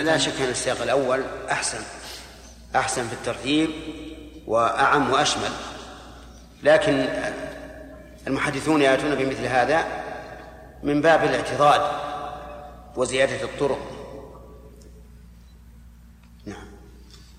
[0.00, 1.78] لا شك أن السياق الأول أحسن
[2.76, 3.70] أحسن في الترتيب
[4.46, 5.50] وأعم وأشمل.
[6.62, 7.08] لكن
[8.26, 9.84] المحدثون يأتون بمثل هذا
[10.82, 11.80] من باب الاعتضاد
[12.96, 13.98] وزيادة الطرق.
[16.46, 16.66] نعم.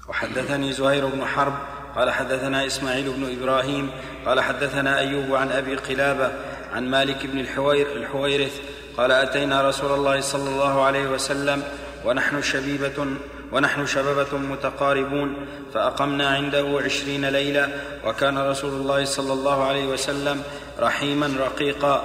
[0.10, 1.54] وحدثني زهير بن حرب
[1.96, 3.90] قال حدثنا إسماعيل بن إبراهيم
[4.26, 6.32] قال حدثنا أيوب عن أبي قلابة
[6.74, 8.62] عن مالك بن الحوير الحويرث
[8.98, 11.64] قال أتينا رسول الله صلى الله عليه وسلم
[12.06, 13.06] ونحن شبيبة
[13.52, 15.36] ونحن شببة متقاربون
[15.74, 17.70] فأقمنا عنده عشرين ليلة
[18.06, 20.44] وكان رسول الله صلى الله عليه وسلم
[20.80, 22.04] رحيما رقيقا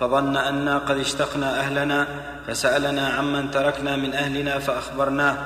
[0.00, 2.06] فظن أنا قد اشتقنا أهلنا
[2.46, 5.36] فسألنا عمن تركنا من أهلنا فأخبرناه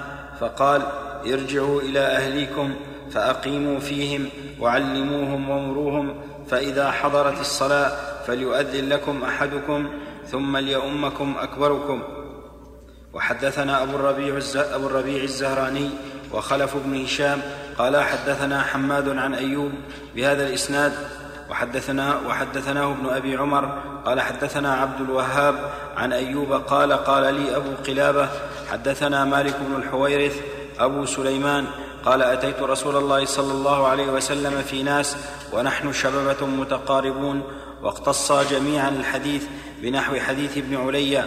[0.40, 0.82] فقال
[1.26, 2.74] ارجعوا إلى أهليكم
[3.10, 4.28] فأقيموا فيهم
[4.60, 6.14] وعلموهم ومروهم
[6.50, 7.92] فإذا حضرت الصلاة
[8.26, 9.90] فليؤذن لكم أحدكم
[10.26, 12.02] ثم ليؤمكم أكبركم.
[13.12, 15.90] وحدثنا أبو الربيع, أبو الربيع الزهراني
[16.32, 17.40] وخلف بن هشام
[17.78, 19.72] قال حدثنا حماد عن أيوب
[20.16, 20.92] بهذا الإسناد
[21.50, 25.54] وحدثنا وحدثناه ابن أبي عمر قال حدثنا عبد الوهاب
[25.96, 28.28] عن أيوب قال قال لي أبو قلابة
[28.70, 30.40] حدثنا مالك بن الحويرث
[30.78, 31.66] أبو سليمان
[32.04, 35.16] قال أتيت رسول الله صلى الله عليه وسلم في ناس
[35.52, 37.42] ونحن شببه متقاربون
[37.82, 39.44] واقتصا جميعا الحديث
[39.82, 41.24] بنحو حديث ابن علي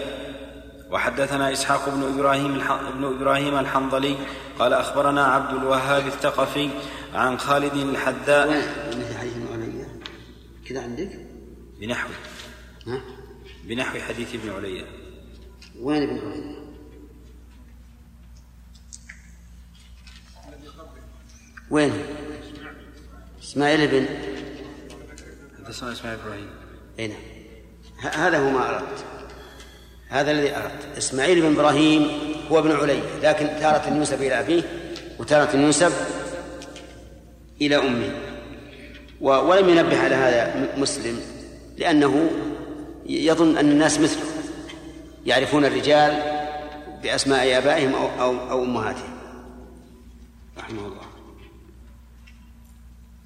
[0.92, 2.54] وحدثنا إسحاق بن إبراهيم
[2.94, 4.18] بن إبراهيم الحنظلي
[4.60, 6.70] قال أخبرنا عبد الوهاب الثقفي
[7.14, 8.48] عن خالد الحذاء
[10.68, 11.20] كذا عندك؟
[11.80, 12.10] بنحو.
[12.88, 13.02] ها؟
[13.64, 14.86] بنحو حديث ابن علي
[15.80, 16.56] وين ابن علي؟
[21.70, 21.94] وين؟
[23.44, 24.06] إسماعيل بن
[25.58, 26.50] حدثنا إسماعيل إبراهيم.
[27.00, 27.22] إي نعم.
[28.00, 29.21] هذا هو ما أردت.
[30.12, 30.98] هذا الذي أردت.
[30.98, 32.08] إسماعيل بن إبراهيم
[32.52, 34.64] هو ابن علي لكن تارة ينسب إلى أبيه
[35.20, 35.92] وتارة ينسب
[37.62, 38.10] إلى أمه.
[39.22, 41.20] ولم ينبه على هذا مسلم
[41.78, 42.30] لأنه
[43.06, 44.24] يظن أن الناس مثله
[45.26, 46.22] يعرفون الرجال
[47.04, 49.12] بأسماء آبائهم أو, أو, أو أمهاتهم.
[50.58, 51.02] رحمه الله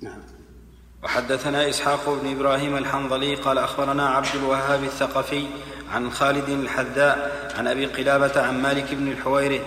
[0.02, 0.20] نعم
[1.06, 5.46] وحدثنا إسحاق بن إبراهيم الحنظلي قال أخبرنا عبد الوهاب الثقفي
[5.94, 9.62] عن خالد الحذاء عن أبي قلابة عن مالك بن الحويرث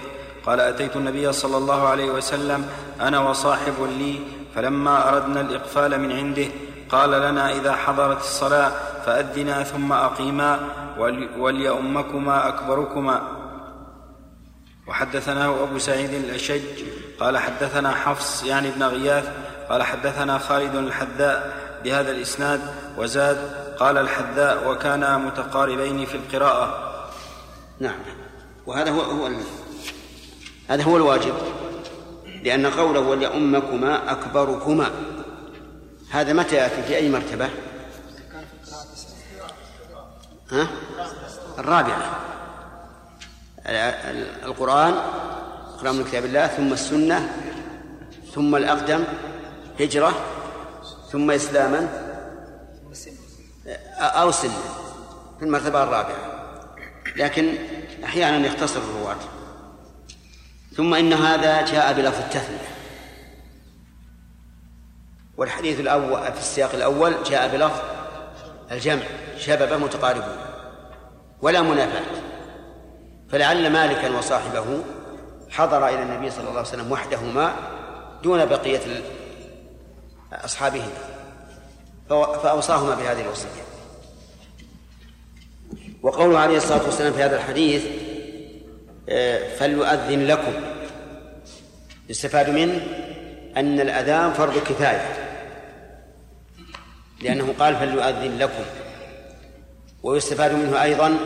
[0.47, 2.69] قال أتيت النبي صلى الله عليه وسلم
[3.01, 4.21] أنا وصاحب لي
[4.55, 6.47] فلما أردنا الإقفال من عنده
[6.89, 8.73] قال لنا إذا حضرت الصلاة
[9.07, 10.61] فاذنا ثم أقيما
[11.39, 13.23] وليؤمكما أكبركما.
[14.87, 16.85] وحدثناه أبو سعيد الأشج
[17.21, 19.33] قال حدثنا حفص يعني ابن غياث
[19.69, 21.53] قال حدثنا خالد الحذاء
[21.85, 22.61] بهذا الإسناد
[22.97, 23.39] وزاد
[23.79, 26.95] قال الحذاء وكانا متقاربين في القراءة.
[27.81, 27.99] نعم.
[28.67, 29.31] وهذا هو هو
[30.69, 31.35] هذا هو الواجب.
[32.45, 34.91] لأن قوله وليؤمكما أكبركما
[36.11, 37.51] هذا متى يأتي؟ في أي مرتبة؟
[40.51, 40.69] ها؟
[41.59, 42.19] الرابعة.
[44.47, 44.95] القرآن
[45.75, 47.29] اقرأ من كتاب الله ثم السنة
[48.35, 49.05] ثم الأقدم
[49.81, 50.15] هجرة
[51.11, 51.89] ثم إسلاما
[53.99, 54.59] أو سنة
[55.39, 56.17] في المرتبة الرابعة.
[57.17, 57.55] لكن
[58.05, 59.17] أحيانا يختصر الرواة.
[60.77, 62.69] ثم إن هذا جاء بلفظ التثنية.
[65.37, 67.81] والحديث الأول في السياق الأول جاء بلفظ
[68.73, 69.03] الجمع
[69.39, 70.37] شباب متقاربون
[71.43, 72.23] ولا منافاة.
[73.31, 74.85] فلعل مالكا وصاحبه
[75.51, 77.57] حضر إلى النبي صلى الله عليه وسلم وحدهما
[78.23, 79.03] دون بقية
[80.45, 80.93] أصحابهما
[82.09, 83.49] فأوصاهما بهذه الوصية.
[86.03, 87.83] وقوله عليه الصلاة والسلام في هذا الحديث
[89.59, 90.53] فليؤذن لكم.
[92.09, 92.87] يستفاد منه
[93.57, 95.29] أن الأذان فرض كفاية.
[97.23, 98.65] لأنه قال فليؤذن لكم.
[100.03, 101.19] ويستفاد منه أيضا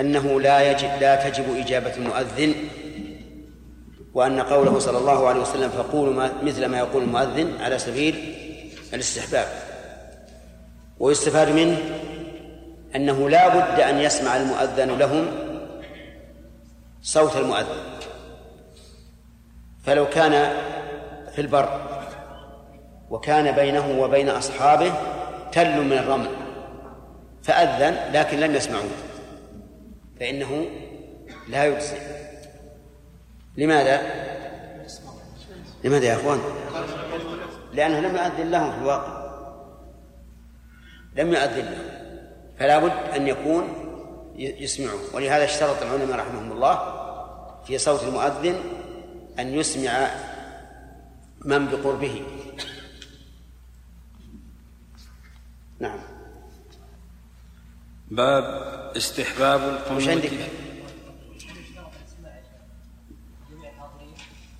[0.00, 2.54] أنه لا يجب لا تجب إجابة المؤذن
[4.14, 8.34] وأن قوله صلى الله عليه وسلم فقولوا ما مثل ما يقول المؤذن على سبيل
[8.94, 9.46] الاستحباب.
[10.98, 11.78] ويستفاد منه
[12.96, 15.26] أنه لا بد أن يسمع المؤذن لهم
[17.02, 17.98] صوت المؤذن.
[19.84, 20.52] فلو كان
[21.34, 21.80] في البر
[23.10, 24.92] وكان بينه وبين أصحابه
[25.52, 26.28] تل من الرمل
[27.42, 28.90] فأذن لكن لم يسمعوه
[30.20, 30.66] فإنه
[31.48, 31.96] لا يجزي
[33.58, 34.02] لماذا؟
[35.84, 36.40] لماذا يا أخوان؟
[37.72, 39.28] لأنه لم يؤذن لهم في الواقع.
[41.16, 41.88] لم يؤذن لهم.
[42.58, 43.64] فلا بد أن يكون
[44.36, 46.76] يسمعه ولهذا اشترط العلماء رحمهم الله
[47.66, 48.56] في صوت المؤذن
[49.38, 50.10] أن يسمع
[51.44, 52.22] من بقربه.
[55.80, 56.00] نعم.
[58.10, 58.44] باب
[58.96, 60.32] استحباب القنوت.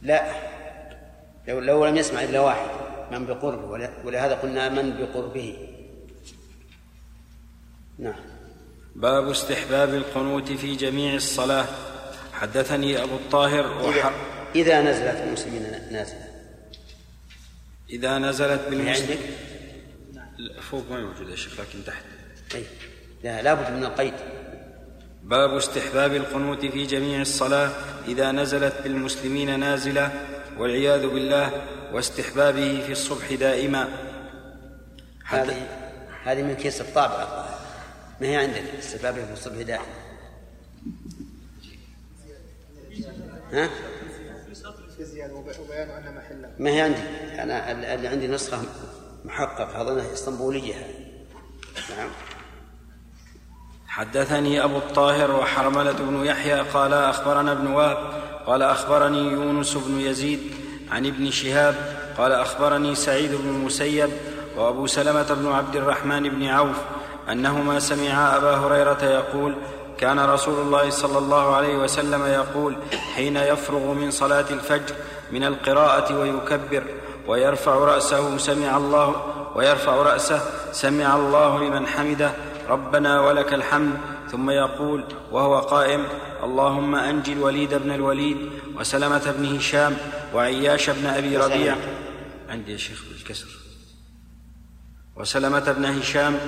[0.02, 0.32] لا.
[1.48, 2.68] لو لو لم يسمع إلا واحد
[3.12, 3.90] من بقربه.
[4.04, 5.68] ولهذا قلنا من بقربه.
[7.98, 8.20] نعم.
[8.96, 11.66] باب استحباب القنوت في جميع الصلاة.
[12.32, 14.12] حدثني أبو الطاهر وح...
[14.54, 15.62] اذا نزلت المسلمين
[15.92, 16.28] نازلة.
[17.90, 19.18] إذا نزلت بالمسلمين
[20.70, 22.04] فوق ما موجود يا شيخ لكن تحت.
[22.54, 22.64] أي.
[23.24, 24.14] لا لابد من القيد.
[25.28, 27.70] باب استحباب القنوت في جميع الصلاة
[28.08, 30.26] إذا نزلت بالمسلمين نازلة
[30.58, 33.88] والعياذ بالله واستحبابه في الصبح دائما.
[35.24, 35.66] هذه
[36.24, 37.48] هذه من كيس الطابع.
[38.20, 39.84] ما هي عندك؟ استحبابه في الصبح دائما.
[43.52, 43.70] ها؟
[46.58, 47.02] ما هي عندي؟
[47.42, 48.62] أنا اللي عندي نسخة
[49.24, 50.74] محقق اظنها إسطنبولية.
[51.96, 52.10] نعم.
[53.98, 57.96] حدثني أبو الطاهر وحرملة بن يحيى قال أخبرنا ابن وهب
[58.46, 60.40] قال أخبرني يونس بن يزيد
[60.90, 61.74] عن ابن شهاب
[62.18, 64.10] قال أخبرني سعيد بن المسيب
[64.56, 66.76] وأبو سلمة بن عبد الرحمن بن عوف
[67.32, 69.54] أنهما سمعا أبا هريرة يقول
[69.98, 72.76] كان رسول الله صلى الله عليه وسلم يقول
[73.14, 74.94] حين يفرغ من صلاة الفجر
[75.32, 76.82] من القراءة ويكبر
[77.26, 79.22] ويرفع رأسه سمع الله
[79.54, 80.40] ويرفع رأسه
[80.72, 82.30] سمع الله لمن حمده
[82.68, 83.98] ربنا ولك الحمد.
[84.30, 86.04] ثم يقول وهو قائم
[86.42, 89.96] اللهم انج الوليد بن الوليد وسلمة بن هشام
[90.34, 91.76] وعياش بن أبي ربيع.
[92.48, 93.48] عندي يا شيخ بالكسر.
[95.16, 96.38] وسلمة بن هشام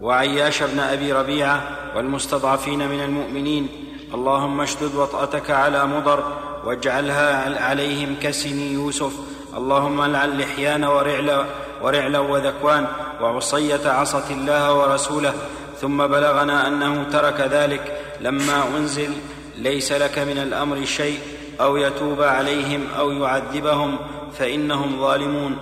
[0.00, 1.62] وعياش بن أبي ربيعه
[1.96, 3.68] والمستضعفين من المؤمنين.
[4.14, 9.12] اللهم اشدد وطأتك على مضر واجعلها عليهم كسني يوسف.
[9.56, 11.46] اللهم العن لحيان ورعل
[11.82, 12.86] ورعلا وذكوان
[13.20, 15.34] وعصية عصت الله ورسوله
[15.80, 18.00] ثم بلغنا أنه ترك ذلك.
[18.20, 19.10] لما أنزل
[19.58, 21.18] ليس لك من الأمر شيء
[21.60, 23.98] أو يتوب عليهم أو يعذبهم
[24.38, 25.56] فإنهم ظالمون.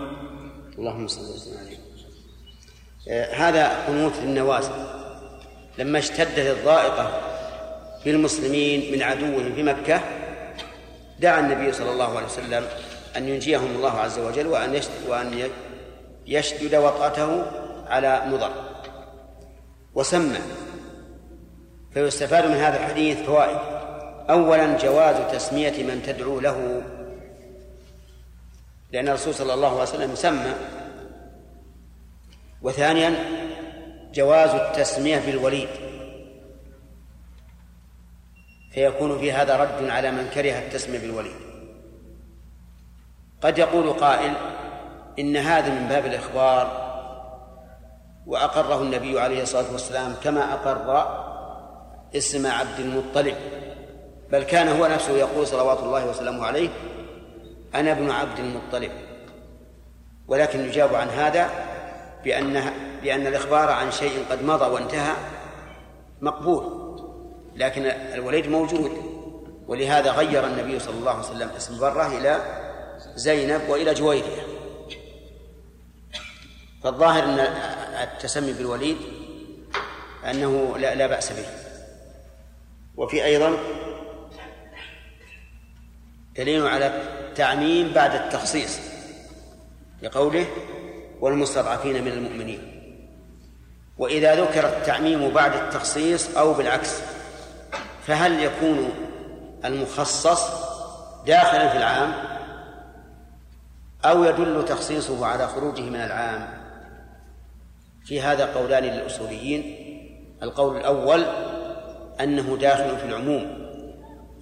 [0.79, 1.77] اللهم صل وسلم عليه.
[3.09, 4.73] آه، هذا قنوت للنوازل
[5.79, 7.21] لما اشتدت الضائقة
[8.05, 10.01] بالمسلمين من عدوهم في مكة
[11.21, 12.67] دعا النبي صلى الله عليه وسلم
[13.17, 15.49] أن ينجيهم الله عز وجل وأن وأن
[16.31, 17.43] يشدد وطأته
[17.87, 18.53] على مضر.
[19.95, 20.39] وسمى
[21.95, 23.59] فيستفاد من هذا الحديث فوائد.
[24.31, 26.83] أولا جواز تسمية من تدعو له
[28.93, 30.55] لأن الرسول صلى الله عليه وسلم سمى.
[32.63, 33.15] وثانيا
[34.15, 35.69] جواز التسمية بالوليد.
[38.73, 41.41] فيكون في هذا رد على من كره التسمية بالوليد.
[43.43, 44.35] قد يقول قائل
[45.21, 46.91] إن هذا من باب الإخبار
[48.27, 51.21] وأقره النبي عليه الصلاة والسلام كما أقر
[52.17, 53.35] اسم عبد المطلب
[54.33, 56.69] بل كان هو نفسه يقول صلوات الله وسلامه عليه
[57.75, 58.93] أنا ابن عبد المطلب
[60.29, 61.51] ولكن يجاب عن هذا
[62.25, 62.63] بأن
[63.03, 65.13] بأن الإخبار عن شيء قد مضى وانتهى
[66.21, 66.91] مقبول
[67.57, 68.91] لكن الوليد موجود
[69.67, 72.41] ولهذا غير النبي صلى الله عليه وسلم اسم برة إلى
[73.15, 74.50] زينب وإلى جويرية.
[76.83, 77.39] فالظاهر أن
[78.03, 78.97] التسمي بالوليد
[80.31, 81.47] أنه لا, لا بأس به.
[82.97, 83.57] وفي أيضا
[86.37, 88.79] دليل على التعميم بعد التخصيص
[90.03, 90.47] لقوله
[91.21, 92.77] والمستضعفين من المؤمنين.
[93.99, 97.01] وإذا ذكر التعميم بعد التخصيص أو بالعكس
[98.07, 98.91] فهل يكون
[99.65, 100.43] المخصص
[101.27, 102.13] داخلا في العام
[104.05, 106.60] أو يدل تخصيصه على خروجه من العام؟
[108.11, 109.77] في هذا قولان للأصوليين.
[110.43, 111.25] القول الأول
[112.21, 113.71] أنه داخل في العموم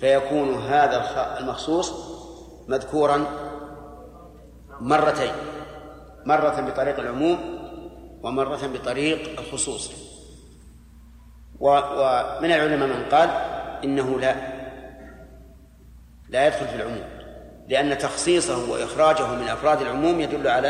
[0.01, 1.93] فيكون هذا المخصوص
[2.69, 3.27] مذكورا
[4.81, 5.33] مرتين
[6.27, 7.39] مرة بطريق العموم
[8.23, 9.93] ومرة بطريق الخصوص.
[11.61, 13.29] ومن العلماء من قال
[13.85, 14.35] إنه لا
[16.29, 17.05] لا يدخل في العموم
[17.69, 20.69] لأن تخصيصه وإخراجه من أفراد العموم يدل على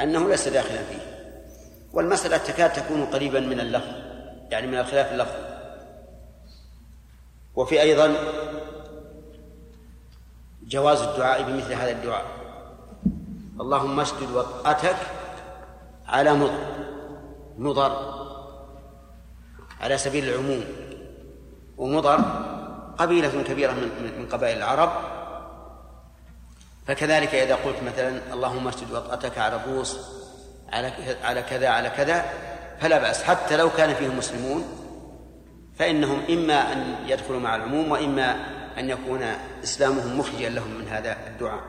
[0.00, 1.07] أنه ليس داخلا فيه.
[1.92, 3.92] والمسألة تكاد تكون قريبا من اللفظ
[4.50, 5.48] يعني من الخلاف اللفظي.
[7.56, 8.14] وفي أيضا
[10.62, 12.26] جواز الدعاء بمثل هذا الدعاء.
[13.60, 14.96] اللهم اشدد وطأتك
[16.06, 16.58] على مضر
[17.58, 18.14] مضر
[19.80, 20.64] على سبيل العموم.
[21.78, 22.20] ومضر
[22.98, 23.72] قبيلة كبيرة
[24.18, 24.90] من قبائل العرب.
[26.86, 30.17] فكذلك إذا قلت مثلا اللهم اشدد وطأتك على الروس
[30.72, 32.24] على على كذا على كذا
[32.80, 33.22] فلا بأس.
[33.22, 34.64] حتى لو كان فيهم مسلمون
[35.78, 38.36] فإنهم إما أن يدخلوا مع العموم وإما
[38.78, 39.22] أن يكون
[39.64, 41.62] إسلامهم مخرجا لهم من هذا الدعاء.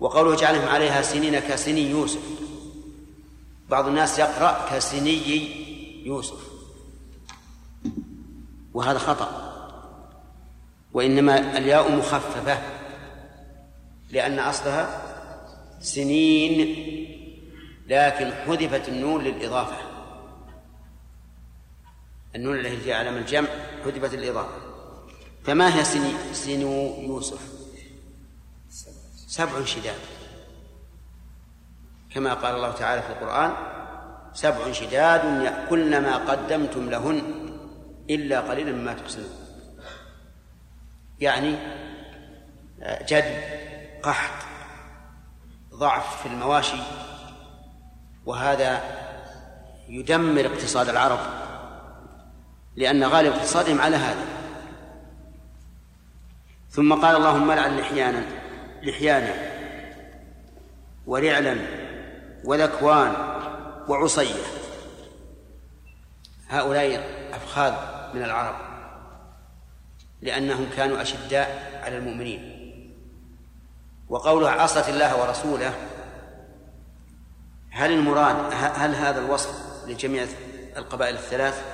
[0.00, 2.22] وقوله جعلهم عليها سنين كسني يوسف.
[3.68, 5.50] بعض الناس يقرأ كسني
[6.06, 6.40] يوسف.
[8.74, 9.48] وهذا خطأ.
[10.94, 12.58] وإنما الياء مخففة
[14.10, 15.07] لأن أصلها
[15.80, 16.84] سنين
[17.86, 19.76] لكن حذفت النون للإضافة.
[22.36, 23.48] النون التي في علم الجمع
[23.84, 24.58] حذفت الإضافة
[25.44, 27.52] فما هي سني سنو يوسف؟
[29.26, 29.98] سبع شداد.
[32.14, 33.52] كما قال الله تعالى في القرآن
[34.32, 37.22] سبع شداد يأكلن ما قدمتم لهن
[38.10, 39.30] إلا قليلا مما تحسنون.
[41.20, 41.56] يعني
[42.82, 43.42] جد
[44.02, 44.47] قحط
[45.78, 46.76] ضعف في المواشي
[48.26, 48.82] وهذا
[49.88, 51.18] يدمر اقتصاد العرب
[52.76, 54.24] لأن غالب اقتصادهم على هذا.
[56.70, 58.24] ثم قال اللهم لعن لحيانا
[58.82, 59.34] لحيانا
[61.06, 61.56] ورعلا
[62.44, 63.14] وذكوان
[63.88, 64.42] وعصية.
[66.48, 67.74] هؤلاء أفخاذ
[68.14, 68.56] من العرب
[70.22, 72.57] لأنهم كانوا أشداء على المؤمنين.
[74.08, 75.74] وقوله عصت الله ورسوله
[77.70, 79.50] هل المراد هل هذا الوصف
[79.86, 80.26] لجميع
[80.76, 81.64] القبائل الثلاث؟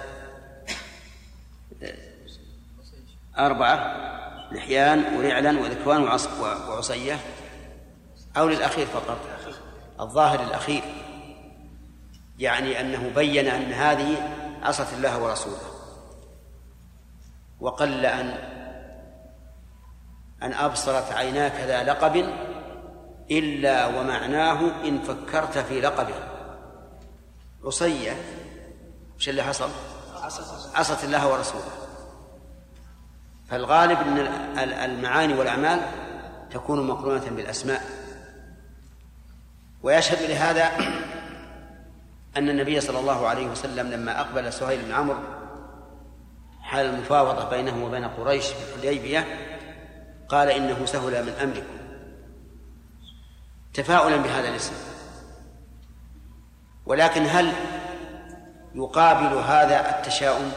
[3.39, 4.05] أربعة
[4.53, 6.03] لحيان ورعلا وذكوان
[6.69, 7.19] وعصية
[8.37, 9.19] أو للأخير فقط؟
[10.01, 10.83] الظاهر الأخير
[12.39, 14.17] يعني أنه بين أن هذه
[14.63, 15.75] عصت الله ورسوله
[17.61, 18.54] وقل أن
[20.45, 22.27] أن أبصرت عيناك ذا لقب
[23.31, 26.15] إلا ومعناه إن فكرت في لقبه
[27.65, 28.13] عصية
[29.17, 29.71] وش اللي حصل؟
[30.75, 31.65] عصت الله ورسوله.
[33.51, 34.19] فالغالب أن
[34.59, 35.81] المعاني والأعمال
[36.51, 37.83] تكون مقرونة بالأسماء.
[39.83, 40.71] ويشهد لهذا
[42.37, 45.19] أن النبي صلى الله عليه وسلم لما أقبل سهيل بن عمرو
[46.63, 49.44] حال المفاوضة بينه وبين قريش في الحديبية
[50.35, 51.77] قال إنه سهل من أمركم.
[53.75, 54.75] تفاؤلا بهذا الاسم.
[56.87, 57.53] ولكن هل
[58.75, 60.53] يقابل هذا التشاؤم؟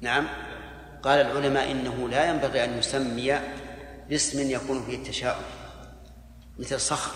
[0.00, 0.28] نعم.
[1.02, 3.40] قال العلماء إنه لا ينبغي أن يسمي
[4.08, 5.44] باسم يكون فيه التشاؤم.
[6.58, 7.12] مثل صخر.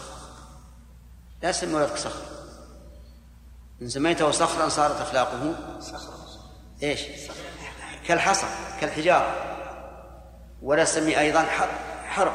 [1.42, 2.22] لا تسمي ولدك صخر.
[3.82, 5.54] إن سميته صخرا صارت أخلاقه.
[6.82, 7.00] إيش؟
[8.06, 8.46] كالحصى
[8.80, 9.51] كالحجارة.
[10.62, 11.42] ولا سمي أيضا
[12.08, 12.32] حرب.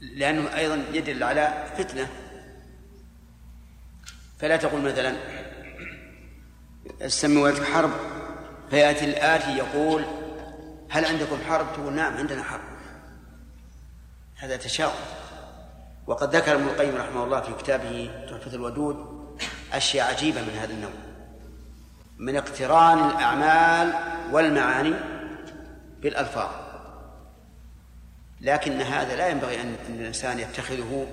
[0.00, 2.08] لأنه أيضا يدل على فتنة.
[4.38, 5.16] فلا تقول مثلا
[7.06, 7.90] سمي ولدك حرب.
[8.70, 10.04] فيأتي الآتي يقول
[10.90, 12.60] هل عندكم حرب؟ تقول نعم عندنا حرب.
[14.36, 15.00] هذا تشاؤم.
[16.06, 18.96] وقد ذكر ابن القيم رحمه الله في كتابه تحفة الودود
[19.72, 20.92] أشياء عجيبة من هذا النوع.
[22.18, 23.94] من اقتران الأعمال
[24.32, 25.19] والمعاني
[26.00, 26.50] بالألفاظ.
[28.40, 31.06] لكن هذا لا ينبغي أن الإنسان يتخذه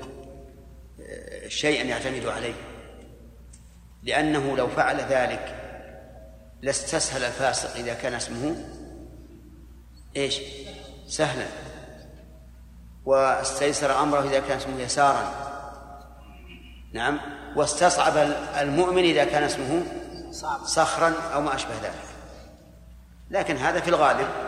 [1.01, 2.53] آه، شيئا يعتمد عليه.
[4.03, 5.56] لأنه لو فعل ذلك
[6.62, 8.56] لاستسهل الفاسق إذا كان اسمه
[10.15, 10.41] إيش؟
[11.08, 11.48] سهلا.
[13.06, 15.34] واستيسر أمره إذا كان اسمه يسارا.
[16.94, 17.20] نعم.
[17.56, 18.17] واستصعب
[18.60, 19.84] المؤمن إذا كان اسمه
[20.65, 22.08] صخرا أو ما أشبه ذلك.
[23.29, 24.47] لكن هذا في الغالب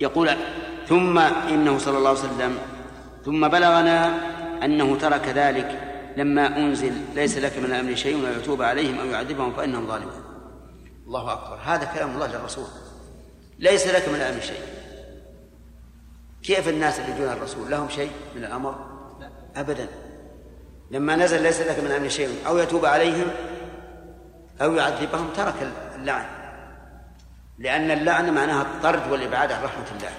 [0.00, 0.30] يقول
[0.88, 2.58] ثم إنه صلى الله عليه وسلم
[3.24, 4.14] ثم بلغنا
[4.64, 5.80] أنه ترك ذلك
[6.16, 10.24] لما أنزل ليس لك من الأمر شيء ولا يتوب عليهم أو يعذبهم فإنهم ظالمون.
[11.06, 11.58] الله أكبر.
[11.64, 12.64] هذا كلام الله للرسول
[13.58, 14.60] ليس لك من الأمر شيء.
[16.42, 18.74] كيف الناس اللي دون الرسول؟ لهم شيء من الأمر؟
[19.56, 19.88] أبدا.
[20.90, 23.26] لما نزل ليس لك من الأمر شيء أو يتوب عليهم
[24.62, 26.43] أو يعذبهم ترك اللعن.
[27.58, 30.12] لأن اللعن معناها الطرد والإبعاد عن رحمة الله.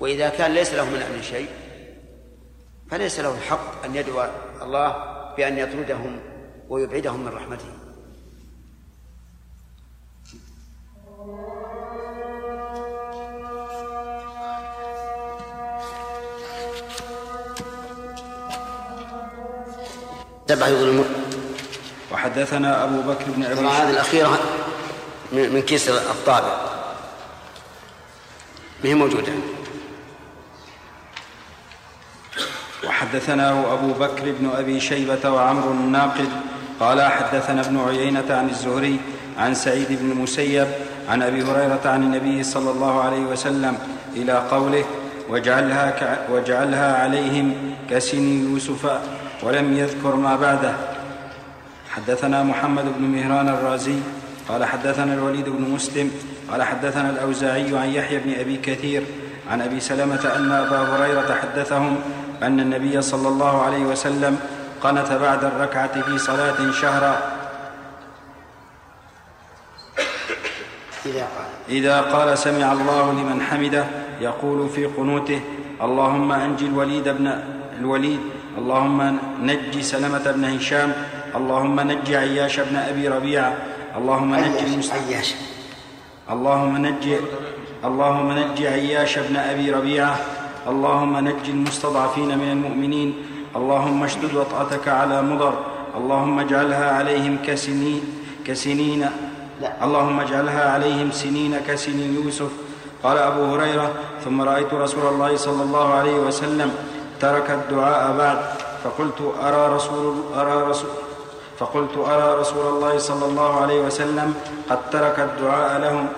[0.00, 1.48] وإذا كان ليس له من أمر شيء
[2.90, 4.24] فليس له الحق أن يدعو
[4.62, 4.96] الله
[5.36, 6.20] بأن يطردهم
[6.68, 7.64] ويبعدهم من رحمته.
[20.48, 21.06] سبع يظلمون
[22.12, 24.38] وحدثنا أبو بكر بن أبي هذه الأخيرة
[25.34, 26.56] من كيس الطابع.
[28.84, 29.32] ما هي موجودة؟
[32.86, 36.28] وحدثناه أبو بكر بن أبي شيبة وعمر الناقد
[36.80, 39.00] قال حدثنا ابن عيينة عن الزهري
[39.38, 40.68] عن سعيد بن المسيب
[41.08, 43.78] عن أبي هريرة عن النبي صلى الله عليه وسلم
[44.16, 44.84] إلى قوله
[45.28, 46.30] واجعلها, ك...
[46.30, 49.00] واجعلها عليهم كسن يوسف
[49.42, 50.74] ولم يذكر ما بعده.
[51.90, 53.98] حدثنا محمد بن مهران الرازي
[54.48, 56.10] قال حدثنا الوليد بن مسلم
[56.50, 59.02] قال حدثنا الأوزاعي عن يحيى بن أبي كثير
[59.50, 61.96] عن أبي سلمة أن أبا هريرة حدثهم
[62.42, 64.38] أن النبي صلى الله عليه وسلم
[64.80, 67.16] قنت بعد الركعة في صلاة شهرا.
[71.68, 72.38] إذا قال.
[72.38, 73.84] سمع الله لمن حمده
[74.20, 75.40] يقول في قنوته
[75.82, 77.40] اللهم أنجي الوليد بن
[77.80, 78.20] الوليد
[78.58, 80.92] اللهم نجي سلمة بن هشام
[81.36, 83.52] اللهم نجي عياش بن أبي ربيعة
[83.98, 85.34] اللهم نجي عياش
[86.30, 87.16] اللهم نجي
[87.84, 90.16] اللهم نجي عياش بن أبي ربيعة.
[90.68, 93.10] اللهم نج المستضعفين من المؤمنين.
[93.56, 95.54] اللهم اشدد وطأتك على مضر.
[95.96, 98.02] اللهم اجعلها عليهم كسنين
[98.46, 99.04] كسنين.
[99.60, 99.84] لا.
[99.84, 102.48] اللهم اجعلها عليهم سنين كسن يوسف.
[103.02, 103.92] قال أبو هريرة
[104.24, 106.70] ثم رأيت رسول الله صلى الله عليه وسلم
[107.20, 108.38] ترك الدعاء بعد.
[108.84, 110.90] فقلت أرى رسول أرى رسول
[111.58, 114.34] فقلت أرى رسول الله صلى الله عليه وسلم
[114.70, 116.08] قد ترك الدعاء لهم.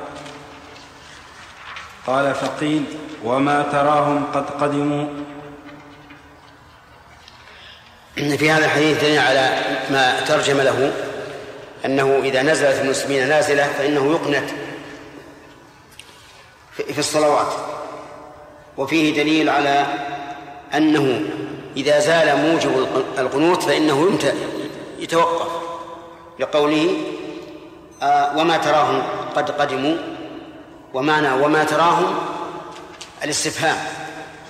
[2.07, 2.85] قال فقيل
[3.25, 5.07] وما تراهم قد قدموا.
[8.15, 10.93] في هذا الحديث دليل على ما ترجم له
[11.85, 14.51] أنه إذا نزلت المسلمين نازلة فإنه يقنت
[16.73, 17.53] في الصلوات.
[18.77, 19.87] وفيه دليل على
[20.75, 21.21] أنه
[21.77, 22.87] إذا زال موجب
[23.19, 24.09] القنوت فإنه
[24.99, 25.51] يتوقف
[26.39, 26.97] لقوله
[28.03, 29.03] آه وما تراهم
[29.37, 29.97] قد قدموا
[30.95, 32.19] ومعنى وما تراهم
[33.25, 33.77] الاستفهام.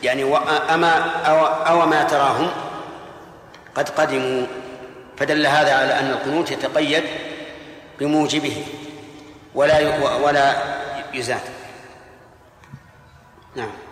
[0.02, 0.36] يعني
[0.74, 2.50] أما أو, أو ما تراهم
[3.74, 4.46] قد قدموا.
[5.16, 7.04] فدل هذا على أن القنوت يتقيد
[7.98, 8.66] بموجبه
[9.54, 10.54] ولا ولا
[11.14, 11.40] يزاد.
[13.56, 13.85] نعم.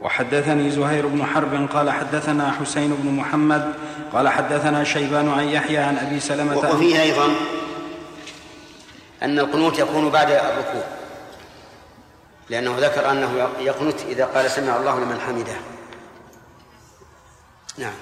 [0.00, 3.74] وحدثني زهير بن حرب قال حدثنا حسين بن محمد
[4.12, 7.28] قال حدثنا شيبان عن يحيى عن أبي سلمة وفيه أيضا
[9.22, 10.84] أن القنوت يكون بعد الركوع
[12.50, 15.56] لأنه ذكر أنه يقنت إذا قال سمع الله لمن حمده.
[17.78, 17.92] نعم.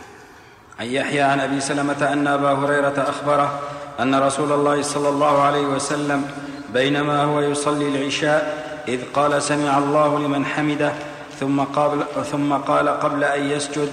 [0.81, 3.61] عن يحيى عن أبي سلمة أن أبا هريرة أخبره
[4.01, 6.31] أن رسول الله صلى الله عليه وسلم
[6.73, 10.93] بينما هو يصلي العشاء إذ قال سمع الله لمن حمده
[11.41, 13.89] ثم قال, ثم قال قبل أن يسجد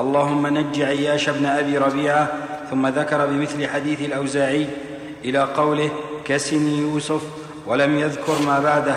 [0.00, 2.28] اللهم نج عياش بن أبي ربيعة
[2.70, 4.66] ثم ذكر بمثل حديث الأوزاعي
[5.24, 5.90] إلى قوله
[6.24, 7.22] كسني يوسف
[7.66, 8.96] ولم يذكر ما بعده.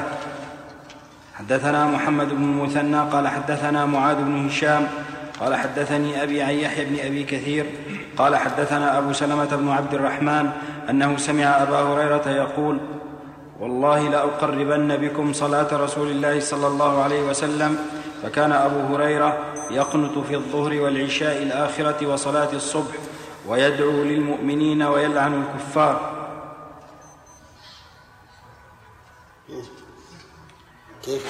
[1.35, 4.87] حدثنا محمد بن المثنى قال حدثنا معاذ بن هشام
[5.39, 7.65] قال حدثني أبي عن يحيى بن أبي كثير
[8.17, 10.49] قال حدثنا أبو سلمة بن عبد الرحمن
[10.89, 12.79] أنه سمع أبا هريرة يقول
[13.59, 17.77] والله لأقربن بكم صلاة رسول الله صلى الله عليه وسلم
[18.23, 22.95] فكان أبو هريرة يقنت في الظهر والعشاء الآخرة وصلاة الصبح
[23.47, 26.15] ويدعو للمؤمنين ويلعن الكفار.
[31.03, 31.25] كيف؟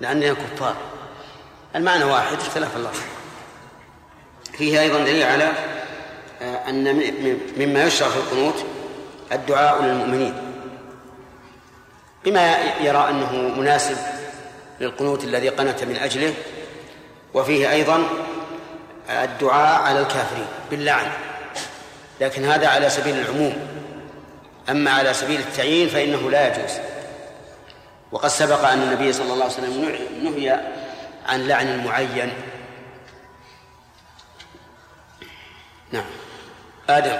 [0.00, 0.76] لأننا كفار.
[1.76, 2.90] المعنى واحد اختلاف الله.
[4.52, 5.52] فيه أيضا دليل على
[6.42, 6.84] آه، أن
[7.56, 8.64] مما يشرع في القنوت
[9.32, 10.49] الدعاء للمؤمنين.
[12.24, 13.96] بما يرى أنه مناسب
[14.80, 16.34] للقنوت الذي قنت من أجله
[17.34, 18.08] وفيه أيضا
[19.10, 21.12] الدعاء على الكافرين باللعن.
[22.20, 23.68] لكن هذا على سبيل العموم.
[24.70, 26.78] أما على سبيل التعيين فإنه لا يجوز.
[28.12, 30.60] وقد سبق أن النبي صلى الله عليه وسلم نهي
[31.26, 32.32] عن لعن معين.
[35.92, 36.04] نعم.
[36.88, 37.16] آدم.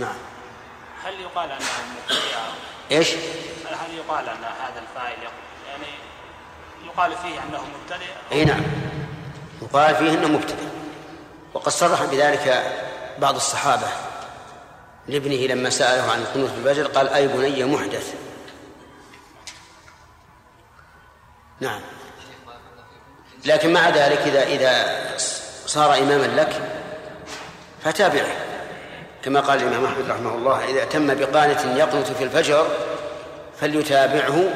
[0.00, 0.14] نعم.
[1.04, 2.38] هل يقال أنهم مبتدع
[2.90, 3.08] إيش؟
[3.66, 5.16] هل يقال أن هذا الفاعل
[5.68, 5.86] يعني
[6.86, 8.62] يقال فيه أنه مبتدئ؟ إي نعم.
[9.62, 10.68] يقال فيه أنه مبتدئ.
[11.54, 12.76] وقد صرح بذلك
[13.18, 13.88] بعض الصحابة.
[15.08, 18.14] لابنه لما سأله عن القنوت في الفجر قال أي بني محدث.
[21.60, 21.80] نعم.
[23.44, 25.16] لكن مع ذلك إذا إذا
[25.66, 26.62] صار إماما لك
[27.84, 28.49] فتابعه.
[29.22, 32.66] كما قال الإمام أحمد رحمه الله إذا تم بقانة يقنت في الفجر
[33.56, 34.50] فليتابعه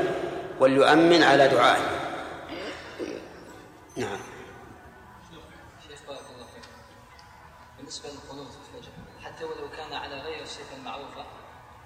[0.61, 2.05] وليؤمن على دعائه.
[3.97, 4.19] نعم.
[7.79, 8.93] بالنسبة للقنوت في الفجر
[9.25, 11.25] حتى ولو كان على غير الصفة المعروفة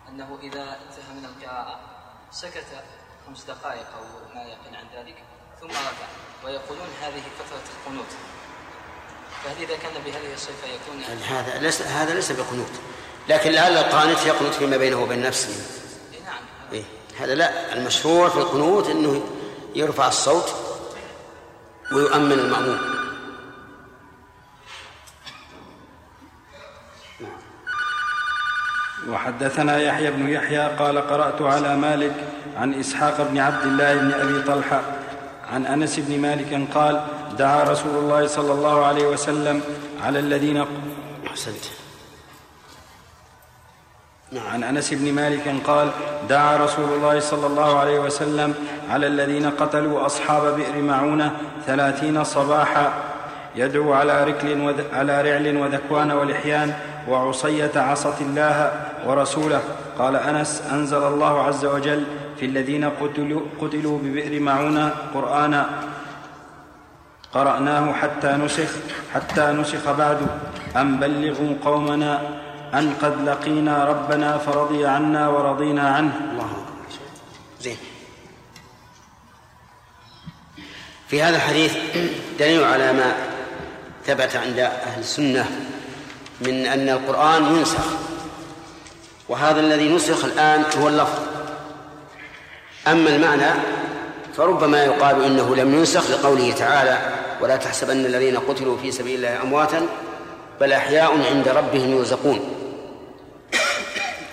[0.09, 1.81] أنه إذا انتهى من القراءة
[2.31, 2.67] سكت
[3.27, 5.17] خمس دقائق أو ما يقل عن ذلك
[5.61, 6.09] ثم ركع
[6.45, 8.12] ويقولون هذه فترة القنوت
[9.44, 12.72] فهل إذا كان بهذه الصفة يكون يعني هذا ليس هذا ليس بقنوت.
[13.29, 15.48] لكن لعل القانت يقنت فيما بينه وبين نفسه.
[16.12, 16.42] إيه نعم.
[16.72, 16.85] إيه؟
[17.20, 19.24] هذا لا المشهور في القنوت إنه
[19.74, 20.55] يرفع الصوت
[21.92, 22.79] ويؤمن المأموم.
[29.09, 32.14] وحدثنا يحيى بن يحيى قال قرأت على مالك
[32.57, 34.83] عن إسحاق بن عبد الله بن أبي طلحة
[35.53, 37.07] عن أنس بن مالك قال
[37.38, 39.62] دعا رسول الله صلى الله عليه وسلم
[40.03, 40.64] على الذين
[41.27, 41.64] أحسنت.
[44.53, 45.91] عن أنس بن مالك قال
[46.29, 48.55] دعا رسول الله صلى الله عليه وسلم
[48.91, 51.37] على الذين قتلوا أصحاب بئر معونة
[51.67, 52.93] ثلاثين صباحا
[53.57, 54.81] يدعو على ركل وذ...
[54.93, 56.75] على رعل وذكوان ولحيان
[57.09, 58.73] وعصية عصت الله
[59.07, 59.62] ورسوله.
[59.99, 62.05] قال أنس أنزل الله عز وجل
[62.41, 65.71] في الذين قتلوا, قتلوا ببئر معونة قرآنا
[67.35, 68.71] قرأناه حتى نسخ
[69.14, 70.19] حتى نسخ بعد.
[70.77, 72.41] أن بلغوا قومنا
[72.75, 76.12] أن قد لقينا ربنا فرضي عنا ورضينا عنه.
[76.33, 76.51] الله
[77.61, 77.77] زين.
[81.09, 81.77] في هذا الحديث
[82.38, 83.12] دليل على ما
[84.07, 85.45] ثبت عند أهل السنة
[86.41, 87.85] من أن القرآن ينسخ
[89.29, 91.23] وهذا الذي نسخ الآن هو اللفظ.
[92.87, 93.51] أما المعنى
[94.38, 96.98] فربما يقال إنه لم ينسخ لقوله تعالى
[97.40, 99.87] ولا تحسبن الذين قتلوا في سبيل الله أمواتا
[100.61, 102.40] بل أحياء عند ربهم يرزقون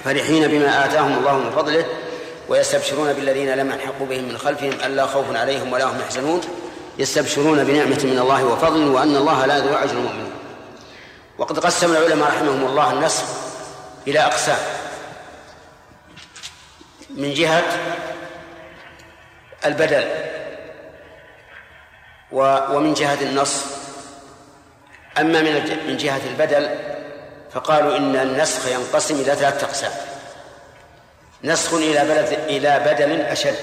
[0.03, 1.85] فرحين بما آتاهم الله من فضله
[2.49, 6.41] ويستبشرون بالذين لم يلحقوا بهم من خلفهم ألا خوف عليهم ولا هم يحزنون.
[6.99, 10.31] يستبشرون بنعمة من الله وفضل وأن الله لا يضيع أجر المؤمنين
[11.37, 13.23] وقد قسم العلماء رحمهم الله النسخ
[14.07, 14.57] إلى أقسام.
[17.09, 17.63] من جهة
[19.65, 20.07] البدل
[22.31, 23.65] ومن جهة النص.
[25.17, 26.79] أما من من جهة البدل
[27.51, 29.91] فقالوا إن النسخ ينقسم إلى ثلاثة أقسام.
[31.43, 33.55] نسخ إلى بلد إلى بدل أشد.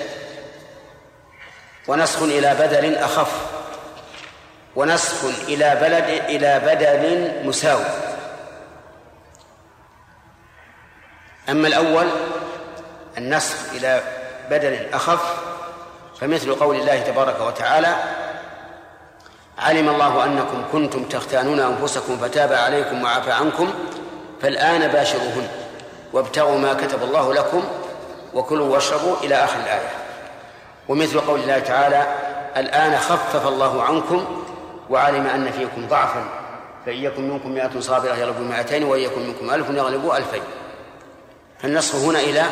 [1.89, 3.33] ونسخ إلى بدل أخف.
[4.77, 7.85] ونسخ إلى بلد إلى بدل مساوي
[11.49, 12.09] أما الأول
[13.19, 14.03] النسخ إلى
[14.51, 15.52] بدل أخف.
[16.23, 17.95] فمثل قول الله تبارك وتعالى
[19.59, 23.71] علم الله أنكم كنتم تختانون أنفسكم فتاب عليكم وعفى عنكم
[24.43, 25.49] فالآن باشروهن
[26.13, 27.65] وابتغوا ما كتب الله لكم
[28.35, 29.89] وكلوا واشربوا إلى آخر الآية.
[30.89, 32.07] ومثل قول الله تعالى
[32.57, 34.45] الآن خفف الله عنكم
[34.91, 36.25] وعلم أن فيكم ضعفا
[36.87, 40.43] فإن يكن منكم مئة صابرة يغلبوا مئتين وإن يكن منكم ألف يغلبوا ألفين.
[41.63, 42.45] فالنصر هنا إلى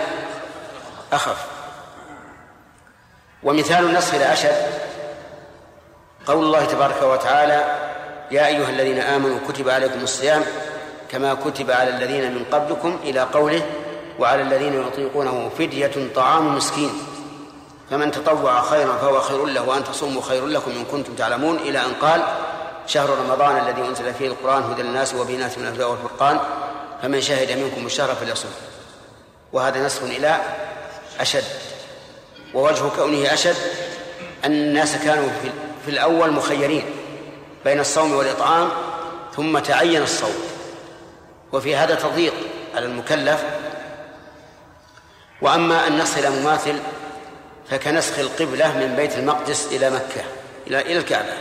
[1.13, 1.60] أخف.
[3.43, 4.57] ومثال النصر إلى أشد
[6.27, 7.65] قول الله تبارك وتعالى
[8.31, 10.45] يا أيها الذين آمنوا كتب عليكم الصيام
[11.09, 13.63] كما كتب على الذين من قبلكم إلى قوله
[14.19, 16.91] وعلى الذين يطيقونه فدية طعام مسكين
[17.91, 21.93] فمن تطوع خيرا فهو خير له وأن تصوموا خير لكم إن كنتم تعلمون إلى أن
[22.03, 22.23] قال
[22.87, 26.41] شهر رمضان الذي أنزل فيه القرآن هدى للناس وبينات من الهدى والفرقان
[27.03, 28.49] فمن شهد منكم الشهر فليصم
[29.53, 30.41] وهذا نسخ إلى
[31.21, 31.70] أشد.
[32.55, 33.57] ووجه كونه أشد
[34.45, 35.29] أن الناس كانوا
[35.85, 36.85] في الأول مخيرين
[37.65, 38.69] بين الصوم والإطعام
[39.37, 40.35] ثم تعين الصوم.
[41.53, 42.35] وفي هذا تضييق
[42.75, 43.45] على المكلف.
[45.43, 46.79] وأما النص إلى مماثل
[47.71, 50.25] فكنسخ القبلة من بيت المقدس إلى مكة
[50.67, 51.33] إلى إلى الكعبة.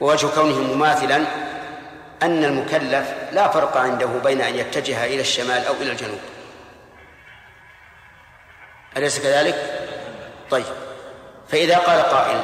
[0.00, 1.16] ووجه كونه مماثلا
[2.22, 6.20] أن المكلف لا فرق عنده بين أن يتجه إلى الشمال أو إلى الجنوب.
[8.96, 9.88] أليس كذلك؟
[10.50, 10.64] طيب
[11.48, 12.40] فإذا قال قائل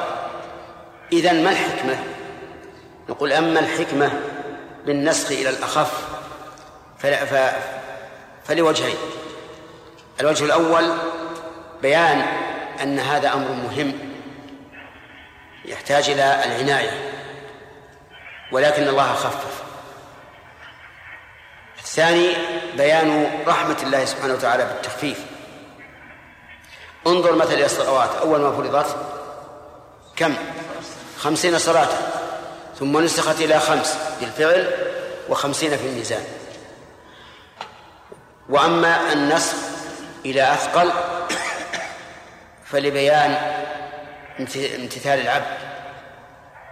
[1.11, 2.03] إذا ما الحكمة؟
[3.09, 4.11] نقول أما الحكمة
[4.85, 6.07] بالنسخ إلى الأخف
[8.45, 8.97] فلوجهين
[10.19, 10.91] الوجه الأول
[11.81, 12.25] بيان
[12.83, 13.93] أن هذا أمر مهم
[15.65, 17.11] يحتاج إلى العناية
[18.51, 19.63] ولكن الله خفف
[21.79, 22.33] الثاني
[22.77, 25.25] بيان رحمة الله سبحانه وتعالى بالتخفيف
[27.07, 28.95] انظر مثل الصلوات أول ما فرضت
[30.15, 30.35] كم؟
[31.17, 31.87] خمسين صلاة.
[32.79, 34.71] ثم نسخت إلى خمس بالفعل
[35.29, 36.23] وخمسين في الميزان.
[38.49, 39.55] وأما النسخ
[40.25, 40.91] إلى أثقل
[42.65, 43.37] فلبيان
[44.79, 45.57] امتثال العبد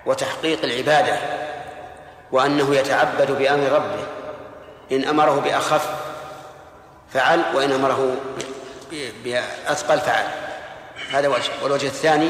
[0.06, 1.17] وتحقيق العبادة
[2.32, 4.08] وأنه يتعبد بأمر ربه.
[4.91, 5.89] إن أمره بأخف
[7.13, 8.15] فعل وإن أمره
[9.23, 10.25] بأثقل فعل.
[11.12, 11.51] هذا وجه.
[11.63, 12.29] والوجه الثاني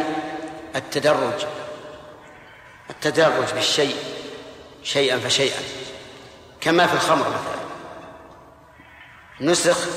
[0.75, 1.45] التدرج.
[2.89, 3.95] التدرج بالشيء
[4.83, 5.59] شيئا فشيئا.
[6.61, 7.65] كما في الخمر مثلا.
[9.41, 9.87] نسخ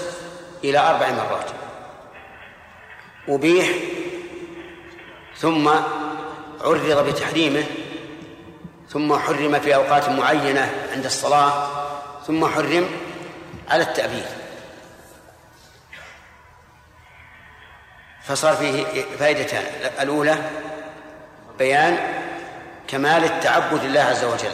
[0.64, 1.50] إلى أربع مرات.
[3.28, 3.68] أبيح
[5.36, 5.68] ثم
[6.60, 7.64] عرض بتحريمه
[8.88, 11.68] ثم حرم في أوقات معينة عند الصلاة
[12.26, 12.88] ثم حرم
[13.68, 14.37] على التأبيد.
[18.28, 18.84] فصار فيه
[19.18, 19.62] فائدتان
[20.00, 20.36] الأولى
[21.58, 21.98] بيان
[22.88, 24.50] كمال التعبد لله عز وجل.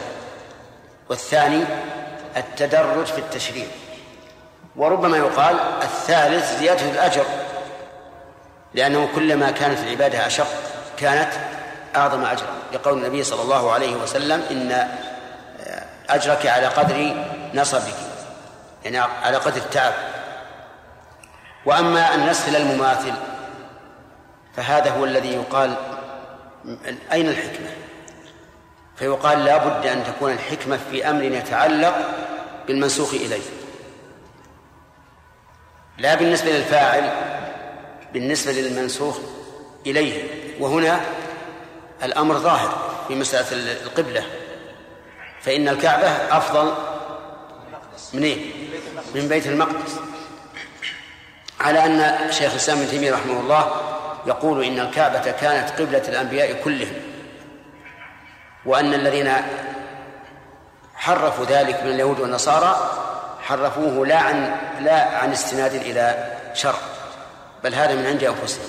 [1.09, 1.63] والثاني
[2.37, 3.65] التدرج في التشريع.
[4.75, 7.25] وربما يقال الثالث زيادة الأجر
[8.73, 10.47] لأنه كلما كانت العبادة أشق
[10.97, 11.31] كانت
[11.95, 12.55] أعظم أجرا.
[12.73, 14.87] لقول النبي صلى الله عليه وسلم إن
[16.09, 17.15] أجرك على قدر
[17.53, 17.95] نصبك.
[18.83, 19.93] يعني على قدر التعب.
[21.65, 23.13] وأما النسخ للمماثل
[24.55, 25.75] فهذا هو الذي يقال
[27.11, 27.69] أين الحكمة؟
[28.95, 31.95] فيقال لا بد أن تكون الحكمة في أمر يتعلق
[32.67, 33.41] بالمنسوخ إليه.
[35.97, 37.11] لا بالنسبة للفاعل
[38.13, 39.17] بالنسبة للمنسوخ
[39.85, 40.23] إليه.
[40.59, 41.01] وهنا
[42.03, 44.23] الأمر ظاهر في مسألة القبلة.
[45.41, 46.73] فإن الكعبة أفضل
[48.13, 48.51] من إيه؟
[49.15, 49.99] من بيت المقدس.
[51.59, 53.94] على أن شيخ الإسلام ابن تيمية رحمه الله
[54.27, 56.95] يقول إن الكعبة كانت قبلة الأنبياء كلهم
[58.65, 59.31] وأن الذين
[60.95, 62.91] حرفوا ذلك من اليهود والنصارى
[63.41, 66.79] حرفوه لا عن لا عن استناد إلى شرع
[67.63, 68.65] بل هذا من عند أنفسهم.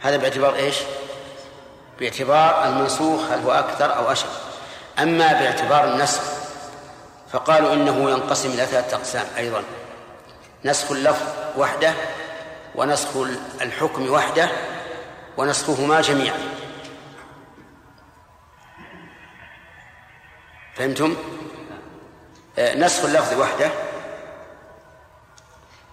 [0.00, 0.76] هذا باعتبار إيش؟
[2.00, 4.26] باعتبار المنسوخ هل هو أكثر أو أشد.
[4.98, 6.22] أما باعتبار النسخ
[7.32, 9.62] فقالوا إنه ينقسم إلى ثلاثة أقسام أيضا.
[10.64, 11.94] نسخ اللفظ وحده
[12.74, 13.16] ونسخ
[13.60, 14.48] الحكم وحده
[15.36, 16.38] ونسخهما جميعا.
[20.74, 21.16] فهمتم؟
[22.58, 23.70] آه، نسخ اللفظ وحده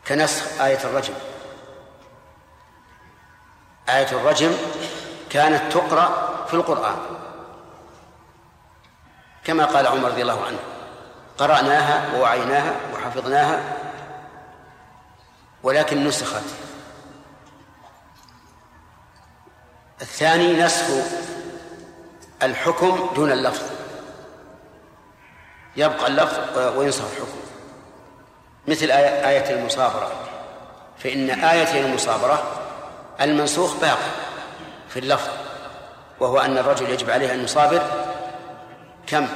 [0.07, 1.13] كنسخ آية الرجم.
[3.89, 4.51] آية الرجم
[5.29, 6.97] كانت تقرأ في القرآن.
[9.43, 10.59] كما قال عمر رضي الله عنه
[11.37, 13.76] قرأناها ووعيناها وحفظناها
[15.63, 16.43] ولكن نسخت.
[20.01, 20.85] الثاني نسخ
[22.43, 23.63] الحكم دون اللفظ.
[25.75, 27.37] يبقى اللفظ وينسخ الحكم.
[28.67, 30.11] مثل آية المصابرة.
[30.99, 32.61] فإن آية المصابرة
[33.21, 34.11] المنسوخ باقي
[34.89, 35.29] في اللفظ
[36.19, 38.05] وهو أن الرجل يجب عليه أن يصابر
[39.07, 39.27] كم؟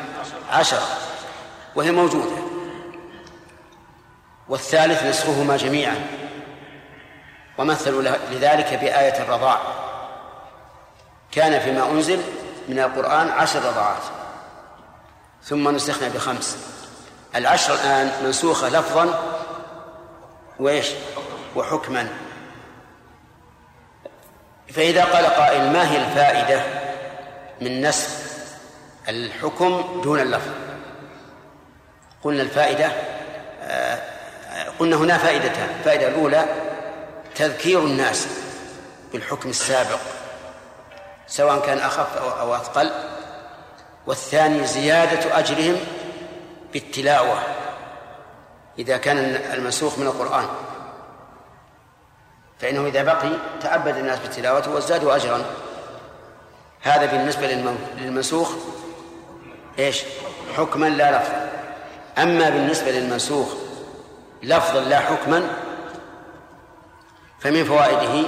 [0.51, 0.87] عشرة.
[1.75, 2.40] وهي موجودة.
[4.51, 6.07] والثالث نسخهما جميعا.
[7.57, 9.59] ومثلوا لذلك بآية الرضاع.
[11.31, 12.21] كان فيما أنزل
[12.67, 14.03] من القرآن عشر رضعات
[15.43, 16.57] ثم نسخنا بخمس.
[17.35, 19.37] العشر الآن منسوخة لفظا
[20.59, 20.87] وإيش؟
[21.55, 22.07] وحكما.
[24.73, 26.63] فإذا قال قائل ما هي الفائدة
[27.61, 28.09] من نسخ
[29.09, 30.51] الحكم دون اللفظ؟
[32.23, 32.91] قلنا الفائدة
[34.81, 35.69] قلنا هنا فائدتان.
[35.79, 36.45] الفائدة الأولى
[37.35, 38.27] تذكير الناس
[39.13, 39.99] بالحكم السابق
[41.27, 42.91] سواء كان أخف أو أثقل.
[44.07, 45.77] والثاني زيادة أجرهم
[46.73, 47.39] بالتلاوة
[48.79, 49.17] إذا كان
[49.53, 50.47] المنسوخ من القرآن.
[52.59, 53.29] فإنه إذا بقي
[53.61, 55.45] تعبد الناس بتلاوته وازدادوا أجرا.
[56.81, 57.47] هذا بالنسبة
[57.97, 58.51] للمنسوخ
[59.79, 60.03] إيش؟
[60.57, 61.49] حكما لا لفظا
[62.17, 63.60] أما بالنسبة للمنسوخ
[64.43, 65.47] لفظا لا حكما
[67.39, 68.27] فمن فوائده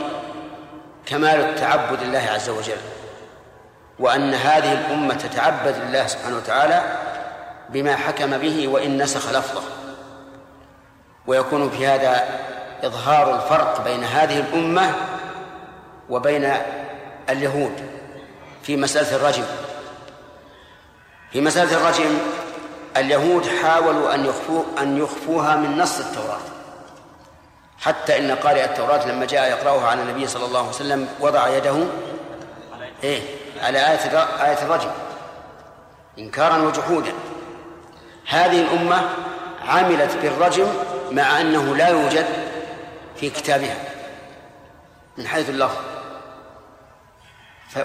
[1.05, 2.77] كمال التعبد لله عز وجل
[3.99, 6.83] وأن هذه الأمة تتعبد لله سبحانه وتعالى
[7.69, 9.61] بما حكم به وإن نسخ لفظه.
[11.27, 12.39] ويكون في هذا
[12.83, 14.93] إظهار الفرق بين هذه الأمة
[16.09, 16.53] وبين
[17.29, 17.89] اليهود
[18.63, 19.43] في مسألة الرجم.
[21.31, 22.17] في مسألة الرجم
[22.97, 26.39] اليهود حاولوا أن يخفوا أن يخفوها من نص التوراة.
[27.79, 31.75] حتى إن قارئ التوراة لما جاء يقرأها على النبي صلى الله عليه وسلم وضع يده
[33.03, 33.21] إيه
[33.61, 34.91] على آية آية الرجم.
[36.19, 37.13] إنكارا وجحودا.
[38.27, 39.09] هذه الأمة
[39.67, 40.67] عملت بالرجم
[41.11, 42.25] مع أنه لا يوجد
[43.15, 43.77] في كتابها.
[45.17, 45.77] من حيث اللفظ.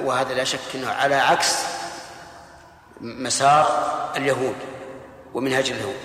[0.00, 1.64] وهذا لا شك إنه على عكس
[3.00, 3.66] مسار
[4.16, 4.56] اليهود.
[5.34, 6.00] ومنهج اليهود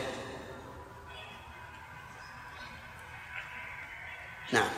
[4.52, 4.70] نعم.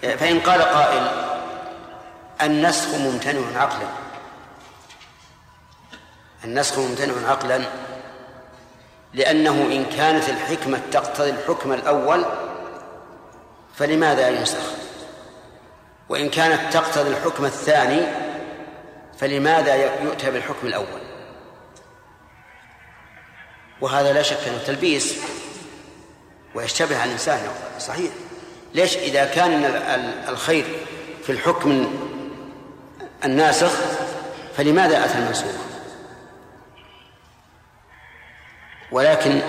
[0.00, 1.30] فإن قال قائل
[2.42, 3.88] النسخ ممتنع عقلا.
[6.44, 7.64] النسخ ممتنع عقلا
[9.14, 12.24] لأنه إن كانت الحكمة تقتضي الحكم الأول
[13.74, 14.72] فلماذا ينسخ؟
[16.08, 18.06] وإن كانت تقتضي الحكم الثاني
[19.18, 21.09] فلماذا يؤتى بالحكم الأول؟
[23.80, 25.16] وهذا لا شك أنه تلبيس
[26.54, 27.40] ويشتبه على الإنسان
[27.78, 28.10] صحيح.
[28.74, 29.64] ليش؟ إذا كان
[30.28, 30.64] الخير
[31.22, 31.94] في الحكم
[33.24, 33.72] الناسخ
[34.56, 35.54] فلماذا أتى المنسوخ؟
[38.92, 39.40] ولكن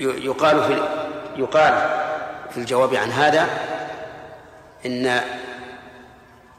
[0.00, 0.88] يقال في
[1.36, 2.00] يقال
[2.50, 3.48] في الجواب عن هذا
[4.86, 5.20] إن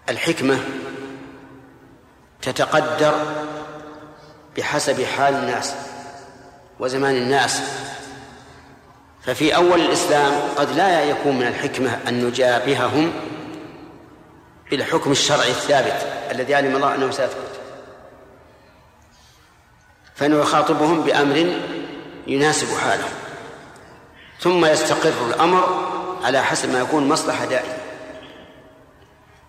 [0.09, 0.59] الحكمة
[2.41, 3.13] تتقدر
[4.57, 5.73] بحسب حال الناس
[6.79, 7.61] وزمان الناس.
[9.25, 13.13] ففي أول الإسلام قد لا يكون من الحكمة أن نجابههم
[14.71, 17.51] بالحكم الشرعي الثابت الذي علم الله أنه سيثبت.
[20.15, 21.59] فنخاطبهم بأمر
[22.27, 23.11] يناسب حالهم.
[24.39, 25.87] ثم يستقر الأمر
[26.23, 27.77] على حسب ما يكون مصلحة دائمة.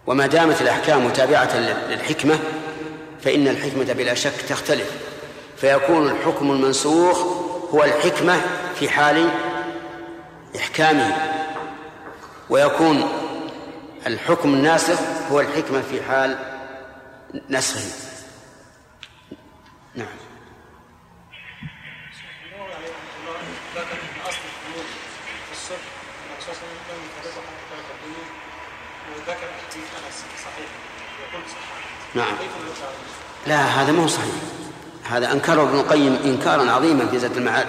[0.07, 1.57] وما دامت الأحكام متابعة
[1.89, 2.39] للحكمة
[3.25, 4.91] فإن الحكمة بلا شك تختلف.
[5.57, 7.19] فيكون الحكم المنسوخ
[7.75, 8.41] هو الحكمة
[8.79, 9.29] في حال
[10.57, 11.17] إحكامه.
[12.51, 13.09] ويكون
[14.07, 14.99] الحكم الناسخ
[15.31, 16.39] هو الحكمة في حال
[17.51, 17.81] نسخه.
[19.95, 20.07] نعم.
[32.15, 32.37] نعم.
[33.47, 34.35] لا هذا ما هو صحيح.
[35.05, 37.67] هذا أنكره ابن القيم إنكارا عظيما في زاد المعاد.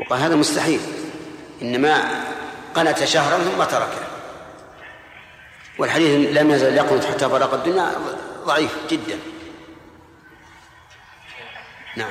[0.00, 0.80] وقال هذا مستحيل.
[1.62, 2.24] إنما
[2.74, 4.08] قنت شهرا ثم تركه.
[5.78, 7.92] والحديث لم يزل يقنط حتى فرق الدنيا
[8.44, 9.18] ضعيف جدا.
[11.96, 12.10] نعم.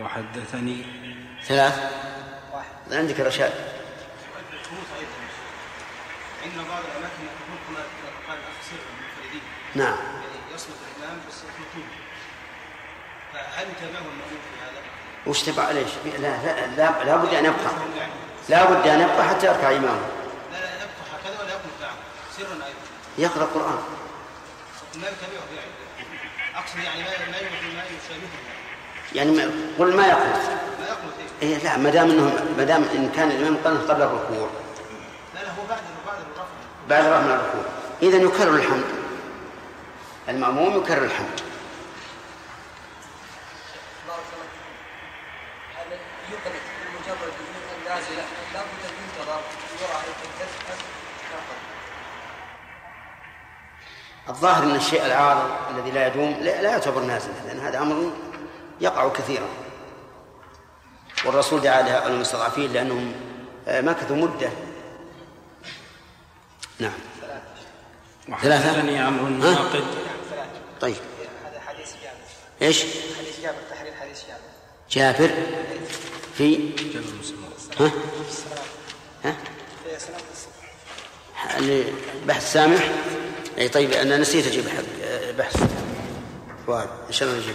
[0.00, 0.84] وحدثني
[1.44, 1.92] ثلاث.
[2.52, 3.52] واحد عندك رشاد.
[6.72, 7.22] بعض الأماكن
[8.28, 8.38] قال
[9.74, 11.88] نعم يعني يصمت الامام بس يخلطون
[13.56, 14.80] فهل يتابعه المأمون في هذا؟
[15.26, 17.72] وش تبع ليش؟ لا لا لا, لا بد أن يبقى.
[18.48, 20.06] لا بد أن يبقى حتى يركع امامه
[20.52, 21.94] لا لا يبقى هكذا ولا يقنط معه
[22.36, 22.78] سرا أيضا.
[23.18, 23.78] يقرأ القرآن.
[24.94, 25.70] ما يتابعه يعني
[26.56, 28.28] أقصد يعني ما ما ما يشابهه.
[29.14, 30.36] يعني ما قل ما يقنط
[30.80, 31.12] ما يقنط
[31.42, 34.48] إيه؟ إيه لا ما دام انه ما دام إن كان الإمام قنط قبل الركوع.
[35.34, 36.44] لا لا هو بعد بعد الرفع.
[36.88, 37.64] بعد من الركوع.
[38.02, 38.84] اذا يكرر الحمد.
[40.28, 41.40] المأموم يكرر الحمد
[44.08, 44.46] بارك الله
[45.90, 46.00] فيك.
[46.32, 49.40] وجود النازله لابد ان ينتظر
[49.82, 50.22] يرى
[54.28, 58.12] الظاهر أن الشيء العارض الذي لا يدوم لا, لا يعتبر نازلا لأن هذا أمر
[58.80, 59.48] يقع كثيرا.
[61.24, 63.14] والرسول دعا لهؤلاء المستضعفين لأنهم
[63.68, 64.50] آه، مكثوا مدة.
[66.78, 66.92] نعم.
[68.42, 69.84] ثلاثة؟ وحدثني عمرو الناقد
[70.80, 70.96] طيب.
[71.44, 72.16] هذا حديث جابر.
[72.62, 72.82] إيش؟
[73.18, 74.40] حديث جابر تحرير حديث جابر.
[74.90, 75.30] جابر؟
[76.38, 76.70] في
[77.80, 77.92] ها؟
[79.24, 79.36] ها؟
[82.26, 82.90] بحث سامح؟
[83.58, 85.56] أي طيب أنا نسيت أجيب حق آه، بحث.
[86.66, 87.54] فؤاد إن شاء الله نجيب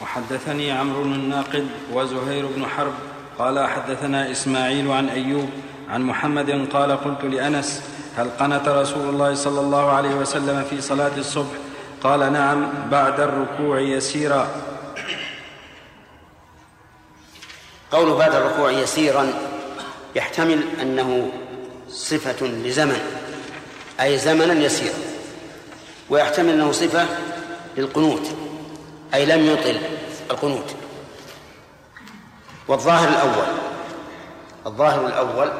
[0.00, 2.92] وحدثني عمرو الناقد وزهير بن حرب.
[3.38, 5.50] قال حدثنا إسماعيل عن أيوب
[5.88, 7.82] عن محمد قال قلت لأنس
[8.16, 11.56] هل قنت رسول الله صلى الله عليه وسلم في صلاة الصبح؟
[12.02, 14.48] قال نعم بعد الركوع يسيرا.
[17.92, 19.32] قول بعد الركوع يسيرا
[20.14, 21.32] يحتمل أنه
[21.88, 23.00] صفة لزمن
[24.00, 24.94] أي زمنا يسيرا
[26.10, 27.06] ويحتمل أنه صفة
[27.76, 28.30] للقنوت
[29.14, 29.80] أي لم يطل
[30.30, 30.74] القنوت.
[32.68, 33.46] والظاهر الأول
[34.66, 35.52] الظاهر الأول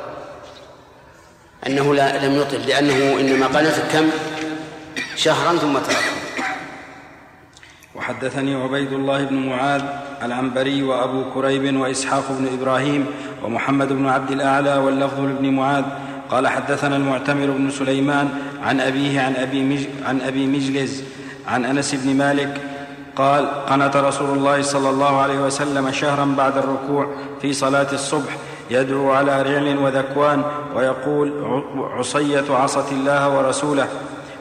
[1.67, 4.11] أنه لا لم يطل لأنه إنما قنت كم
[5.17, 6.22] شهرا ثم تركه.
[8.03, 9.83] وحدثني عبيد الله بن معاذ
[10.23, 13.07] العنبري وأبو كريب وإسحاق بن إبراهيم
[13.45, 15.85] ومحمد بن عبد الأعلى واللفظ لابن معاذ.
[16.31, 18.29] قال حدثنا المعتمر بن سليمان
[18.63, 21.03] عن أبيه عن أبي مج عن أبي مجلز
[21.47, 22.61] عن أنس بن مالك.
[23.17, 27.07] قال قنت رسول الله صلى الله عليه وسلم شهرا بعد الركوع
[27.43, 28.37] في صلاة الصبح
[28.71, 30.43] يدعو على رعل وذكوان
[30.75, 31.33] ويقول
[31.99, 33.89] عصية عصت الله ورسوله.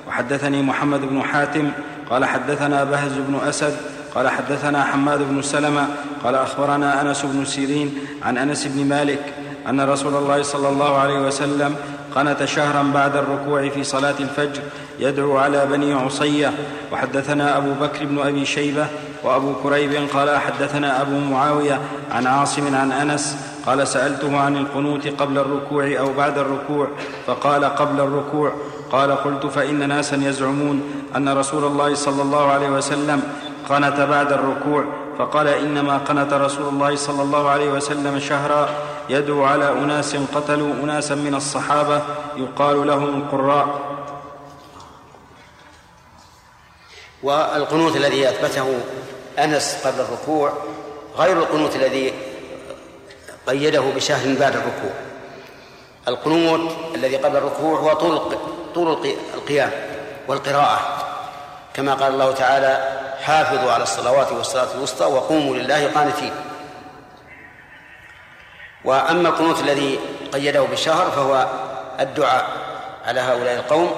[0.07, 1.71] وحدثني محمد بن حاتم
[2.11, 3.73] قال حدثنا بهز بن أسد
[4.15, 5.87] قال حدثنا حماد بن سلمة
[6.23, 9.33] قال أخبرنا أنس بن سيرين عن أنس بن مالك
[9.69, 11.75] أن رسول الله صلى الله عليه وسلم
[12.15, 14.61] قنت شهرا بعد الركوع في صلاة الفجر
[14.99, 16.53] يدعو على بني عصية.
[16.91, 18.87] وحدثنا أبو بكر بن أبي شيبة
[19.23, 21.79] وأبو كريب قال حدثنا أبو معاوية
[22.11, 26.87] عن عاصم عن أنس قال سألته عن القنوت قبل الركوع أو بعد الركوع
[27.27, 28.53] فقال قبل الركوع.
[28.91, 30.81] قال قلت فإن ناسا يزعمون
[31.15, 33.23] أن رسول الله صلى الله عليه وسلم
[33.69, 34.85] قنت بعد الركوع
[35.19, 38.69] فقال إنما قنت رسول الله صلى الله عليه وسلم شهرا
[39.09, 42.01] يدعو على أناس قتلوا أناسا من الصحابة
[42.37, 43.79] يقال لهم القراء
[47.23, 48.79] والقنوت الذي أثبته
[49.39, 50.53] أنس قبل الركوع
[51.17, 52.13] غير القنوت الذي
[53.47, 54.93] قيده بشهر بعد الركوع.
[56.07, 58.21] القنوت الذي قبل الركوع هو طول
[58.75, 58.97] طول
[59.33, 59.71] القيام
[60.27, 61.00] والقراءة.
[61.73, 66.31] كما قال الله تعالى حافظوا على الصلوات والصلاة الوسطى وقوموا لله قانتين.
[68.85, 69.99] وأما القنوت الذي
[70.33, 71.47] قيده بالشهر فهو
[71.99, 72.45] الدعاء
[73.05, 73.91] على هؤلاء القوم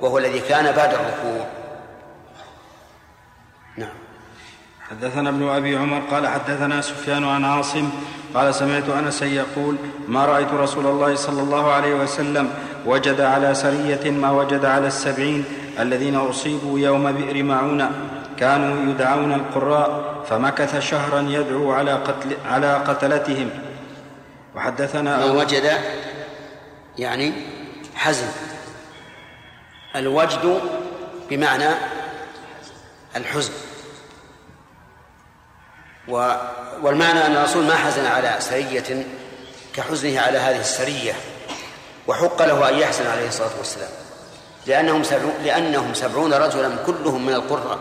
[0.00, 1.46] وهو الذي كان بعد الركوع.
[3.76, 4.06] نعم.
[4.90, 7.90] حدثنا ابن أبي عمر قال حدثنا سفيان عن عاصم
[8.34, 9.76] قال سمعت انسا يقول
[10.08, 12.54] ما رأيت رسول الله صلى الله عليه وسلم
[12.86, 15.44] وجد على سرية ما وجد على السبعين
[15.78, 17.90] الذين أصيبوا يوم بئر معونة
[18.38, 23.50] كانوا يدعون القراء فمكث شهرا يدعو على قتل على قتلتهم.
[24.54, 25.72] وحدثنا ما وجد
[26.98, 27.32] يعني
[27.94, 28.28] حزن.
[29.96, 30.60] الوجد
[31.30, 31.68] بمعنى
[33.16, 33.52] الحزن.
[36.82, 39.06] والمعنى أن الرسول ما حزن على سرية
[39.74, 41.12] كحزنه على هذه السرية.
[42.06, 44.05] وحق له أن يحزن عليه الصلاة والسلام.
[44.66, 47.78] لأنهم سبعون, لأنهم سبعون رجلا كلهم من القرى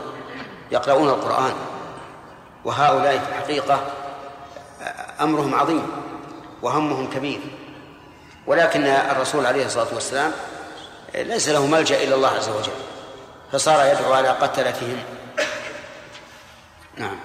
[0.71, 1.53] يقرؤون القرآن.
[2.65, 3.79] وهؤلاء في الحقيقة
[5.21, 5.87] أمرهم عظيم
[6.61, 7.39] وهمهم كبير.
[8.47, 10.31] ولكن الرسول عليه الصلاة والسلام
[11.15, 12.71] ليس له ملجأ إلى الله عز وجل
[13.51, 14.97] فصار يدعو على قتلتهم.
[16.97, 17.17] نعم.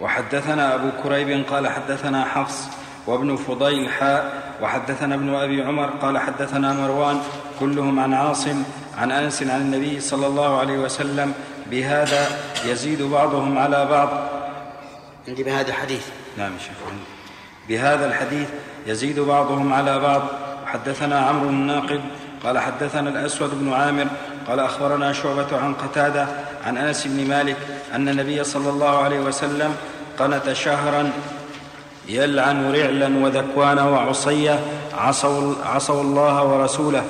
[0.00, 2.58] وحدثنا أبو كريب قال حدثنا حفص
[3.06, 7.22] وابن فضيل حاء وحدثنا ابن أبي عمر قال حدثنا مروان
[7.60, 8.62] كلهم عن عاصم
[8.98, 11.34] عن أنس عن النبي صلى الله عليه وسلم.
[11.70, 12.26] بهذا
[12.66, 14.08] يزيد بعضهم على بعض.
[15.28, 16.06] عندي بهذا الحديث.
[16.38, 16.76] نعم شيخ.
[17.68, 18.48] بهذا الحديث
[18.86, 20.22] يزيد بعضهم على بعض.
[20.64, 22.00] وحدثنا عمرو الناقد
[22.44, 24.06] قال حدثنا الأسود بن عامر
[24.48, 26.26] قال أخبرنا شعبة عن قتادة
[26.66, 27.56] عن أنس بن مالك
[27.94, 29.74] أن النبي صلى الله عليه وسلم
[30.18, 31.10] قنت شهرا
[32.08, 34.58] يلعن رعلا وذكوان وعصية
[34.98, 37.04] عصوا, عصوا الله ورسوله.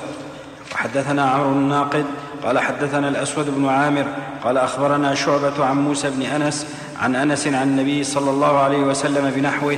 [0.73, 2.05] وحدثنا عمرو الناقد
[2.43, 4.05] قال حدثنا الأسود بن عامر
[4.43, 6.67] قال أخبرنا شعبة عن موسى بن أنس
[7.01, 9.77] عن أنس عن النبي صلى الله عليه وسلم بنحوه.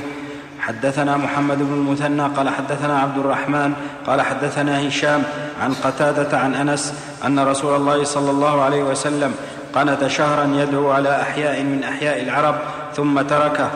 [0.60, 3.72] حدثنا محمد بن المثنى قال حدثنا عبد الرحمن
[4.06, 5.22] قال حدثنا هشام
[5.62, 9.34] عن قتادة عن أنس أن رسول الله صلى الله عليه وسلم
[9.74, 12.54] قنت شهرا يدعو على أحياء من أحياء العرب
[12.96, 13.70] ثم تركه.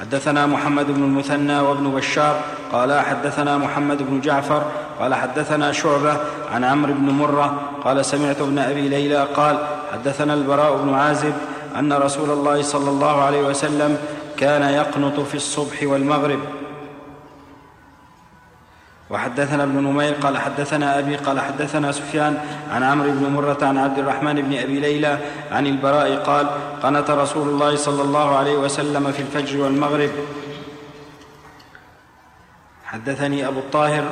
[0.00, 2.40] حدثنا محمد بن المثنى وابن بشار
[2.72, 4.62] قال حدثنا محمد بن جعفر
[5.00, 6.16] قال حدثنا شعبة
[6.52, 9.58] عن عمرو بن مرة قال سمعت ابن أبي ليلى قال
[9.92, 11.34] حدثنا البراء بن عازب
[11.78, 13.98] أن رسول الله صلى الله عليه وسلم
[14.36, 16.38] كان يقنط في الصبح والمغرب.
[19.10, 22.38] وحدثنا ابن نمير قال حدثنا أبي قال حدثنا سفيان
[22.70, 25.18] عن عمرو بن مرة عن عبد الرحمن بن أبي ليلى
[25.52, 26.46] عن البراء قال
[26.82, 30.10] قنت رسول الله صلى الله عليه وسلم في الفجر والمغرب.
[32.84, 34.04] حدثني أبو الطاهر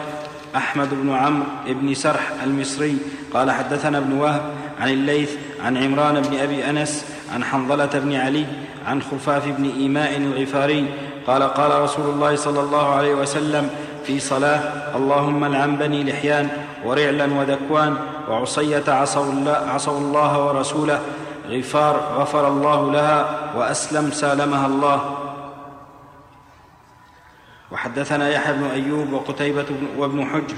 [0.57, 2.97] أحمد بن عمرو بن سرح المصري
[3.35, 4.43] قال حدثنا ابن وهب
[4.81, 5.31] عن الليث
[5.65, 8.45] عن عمران بن أبي أنس عن حنظلة بن علي
[8.87, 10.87] عن خفاف بن إيماء الغفاري
[11.27, 13.71] قال قال رسول الله صلى الله عليه وسلم
[14.07, 14.61] في صلاة
[14.97, 16.49] اللهم العن بني لحيان
[16.85, 17.97] ورعلا وذكوان
[18.29, 21.01] وعصية عصوا الله, عصوا الله ورسوله
[21.51, 23.27] غفار غفر الله لها
[23.57, 25.22] وأسلم سالمها الله
[27.73, 29.65] وحدثنا يحيى بن أيوب وقتيبة
[29.99, 30.57] وابن حجر.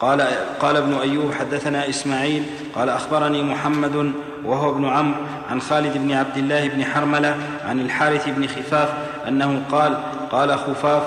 [0.00, 0.20] قال
[0.60, 2.42] قال ابن أيوب حدثنا إسماعيل
[2.74, 4.12] قال أخبرني محمد
[4.44, 5.20] وهو ابن عمرو
[5.50, 7.36] عن خالد بن عبد الله بن حرملة
[7.68, 8.88] عن الحارث بن خفاف
[9.28, 9.96] أنه قال
[10.32, 11.02] قال خفاف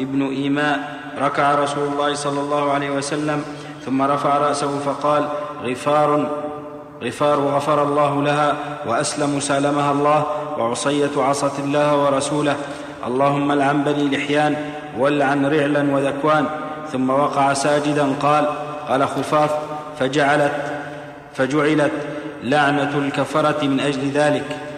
[0.00, 3.44] ابن إيماء ركع رسول الله صلى الله عليه وسلم
[3.84, 5.28] ثم رفع رأسه فقال
[5.64, 6.30] غفار
[7.02, 10.26] غفار غفر الله لها وأسلم سالمها الله
[10.58, 12.56] وعصية عصت الله ورسوله.
[13.06, 14.56] اللهم العن بني لحيان
[14.98, 16.46] والعن رعلا وذكوان
[16.92, 18.48] ثم وقع ساجدا قال
[18.88, 19.50] قال خفاف
[19.98, 20.52] فجعلت
[21.34, 21.92] فجعلت
[22.42, 24.70] لعنة الكفرة من أجل ذلك.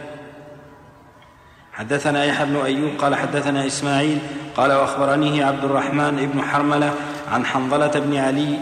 [1.73, 4.19] حدثنا يحيى بن أيوب قال حدثنا إسماعيل
[4.57, 6.95] قال واخبرنيه عبد الرحمن بن حرملة
[7.33, 8.59] عن حنظلة بن علي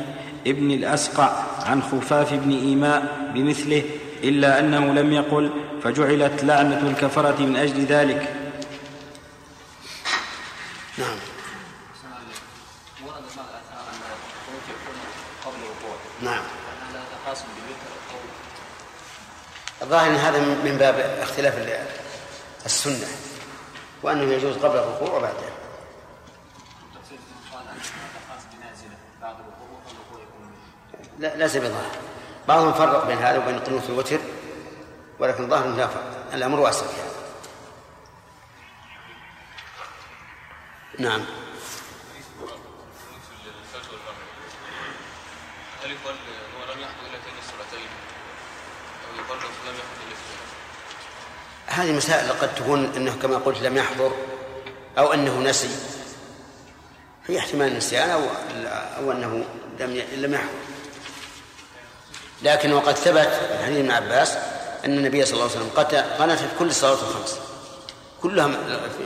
[0.46, 1.30] ابن الأسقع
[1.66, 3.82] عن خفاف بن إيماء بمثله
[4.24, 5.50] إلا أنه لم يقل
[5.82, 8.36] فجعلت لعنة الكفرة من أجل ذلك
[10.98, 11.18] نعم
[13.06, 14.96] ورد بعض الاثار ان القنوت يكون
[15.44, 16.44] قبل الوقوع نعم
[16.88, 17.90] هل هذا خاص بالوتر
[19.79, 21.86] أو الظاهر إن هذا من باب اختلاف ال-
[22.66, 23.06] السنة
[24.02, 25.50] وأنه يجوز قبل الركوع وبعده.
[31.18, 31.90] لا ليس بظاهر.
[32.48, 34.18] بعضهم فرق بين هذا وبين قنوت الوتر
[35.18, 36.26] ولكن ظاهر لا فرق.
[36.34, 37.00] الأمر واسع في
[40.98, 41.20] نعم.
[45.84, 46.10] هل هو
[46.74, 47.88] لم يحضر الا تين الصلاتين
[49.08, 50.30] أو يقال لم يحضر الا في
[51.70, 54.12] هذه مسائل قد تكون إنه كما قلت لم يحضر
[54.98, 55.68] أو إنه نسي.
[57.26, 58.20] في احتمال النسيان أو
[58.98, 59.44] أو أنه
[59.80, 60.48] لم لم يحضر.
[62.42, 64.36] لكن وقد ثبت في حديث ابن عباس
[64.84, 67.38] أن النبي صلى الله عليه وسلم قت- قنت في كل الصلوات الخمس.
[68.22, 68.48] كلها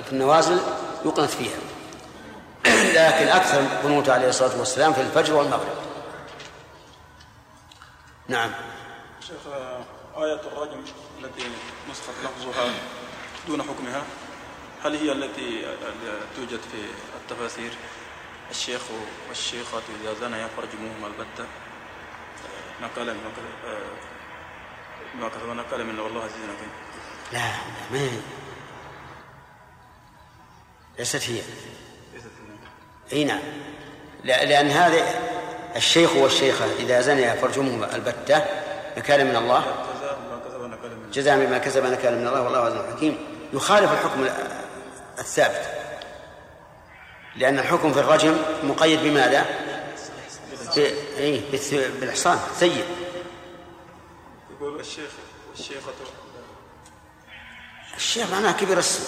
[0.07, 0.59] في النوازل
[1.05, 1.57] يقنت فيها.
[2.97, 5.75] لكن أكثر قنوت عليه الصلاة والسلام في الفجر والمغرب.
[8.29, 8.51] نعم.
[9.21, 9.53] شيخ
[10.17, 10.85] آية الرجم
[11.25, 11.49] التي
[11.91, 12.71] نسخت لفظها
[13.49, 14.03] دون حكمها
[14.85, 15.77] هل هي التي
[16.37, 16.85] توجد في
[17.23, 17.71] التفاسير؟
[18.51, 18.81] الشيخ
[19.29, 21.47] والشيخة إذا زنيا فرجموهما البتة.
[22.83, 23.21] نقل من
[25.21, 26.71] ما كتب نقل من والله عزيز حكيم
[27.33, 27.53] لا لا
[27.93, 28.11] ما هي؟
[30.99, 31.43] ليست هي.
[33.13, 33.41] أي نعم.
[34.25, 35.05] لا- لأن هذا
[35.77, 38.45] الشيخ والشيخة إذا زنيا فرجمهما البتة
[38.97, 42.59] نكال من الله جزاء ما كتب نقل من جزاء بما كسب نكال من الله والله
[42.59, 43.19] عزيز حكيم.
[43.53, 44.29] يخالف الحكم
[45.19, 45.63] الثابت.
[47.37, 49.47] لأن الحكم في الرجم مقيد بماذا؟
[51.19, 51.41] إيه
[52.01, 52.85] بالإحصان سيء.
[54.51, 55.11] يقول الشيخ
[55.51, 55.93] والشيخة
[57.97, 59.05] الشيخ معناه كبير السن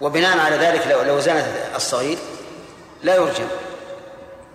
[0.00, 2.18] وبناء على ذلك لو لو زنت الصغير
[3.02, 3.48] لا يرجم.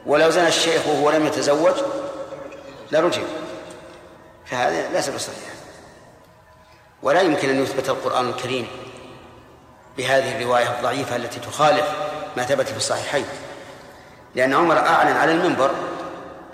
[0.06, 1.76] ولو زنى الشيخ وهو لم يتزوج
[2.92, 3.24] لا رجم.
[4.46, 5.53] فهذا ليس بصحيح
[7.04, 8.68] ولا يمكن أن يثبت القرآن الكريم
[9.98, 11.86] بهذه الرواية الضعيفة التي تخالف
[12.38, 13.26] ما ثبت في الصحيحين.
[14.36, 15.72] لأن عمر أعلن على المنبر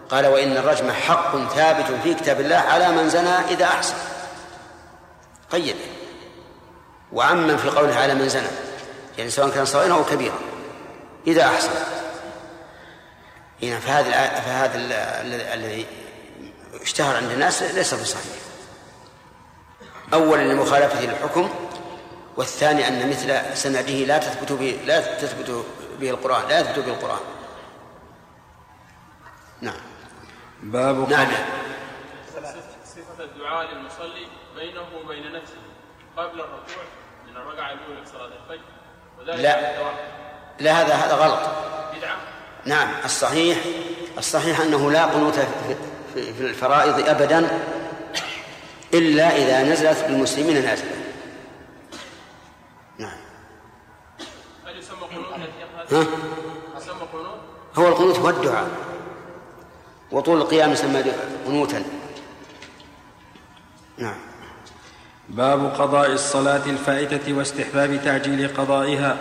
[0.10, 3.96] قال وإن الرجم حق ثابت في كتاب الله على من زنى إذا أحسن.
[5.52, 5.76] قيد
[7.14, 8.48] وعمم في قوله على من زنى
[9.18, 10.36] يعني سواء كان صغيرا أو كبيرا
[11.28, 11.70] إذا أحسن.
[13.64, 15.86] هنا فهذا فهذا ال- ال- الذي
[16.82, 18.49] اشتهر عند الناس ليس بصحيح.
[20.14, 21.50] اولا لمخالفة الحكم
[22.38, 25.66] والثاني أن مثل سنده لا تثبت به لا تثبت
[26.00, 27.20] به القرآن لا يثبت به القرآن.
[29.62, 29.76] نعم.
[30.64, 31.28] باب نعم.
[32.86, 35.56] صفة الدعاء للمصلي بينه وبين نفسه
[36.18, 36.84] قبل الركوع
[37.30, 38.64] من الركعة الأولى في صلاة الفجر
[39.20, 39.74] وذلك لا.
[40.60, 41.40] لا هذا هذا غلط.
[41.98, 42.18] بدعة؟
[42.66, 42.88] نعم.
[43.06, 43.58] الصحيح
[44.18, 45.76] الصحيح أنه لا قنوت في-
[46.14, 47.50] في في الفرائض ابدا
[48.94, 50.92] إلا إذا نزلت بالمسلمين نازلة.
[52.98, 53.18] نعم.
[54.66, 55.26] هل يسمى قنوت
[55.92, 56.06] ها؟
[56.78, 57.40] يسمى قنوت
[57.76, 58.70] هو القنوت هو الدعاء.
[60.12, 61.04] وطول القيام يسمى
[61.48, 61.84] قنوتا.
[63.98, 64.18] نعم.
[65.30, 69.18] باب قضاء الصلاة الفائتة واستحباب تعجيل قضائها.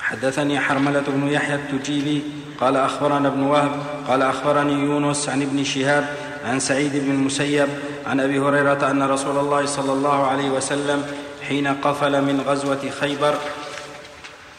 [0.00, 2.22] حدثني حرملة بن يحيى التجيبي
[2.60, 7.68] قال أخبرنا ابن وهب قال أخبرني يونس عن ابن شهاب عن سعيد بن المسيب
[8.06, 11.04] عن أبي هريرة أن رسول الله صلى الله عليه وسلم
[11.48, 13.34] حين قفل من غزوة خيبر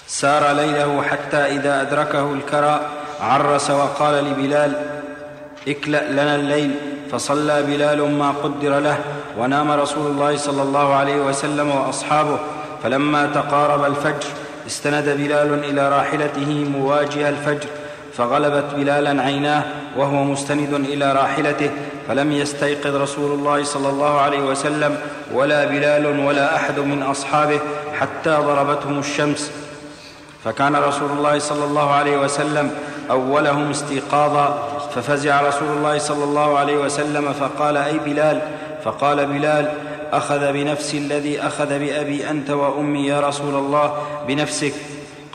[0.07, 2.89] سار ليله حتى إذا أدركه الكرى
[3.21, 4.71] عرس وقال لبلال
[5.67, 6.71] اكلأ لنا الليل.
[7.11, 8.97] فصلى بلال ما قدر له
[9.37, 12.39] ونام رسول الله صلى الله عليه وسلم وأصحابه.
[12.83, 14.27] فلما تقارب الفجر
[14.67, 17.69] استند بلال إلى راحلته مواجه الفجر.
[18.17, 19.63] فغلبت بلالا عيناه
[19.97, 21.69] وهو مستند إلى راحلته
[22.07, 24.97] فلم يستيقظ رسول الله صلى الله عليه وسلم
[25.33, 27.59] ولا بلال ولا أحد من أصحابه
[27.99, 29.51] حتى ضربتهم الشمس.
[30.43, 32.71] فكان رسول الله صلى الله عليه وسلم
[33.11, 38.41] أولهم استيقاظا ففزع رسول الله صلى الله عليه وسلم فقال أي بلال؟
[38.83, 39.73] فقال بلال
[40.11, 43.97] أخذ بنفس الذي أخذ بأبي أنت وأمي يا رسول الله
[44.27, 44.73] بنفسك.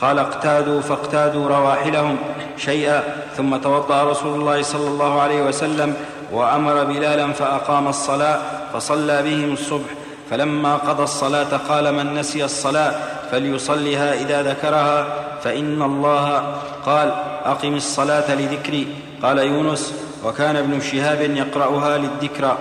[0.01, 2.17] قال اقتادوا فاقتادوا رواحلهم.
[2.59, 3.03] شيئا
[3.37, 5.93] ثم توضأ رسول الله صلى الله عليه وسلم
[6.31, 8.39] وأمر بلالا فأقام الصلاة
[8.73, 9.89] فصلى بهم الصبح.
[10.29, 12.93] فلما قضى الصلاة قال من نسي الصلاة
[13.31, 15.07] فليصلها إذا ذكرها
[15.43, 16.55] فإن الله
[16.85, 17.09] قال
[17.45, 19.93] أقم الصلاة لذكري قال يونس
[20.25, 22.57] وكان ابن شهاب يقرأها للذكرى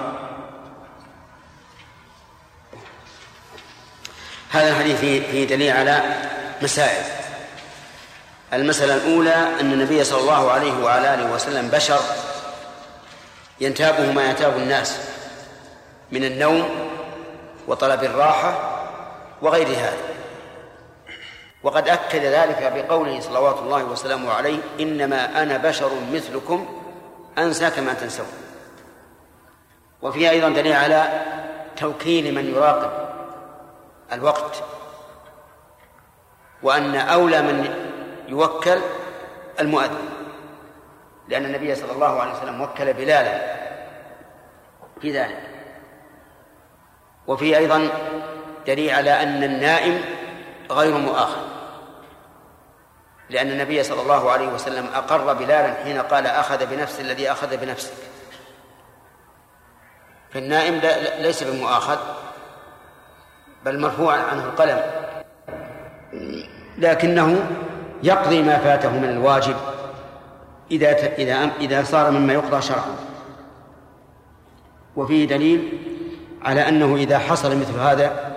[4.50, 6.02] هذا الحديث فيه دليل على
[6.62, 7.17] مسائل.
[8.52, 12.00] المسألة الأولى أن النبي صلى الله عليه وعلى آله وسلم بشر
[13.60, 15.00] ينتابه ما ينتاب الناس
[16.12, 16.90] من النوم
[17.68, 18.78] وطلب الراحة
[19.42, 19.96] وغير هذا.
[21.62, 26.82] وقد أكد ذلك بقوله صلوات الله وسلامه عليه إنما أنا بشر مثلكم
[27.38, 28.26] أنسى كما تنسون.
[30.02, 31.22] وفيها أيضا دليل على
[31.76, 33.08] توكيل من يراقب
[34.12, 34.62] الوقت
[36.62, 37.87] وأن أولى من
[38.28, 38.78] يوكل
[39.60, 40.08] المؤذن.
[41.28, 43.56] لأن النبي صلى الله عليه وسلم وكل بلالا
[45.00, 45.42] في ذلك.
[47.26, 47.88] وفي أيضا
[48.66, 50.00] دليل على أن النائم
[50.70, 51.48] غير مؤاخذ.
[53.30, 57.92] لأن النبي صلى الله عليه وسلم أقر بلالا حين قال أخذ بنفس الذي أخذ بنفسك.
[60.30, 60.74] فالنائم
[61.22, 61.98] ليس بمؤاخذ
[63.64, 64.80] بل مرفوع عنه القلم.
[66.78, 67.50] لكنه
[68.02, 69.56] يقضي ما فاته من الواجب
[70.70, 72.96] إذا إذا إذا صار مما يقضى شرعا.
[74.96, 75.78] وفيه دليل
[76.42, 78.34] على أنه إذا حصل مثل هذا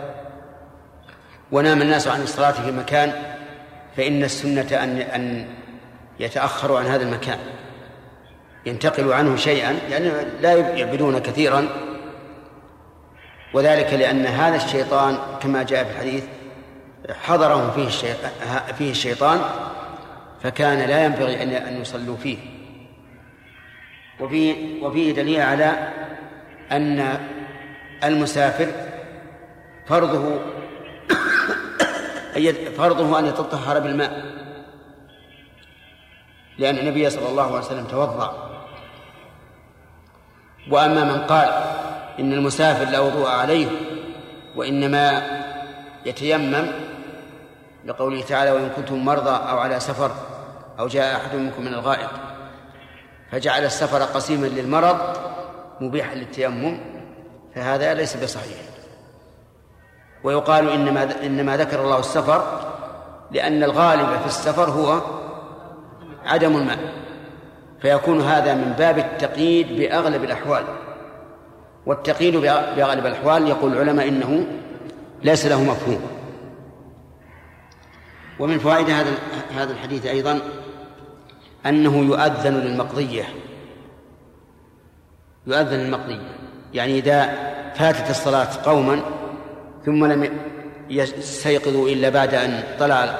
[1.51, 3.13] ونام الناس عن الصلاة في مكان
[3.97, 5.47] فإن السنة أن أن
[6.19, 7.37] يتأخروا عن هذا المكان.
[8.65, 11.67] ينتقلوا عنه شيئا يعني لا يعبدون كثيرا.
[13.53, 16.23] وذلك لأن هذا الشيطان كما جاء في الحديث
[17.09, 18.31] حضرهم فيه الشيطان,
[18.77, 19.41] فيه الشيطان
[20.43, 22.37] فكان لا ينبغي أن يصلوا فيه.
[24.19, 25.91] وفيه وفيه دليل على
[26.71, 27.19] أن
[28.03, 28.67] المسافر
[29.87, 30.39] فرضه
[32.77, 34.41] فرضه أن يتطهر بالماء.
[36.57, 38.49] لأن النبي صلى الله عليه وسلم توضأ.
[40.71, 41.49] وأما من قال
[42.19, 43.67] إن المسافر لا وضوء عليه
[44.55, 45.41] وإنما
[46.05, 46.67] يتيمم
[47.85, 50.11] لقوله تعالى وإن كنتم مرضى أو على سفر
[50.79, 52.09] أو جاء أحد منكم من الغائط
[53.31, 54.97] فجعل السفر قسيما للمرض
[55.81, 56.77] مبيحا للتيمم
[57.55, 58.57] فهذا ليس بصحيح.
[60.23, 62.59] ويقال إنما إنما ذكر الله السفر
[63.31, 65.01] لأن الغالب في السفر هو
[66.25, 66.79] عدم الماء
[67.81, 70.63] فيكون هذا من باب التقييد بأغلب الأحوال.
[71.85, 72.37] والتقييد
[72.75, 74.47] بأغلب الأحوال يقول العلماء إنه
[75.23, 76.10] ليس له مفهوم.
[78.41, 79.17] ومن فوائد هذا
[79.55, 80.39] هذا الحديث أيضا
[81.65, 83.23] أنه يؤذن للمقضية.
[85.47, 86.37] يؤذن للمقضية.
[86.73, 87.25] يعني إذا
[87.75, 89.01] فاتت الصلاة قوما
[89.85, 90.39] ثم لم
[90.89, 93.15] يستيقظوا إلا بعد أن طلع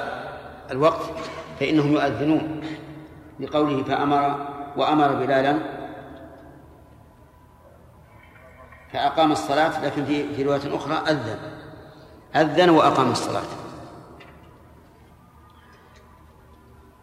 [0.71, 1.09] الوقت
[1.59, 2.61] فإنهم يؤذنون
[3.39, 4.47] لقوله فأمر
[4.77, 5.57] وأمر بلالا
[8.93, 11.37] فأقام الصلاة لكن في رواية أخرى أذن.
[12.35, 13.60] أذن وأقام الصلاة.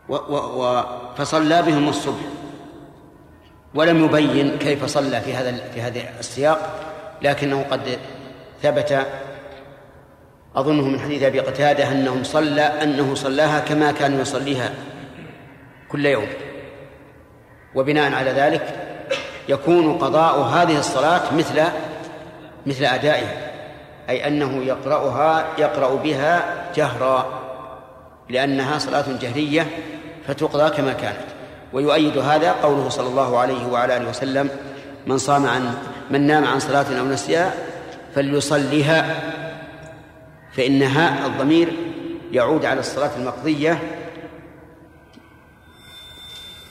[0.09, 0.85] و و
[1.17, 2.23] فصلى بهم الصبح.
[3.75, 6.81] ولم يبين كيف صلى في هذا في هذا السياق
[7.23, 7.99] لكنه قد
[8.63, 9.07] ثبت.
[10.57, 14.71] أظنه من حديث أبي قتادة أنه صلى أنه صلاها كما كان يصليها
[15.89, 16.29] كل يوم.
[17.75, 18.89] وبناء على ذلك
[19.49, 21.63] يكون قضاء هذه الصلاة مثل
[22.67, 23.49] مثل أدائها
[24.09, 26.45] أي أنه يقرأها يقرأ بها
[26.77, 27.41] جهرا
[28.29, 29.67] لأنها صلاة جهرية
[30.29, 31.27] فتقضى كما كانت.
[31.73, 34.49] ويؤيد هذا قوله صلى الله عليه وعلى آله وسلم
[35.07, 35.75] من صام عن
[36.11, 37.55] من نام عن صلاة أو نسيها
[38.15, 39.23] فليصليها
[40.53, 41.73] فإنها الضمير
[42.33, 43.79] يعود على الصلاة المقضية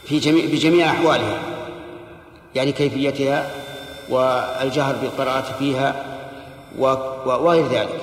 [0.05, 1.39] في جميع بجميع أحوالها
[2.55, 3.51] يعني كيفيتها
[4.09, 6.05] والجهر بالقراءة فيها
[6.77, 8.01] وغير ذلك.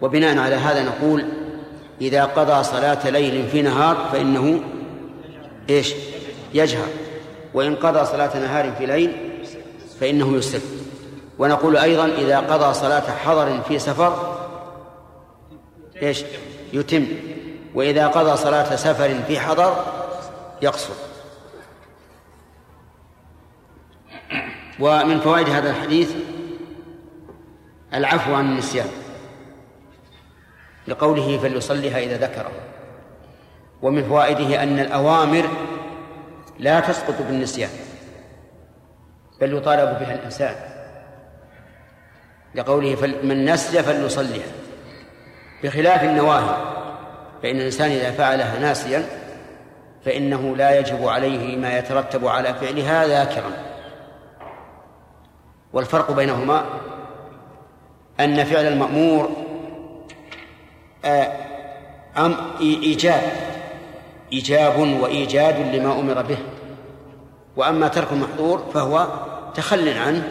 [0.00, 1.39] وبناء على هذا نقول
[2.00, 4.60] إذا قضى صلاة ليل في نهار فإنه
[5.70, 5.94] إيش؟
[6.54, 6.88] يجهر.
[7.54, 9.16] وإن قضى صلاة نهار في ليل
[10.00, 10.60] فإنه يسر.
[11.38, 14.36] ونقول أيضا إذا قضى صلاة حضر في سفر
[16.02, 16.24] إيش؟
[16.72, 17.06] يتم.
[17.74, 19.84] وإذا قضى صلاة سفر في حضر
[20.62, 20.94] يقصر.
[24.80, 26.12] ومن فوائد هذا الحديث
[27.94, 28.88] العفو عن النسيان.
[30.90, 32.50] لقوله فليصليها إذا ذكره
[33.82, 35.44] ومن فوائده أن الأوامر
[36.58, 37.70] لا تسقط بالنسيان
[39.40, 40.54] بل يطالب بها الإنسان.
[42.54, 44.52] لقوله من نسي فليصليها.
[45.62, 46.56] بخلاف النواهي
[47.42, 49.06] فإن الإنسان إذا فعلها ناسيا
[50.04, 53.50] فإنه لا يجب عليه ما يترتب على فعلها ذاكرا.
[55.72, 56.64] والفرق بينهما
[58.20, 59.49] أن فعل المأمور
[62.16, 63.22] أم إيجاب.
[64.32, 66.38] إيجاب وإيجاد لما أمر به.
[67.56, 69.08] وأما ترك المحظور فهو
[69.54, 70.28] تخل عنه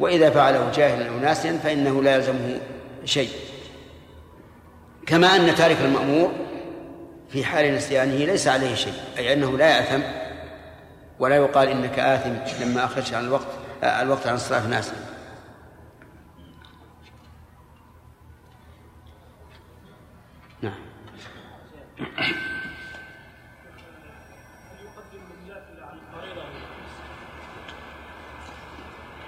[0.00, 2.60] وإذا فعله جاهلا أو ناسيا فإنه لا يلزمه
[3.04, 3.30] شيء.
[5.06, 6.32] كما أن تارك المأمور
[7.30, 10.02] في حال نسيانه ليس عليه شيء أي أنه لا يأثم
[11.18, 13.46] ولا يقال إنك آثم لما أخرجت عن الوقت
[13.82, 14.92] الوقت عن الصلاة ناسا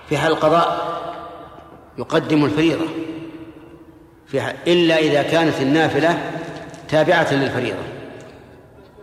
[0.09, 0.97] في حال القضاء
[1.99, 2.87] يقدم الفريضة.
[4.27, 6.33] في حال إلا إذا كانت النافلة
[6.89, 7.83] تابعة للفريضة.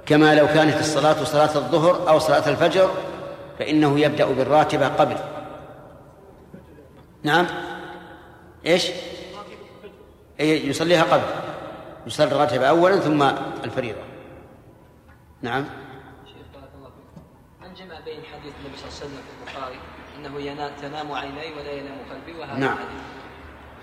[0.05, 2.91] كما لو كانت الصلاة صلاة الظهر أو صلاة الفجر
[3.59, 5.15] فإنه يبدأ بالراتبة قبل.
[7.23, 7.47] نعم؟
[8.65, 8.87] إيش؟
[10.39, 11.52] أي يصليها قبل.
[12.07, 13.23] يصلي الراتبة أولا ثم
[13.63, 14.01] الفريضة.
[15.41, 15.65] نعم.
[16.25, 17.23] شيخ بارك الله فيك.
[17.61, 19.79] من جمع بين حديث النبي صلى الله عليه وسلم في البخاري
[20.17, 22.77] إنه ينام تنام عيني ولا ينام قلبي وهذا نعم.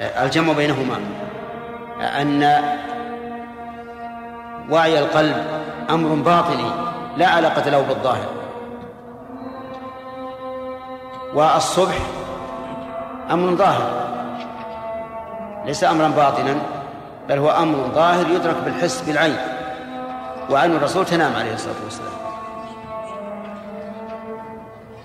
[0.00, 0.96] الحديث؟ الجمع بينهما
[2.00, 2.42] أن
[4.70, 5.36] وعي القلب
[5.90, 6.70] أمر باطني
[7.16, 8.28] لا علاقة له بالظاهر.
[11.34, 11.98] والصبح
[13.30, 14.10] أمر ظاهر
[15.66, 16.79] ليس أمرا باطنا.
[17.30, 19.36] بل هو أمر ظاهر يدرك بالحس بالعين
[20.50, 22.12] وعين الرسول تنام عليه الصلاة والسلام.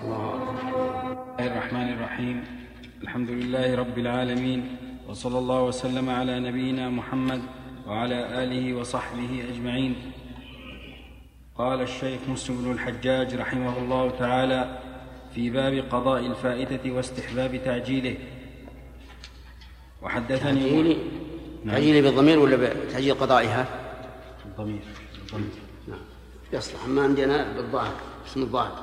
[0.02, 0.34] الله
[1.40, 2.44] الرحمن الرحيم.
[3.02, 4.76] الحمد لله رب العالمين
[5.08, 7.42] وصلى الله وسلم على نبينا محمد
[7.86, 10.12] وعلى آله وصحبه أجمعين.
[11.58, 14.78] قال الشيخ مسلم بن الحجاج رحمه الله تعالى
[15.34, 18.16] في باب قضاء الفائتة واستحباب تعجيله.
[20.02, 20.96] وحدثني تعجيلي؟
[21.66, 21.74] نعم.
[21.74, 23.66] تعجيلي بالضمير ولا بتعجيل قضائها؟
[24.46, 24.82] الضمير
[25.22, 25.50] الضمير.
[25.88, 25.98] نعم.
[26.52, 26.88] يصلح.
[26.88, 27.94] ما عندنا بالظاهر
[28.26, 28.82] اسم الظاهر.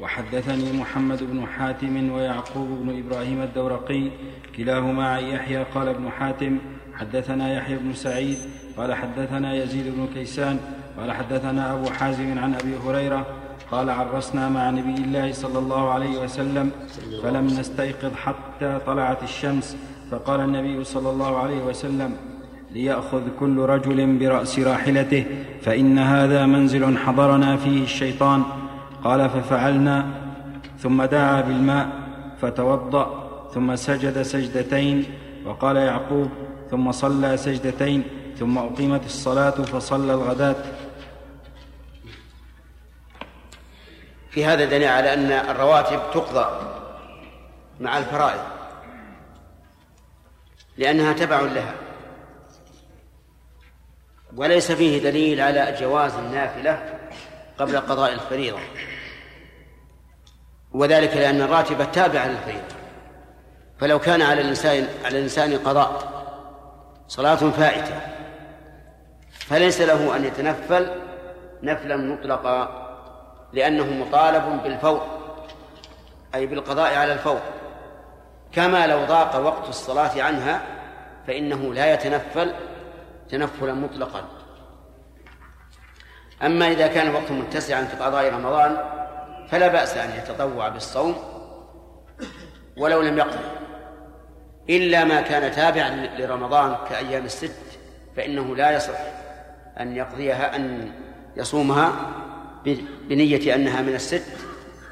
[0.00, 4.10] وحدثني محمد بن حاتم ويعقوب بن إبراهيم الدورقي
[4.56, 6.58] كلاهما عن يحيى قال ابن حاتم
[6.94, 8.38] حدثنا يحيى بن سعيد
[8.76, 10.60] قال حدثنا يزيد بن كيسان
[10.98, 13.26] قال حدثنا أبو حازم عن أبي هريرة
[13.70, 16.70] قال عرسنا مع نبي الله صلى الله عليه وسلم.
[17.22, 19.76] فلم نستيقظ حتى طلعت الشمس
[20.10, 22.16] فقال النبي صلى الله عليه وسلم
[22.70, 25.24] ليأخذ كل رجل برأس راحلته
[25.62, 28.42] فإن هذا منزل حضرنا فيه الشيطان.
[29.04, 30.06] قال ففعلنا.
[30.78, 31.88] ثم دعا بالماء
[32.40, 35.04] فتوضأ ثم سجد سجدتين
[35.46, 36.30] وقال يعقوب
[36.70, 38.02] ثم صلى سجدتين
[38.38, 40.56] ثم أقيمت الصلاة فصلى الغداة.
[44.30, 46.46] في هذا دليل على أن الرواتب تقضى
[47.80, 48.55] مع الفرائض.
[50.78, 51.74] لأنها تبع لها.
[54.36, 56.98] وليس فيه دليل على جواز النافلة
[57.58, 58.58] قبل قضاء الفريضة.
[60.72, 62.76] وذلك لأن الراتبة تابعة للفريضة.
[63.80, 66.16] فلو كان على الإنسان على الإنسان قضاء
[67.08, 68.00] صلاة فائتة
[69.32, 70.90] فليس له أن يتنفل
[71.62, 72.86] نفلا مطلقا
[73.52, 75.06] لأنه مطالب بالفور
[76.34, 77.40] أي بالقضاء على الفور
[78.56, 80.62] كما لو ضاق وقت الصلاة عنها
[81.26, 82.54] فإنه لا يتنفل
[83.28, 84.24] تنفلا مطلقا.
[86.42, 88.76] أما إذا كان الوقت متسعا في قضاء رمضان
[89.48, 91.16] فلا بأس أن يتطوع بالصوم
[92.76, 93.44] ولو لم يقضي
[94.70, 97.78] إلا ما كان تابعا لرمضان كأيام الست
[98.16, 98.98] فإنه لا يصح
[99.80, 100.92] أن يقضيها أن
[101.36, 101.92] يصومها
[103.08, 104.36] بنية أنها من الست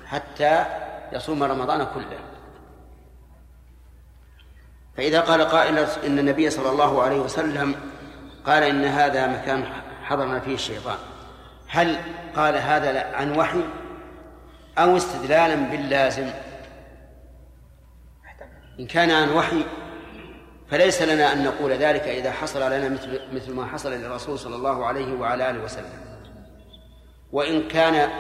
[0.07, 0.65] حتى
[1.13, 2.34] يصوم رمضان كله.
[4.97, 7.75] فإذا قال قائل إن النبي صلى الله عليه وسلم
[8.47, 9.65] قال إن هذا مكان
[10.03, 10.97] حضرنا فيه الشيطان
[11.69, 11.97] هل
[12.37, 13.61] قال هذا عن وحي
[14.79, 16.31] أو استدلالا باللازم؟
[18.81, 19.65] إن كان عن وحي
[20.71, 24.87] فليس لنا أن نقول ذلك إذا حصل لنا مثل مثل ما حصل للرسول صلى الله
[24.87, 25.91] عليه وعلى آله وسلم.
[27.33, 28.11] وإن كان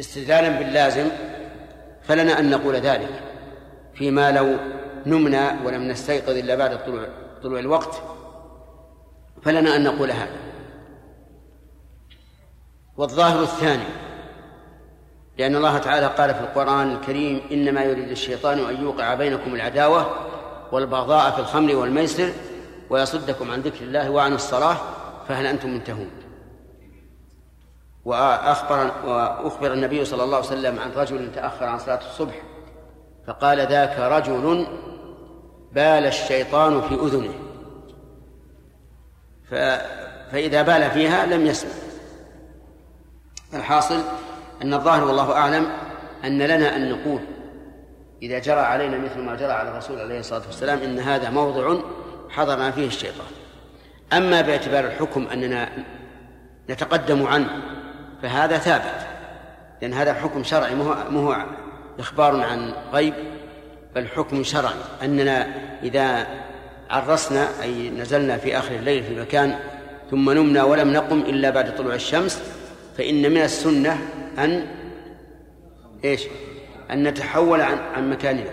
[0.00, 1.08] استدلالا باللازم
[2.02, 3.22] فلنا أن نقول ذلك
[3.94, 4.58] فيما لو
[5.06, 7.08] نمنا ولم نستيقظ إلا بعد طلوع
[7.42, 8.02] طلوع الوقت
[9.42, 10.36] فلنا أن نقول هذا.
[12.96, 13.84] والظاهر الثاني
[15.38, 20.06] لأن الله تعالى قال في القرآن الكريم إنما يريد الشيطان أن يوقع بينكم العداوة
[20.72, 22.32] والبغضاء في الخمر والميسر
[22.90, 24.76] ويصدكم عن ذكر الله وعن الصلاة
[25.28, 26.10] فهل أنتم منتهون؟
[28.04, 32.42] وأخبر وأخبر النبي صلى الله عليه وسلم عن رجل تأخر عن صلاة الصبح
[33.26, 34.66] فقال ذاك رجل
[35.72, 37.34] بال الشيطان في أذنه.
[39.50, 39.54] ف...
[40.32, 41.70] فإذا بال فيها لم يسمع.
[43.54, 44.00] الحاصل
[44.62, 45.66] أن الظاهر والله أعلم
[46.24, 47.20] أن لنا أن نقول
[48.22, 51.76] إذا جرى علينا مثل ما جرى على الرسول عليه الصلاة والسلام إن هذا موضع
[52.28, 53.26] حضرنا فيه الشيطان.
[54.12, 55.68] أما باعتبار الحكم أننا
[56.70, 57.48] نتقدم عنه
[58.22, 59.06] فهذا ثابت
[59.82, 60.74] لأن هذا حكم شرعي
[61.10, 61.36] مو هو
[61.98, 63.14] إخبار عن غيب.
[63.94, 64.74] بل حكم شرعي.
[65.02, 65.46] أننا
[65.82, 66.26] إذا
[66.90, 69.58] عرسنا أي نزلنا في آخر الليل في مكان
[70.10, 72.42] ثم نمنا ولم نقم إلا بعد طلوع الشمس
[72.98, 73.98] فإن من السنة
[74.38, 74.66] أن
[76.04, 76.22] إيش؟
[76.90, 78.50] أن نتحول عن عن مكاننا.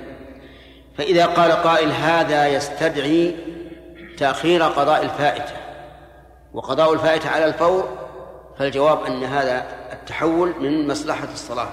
[0.97, 3.35] فإذا قال قائل هذا يستدعي
[4.17, 5.53] تأخير قضاء الفائتة.
[6.53, 8.07] وقضاء الفائتة على الفور
[8.57, 11.69] فالجواب أن هذا التحول من مصلحة الصلاة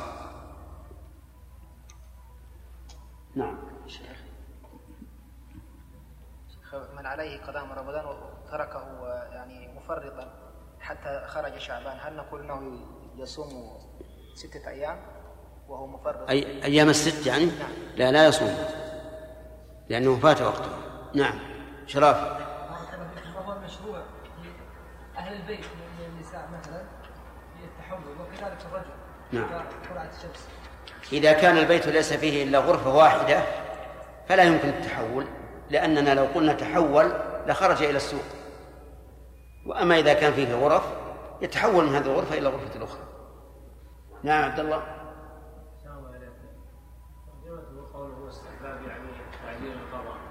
[3.35, 3.59] نعم
[6.97, 10.29] من عليه قضاء رمضان وتركه يعني مفرطا
[10.81, 11.97] حتى خرج شعبان.
[12.01, 12.81] هل نقول إنه
[13.17, 13.79] يصوم
[14.35, 14.97] ستة أيام
[15.69, 17.71] وهو مفرط؟ أي أيام الست يعني؟ نعم.
[17.97, 18.55] لا لا يصوم.
[19.89, 20.71] لأنه فات وقته.
[21.15, 21.39] نعم.
[21.87, 22.17] شراف
[23.37, 24.03] وهو مشروع
[25.17, 26.83] أهل البيت من النساء مثلا
[27.65, 28.95] التحول وكذلك الرجل
[29.33, 29.65] نعم.
[29.91, 30.49] طلعت الشمس
[31.13, 33.43] إذا كان البيت ليس فيه إلا غرفة واحدة
[34.29, 35.27] فلا يمكن التحول.
[35.71, 37.13] لأننا لو قلنا تحول
[37.47, 38.25] لخرج إلى السوق.
[39.67, 40.83] وأما إذا كان فيه غرف
[41.41, 43.01] يتحول من هذه الغرفة إلى الغرفة الأخرى
[44.23, 44.83] نعم عبد الله.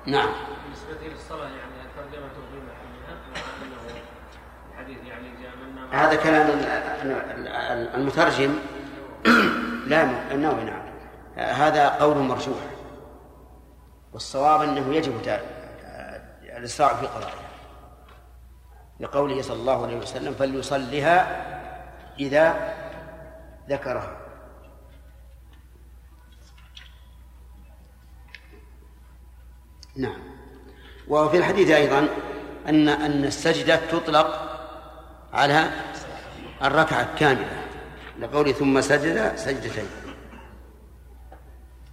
[0.06, 0.30] يعني نعم.
[0.64, 4.02] بالنسبة للصلاة يعني ترجمته في محلها مع أنه
[4.72, 6.66] الحديث يعني جاء منا هذا كلام ال-
[7.12, 8.56] ال- ال- المترجم.
[9.88, 10.82] لا النووي نعم.
[11.38, 12.58] هذا قول مرجوح.
[14.14, 15.22] والصواب أنه يجب
[16.58, 17.44] الإسراع في قضائها.
[19.00, 21.46] لقوله صلى الله عليه وسلم فليصلها
[22.20, 22.74] إذا
[23.70, 24.18] ذكرها.
[29.96, 30.20] نعم.
[31.08, 32.08] وفي الحديث أيضا
[32.70, 34.60] ان أن السجدة تطلق
[35.34, 35.70] على
[36.64, 37.64] الركعة الكاملة.
[38.20, 39.86] لقوله ثم سجد سجدتين.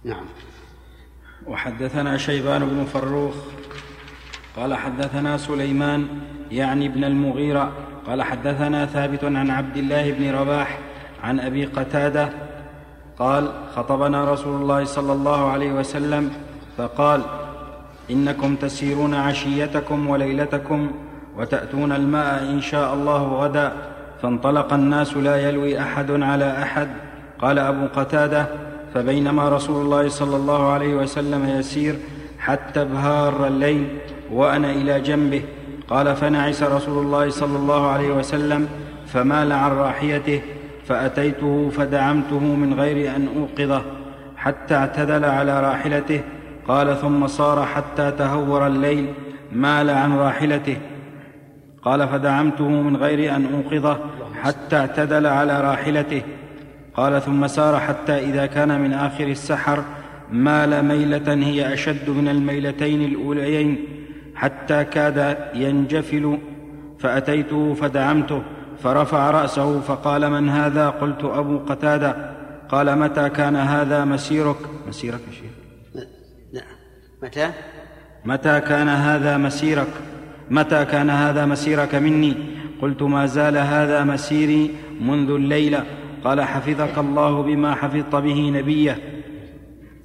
[0.03, 0.25] نعم.
[1.47, 3.35] وحدثنا شيبان بن فروخ
[4.57, 6.07] قال حدثنا سليمان
[6.51, 7.71] يعني ابن المغيرة
[8.07, 10.79] قال حدثنا ثابت عن عبد الله بن رباح
[11.23, 12.29] عن أبي قتادة
[13.19, 16.31] قال خطبنا رسول الله صلى الله عليه وسلم
[16.77, 17.21] فقال
[18.11, 20.91] إنكم تسيرون عشيتكم وليلتكم
[21.37, 23.73] وتأتون الماء إن شاء الله غدا
[24.21, 26.87] فانطلق الناس لا يلوي أحد على أحد.
[27.39, 28.47] قال أبو قتادة
[28.93, 31.95] فبينما رسول الله صلى الله عليه وسلم يسير
[32.39, 33.87] حتى ابهار الليل
[34.31, 35.41] وأنا إلى جنبه
[35.89, 38.67] قال فنعس رسول الله صلى الله عليه وسلم
[39.07, 40.41] فمال عن راحيته
[40.87, 43.81] فأتيته فدعمته من غير أن أوقظه
[44.37, 46.21] حتى اعتدل على راحلته
[46.67, 49.13] قال ثم صار حتى تهور الليل
[49.51, 50.77] مال عن راحلته
[51.83, 53.97] قال فدعمته من غير أن أوقظه
[54.43, 56.21] حتى اعتدل على راحلته.
[56.95, 59.83] قال ثم سار حتى إذا كان من آخر السحر
[60.31, 63.85] مال ميلة هي أشد من الميلتين الأوليين
[64.35, 66.37] حتى كاد ينجفل
[66.99, 68.41] فأتيته فدعمته
[68.83, 72.31] فرفع رأسه فقال من هذا؟ قلت أبو قتادة.
[72.69, 74.55] قال متى كان هذا مسيرك؟
[74.87, 75.51] مسيرك يا شيخ.
[76.53, 76.63] نعم.
[77.23, 77.51] متى؟
[78.25, 79.87] متى كان هذا مسيرك؟
[80.49, 82.35] متى كان هذا مسيرك مني؟
[82.81, 84.71] قلت ما زال هذا مسيري
[85.01, 85.83] منذ الليلة.
[86.23, 88.97] قال حفظك الله بما حفظت به نبيه.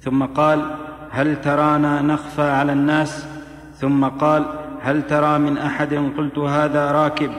[0.01, 0.65] ثم قال
[1.09, 3.27] هل ترانا نخفى على الناس؟
[3.75, 4.45] ثم قال
[4.81, 7.31] هل ترى من أحد؟ قلت هذا راكب.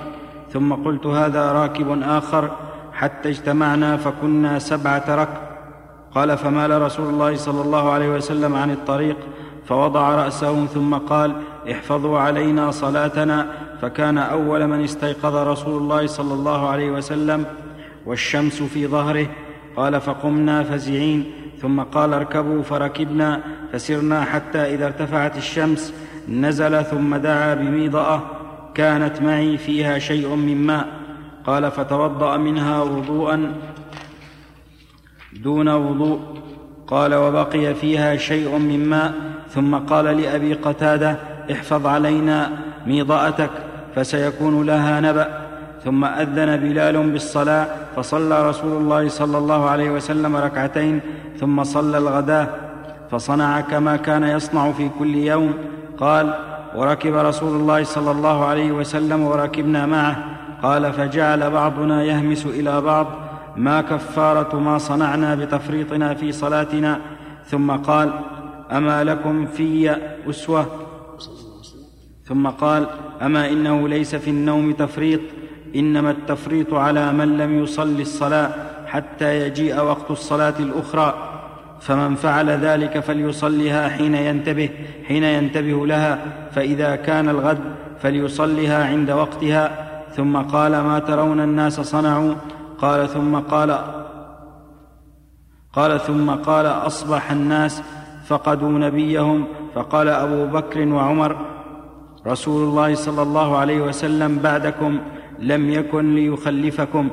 [0.52, 2.50] ثم قلت هذا راكب آخر
[2.92, 5.40] حتى اجتمعنا فكنا سبعة ركب.
[6.14, 9.16] قال فمال رسول الله صلى الله عليه وسلم عن الطريق؟
[9.66, 11.32] فوضع رأسه ثم قال
[11.70, 13.46] احفظوا علينا صلاتنا.
[13.82, 17.44] فكان أول من استيقظ رسول الله صلى الله عليه وسلم.
[18.08, 19.26] والشمس في ظهره.
[19.76, 21.24] قال فقمنا فزعين.
[21.62, 23.40] ثم قال اركبوا فركبنا.
[23.72, 25.94] فسرنا حتى إذا ارتفعت الشمس
[26.28, 28.22] نزل ثم دعا بميضأة.
[28.74, 30.88] كانت معي فيها شيء من ماء.
[31.46, 33.52] قال فتوضأ منها وضوءا
[35.42, 36.20] دون وضوء.
[36.86, 39.12] قال وبقي فيها شيء من ماء.
[39.50, 41.16] ثم قال لأبي قتادة
[41.52, 42.50] احفظ علينا
[42.86, 43.50] ميضأتك
[43.94, 45.48] فسيكون لها نبأ.
[45.84, 47.66] ثم أذن بلال بالصلاة.
[47.98, 51.00] فصلى رسول الله صلى الله عليه وسلم ركعتين
[51.40, 52.48] ثم صلى الغداة
[53.10, 55.54] فصنع كما كان يصنع في كل يوم.
[55.98, 56.34] قال
[56.76, 60.16] وركب رسول الله صلى الله عليه وسلم وركبنا معه.
[60.62, 63.06] قال فجعل بعضنا يهمس إلى بعض.
[63.56, 67.00] ما كفارة ما صنعنا بتفريطنا في صلاتنا.
[67.46, 68.12] ثم قال
[68.72, 69.96] أما لكم في
[70.30, 70.66] أسوة؟
[72.24, 72.86] ثم قال
[73.22, 75.20] أما إنه ليس في النوم تفريط.
[75.76, 78.50] إنما التفريط على من لم يصل الصلاة
[78.86, 81.14] حتى يجيء وقت الصلاة الأخرى.
[81.80, 84.70] فمن فعل ذلك فليصلها حين ينتبه
[85.08, 86.18] حين ينتبه لها.
[86.50, 87.58] فإذا كان الغد
[88.00, 89.88] فليصلها عند وقتها.
[90.16, 92.34] ثم قال ما ترون الناس صنعوا؟
[92.78, 93.78] قال ثم قال
[95.72, 97.82] قال ثم قال أصبح الناس
[98.26, 99.44] فقدوا نبيهم.
[99.74, 101.36] فقال أبو بكر وعمر
[102.26, 104.98] رسول الله صلى الله عليه وسلم بعدكم
[105.40, 107.08] لم يكن ليخلفكم.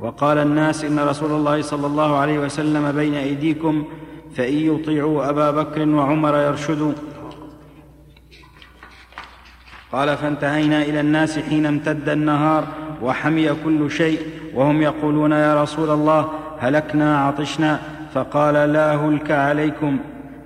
[0.00, 3.84] وقال الناس إن رسول الله صلى الله عليه وسلم بين أيديكم
[4.34, 6.92] فإن يطيعوا أبا بكر وعمر يرشدوا.
[9.92, 12.64] قال فانتهينا إلى الناس حين امتد النهار
[13.02, 14.18] وحمي كل شيء
[14.54, 17.80] وهم يقولون يا رسول الله هلكنا عطشنا.
[18.14, 19.98] فقال لا هلك عليكم.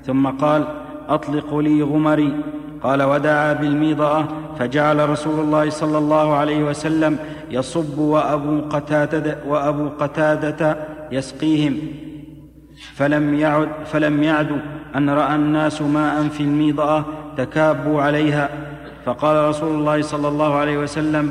[0.06, 0.64] ثم قال
[1.08, 2.36] اطلقوا لي غمري.
[2.82, 4.28] قال ودعا بالميضأة
[4.58, 7.18] فجعل رسول الله صلى الله عليه وسلم
[7.50, 10.76] يصب وأبو قتادة, وأبو قتادة
[11.12, 11.78] يسقيهم.
[12.94, 14.56] فلم يعد فلم يعدوا
[14.96, 17.04] أن رأى الناس ماء في الميضأة
[17.36, 18.48] تكابوا عليها.
[19.04, 21.30] فقال رسول الله صلى الله عليه وسلم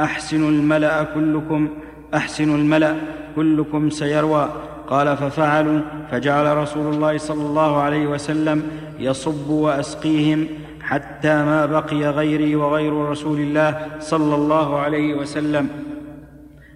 [0.00, 1.68] أحسنوا الملأ كلكم
[2.14, 2.94] أحسنوا الملأ
[3.36, 4.48] كلكم سيروى.
[4.88, 5.80] قال ففعلوا
[6.10, 8.62] فجعل رسول الله صلى الله عليه وسلم
[8.98, 10.46] يصب وأسقيهم.
[10.90, 15.68] حتى ما بقي غيري وغير رسول الله صلى الله عليه وسلم.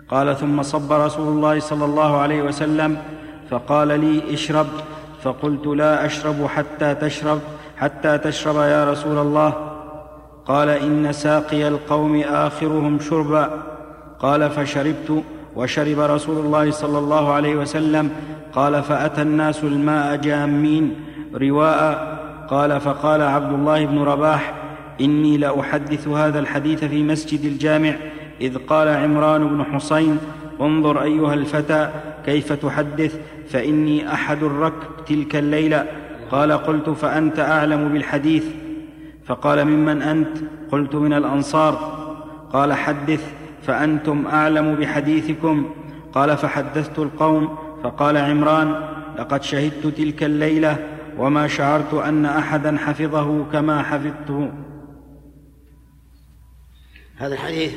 [0.09, 2.97] قال ثم صب رسول الله صلى الله عليه وسلم
[3.51, 4.67] فقال لي اشرب.
[5.23, 7.41] فقلت لا أشرب حتى تشرب
[7.77, 9.53] حتى تشرب يا رسول الله.
[10.47, 13.63] قال إن ساقي القوم آخرهم شربا.
[14.21, 15.23] قال فشربت.
[15.57, 18.11] وشرب رسول الله صلى الله عليه وسلم.
[18.53, 20.95] قال فأتى الناس الماء جامين
[21.35, 22.14] رواء
[22.49, 24.55] قال فقال عبد الله بن رباح
[25.01, 27.95] إني لأحدث هذا الحديث في مسجد الجامع
[28.41, 30.19] إذ قال عمران بن حصين
[30.61, 31.91] انظر أيها الفتى
[32.27, 35.87] كيف تحدث فإني أحد الركب تلك الليلة.
[36.31, 38.45] قال قلت فأنت أعلم بالحديث.
[39.27, 40.39] فقال ممن أنت؟
[40.73, 41.75] قلت من الأنصار.
[42.53, 43.33] قال حدث
[43.63, 45.71] فأنتم أعلم بحديثكم.
[46.13, 47.57] قال فحدثت القوم.
[47.83, 48.75] فقال عمران
[49.19, 50.77] لقد شهدت تلك الليلة
[51.19, 54.53] وما شعرت أن أحدا حفظه كما حفظته.
[57.17, 57.75] هذا الحديث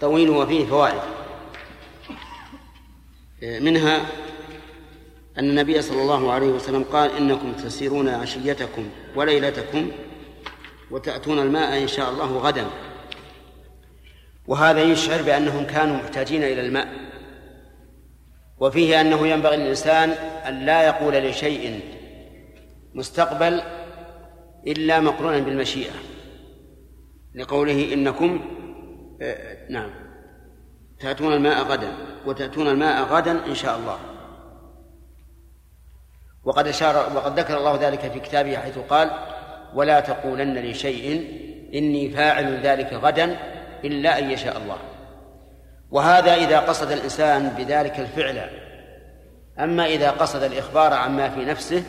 [0.00, 1.00] طويل وفيه فوائد.
[3.42, 3.96] منها
[5.38, 9.90] أن النبي صلى الله عليه وسلم قال إنكم تسيرون عشيتكم وليلتكم
[10.90, 12.66] وتأتون الماء إن شاء الله غدا.
[14.46, 16.88] وهذا يشعر بأنهم كانوا محتاجين إلى الماء.
[18.60, 20.10] وفيه أنه ينبغي للإنسان
[20.48, 21.80] أن لا يقول لشيء
[22.94, 23.62] مستقبل
[24.66, 25.94] إلا مقرونا بالمشيئة.
[27.34, 28.40] لقوله إنكم
[29.22, 29.90] آه نعم
[31.00, 31.92] تأتون الماء غدا
[32.26, 33.98] وتأتون الماء غدا إن شاء الله.
[36.44, 39.10] وقد أشار وقد ذكر الله ذلك في كتابه حيث قال
[39.74, 41.30] ولا تقولن لشيء
[41.74, 43.36] إني فاعل ذلك غدا
[43.84, 44.78] إلا أن يشاء الله.
[45.96, 48.50] وهذا إذا قصد الإنسان بذلك الفعل.
[49.58, 51.82] أما إذا قصد الإخبار عما في نفسه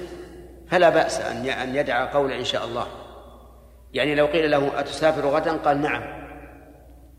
[0.72, 2.88] فلا بأس أن أن يدعى قول إن شاء الله.
[3.94, 6.04] يعني لو قيل له أتسافر غدا؟ قال نعم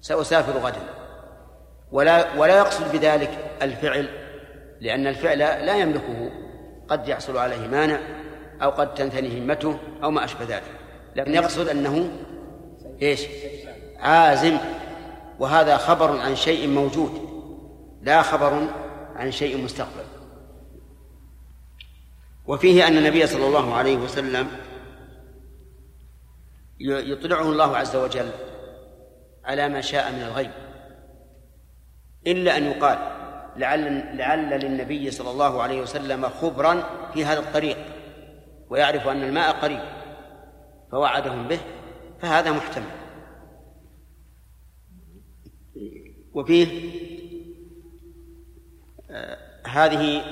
[0.01, 0.80] سأسافر غدا.
[1.93, 3.30] ولا ولا يقصد بذلك
[3.62, 4.09] الفعل
[4.80, 6.30] لأن الفعل لا يملكه.
[6.89, 7.99] قد يحصل عليه مانع
[8.62, 10.62] أو قد تنثني همته أو ما أشبه ذلك.
[11.16, 12.11] لكن يقصد أنه
[13.03, 13.26] إيش؟
[14.01, 14.59] عازم.
[15.39, 17.28] وهذا خبر عن شيء موجود
[18.03, 18.68] لا خبر
[19.16, 20.05] عن شيء مستقبل.
[22.47, 24.49] وفيه أن النبي صلى الله عليه وسلم
[26.80, 28.30] يطلعه الله عز وجل
[29.45, 30.51] على ما شاء من الغيب
[32.26, 32.99] إلا أن يقال
[33.57, 36.82] لعل لعل للنبي صلى الله عليه وسلم خبرا
[37.14, 37.78] في هذا الطريق
[38.70, 39.80] ويعرف أن الماء قريب
[40.93, 41.61] فوعدهم به
[42.20, 42.97] فهذا محتمل.
[46.34, 46.90] وفيه
[49.10, 50.22] آه هذه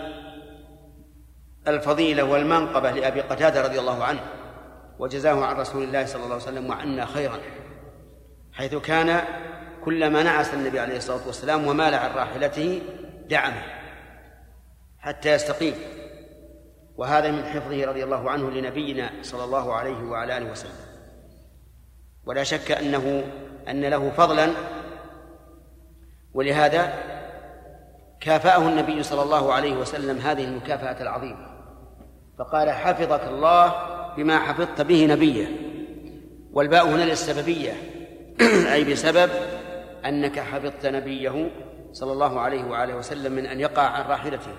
[1.68, 4.20] الفضيلة والمنقبة لأبي قتادة رضي الله عنه
[4.98, 7.38] وجزاه عن رسول الله صلى الله عليه وسلم وعنا خيرا
[8.52, 9.20] حيث كان
[9.84, 12.82] كلما نعس النبي عليه الصلاة والسلام ومال عن راحلته
[13.28, 13.62] دعمه
[14.98, 15.74] حتى يستقيم
[16.96, 20.86] وهذا من حفظه رضي الله عنه لنبينا صلى الله عليه وعلى آله وسلم.
[22.24, 23.24] ولا شك أنه
[23.68, 24.50] أن له فضلا
[26.36, 26.92] ولهذا
[28.20, 31.46] كافأه النبي صلى الله عليه وسلم هذه المكافأة العظيمة.
[32.38, 33.74] فقال حفظك الله
[34.16, 35.48] بما حفظت به نبيه.
[36.52, 37.72] والباء هنا للسببية.
[38.74, 39.30] أي بسبب
[40.04, 41.50] أنك حفظت نبيه
[41.92, 44.52] صلى الله عليه وآله وسلم من أن يقع عن راحلته.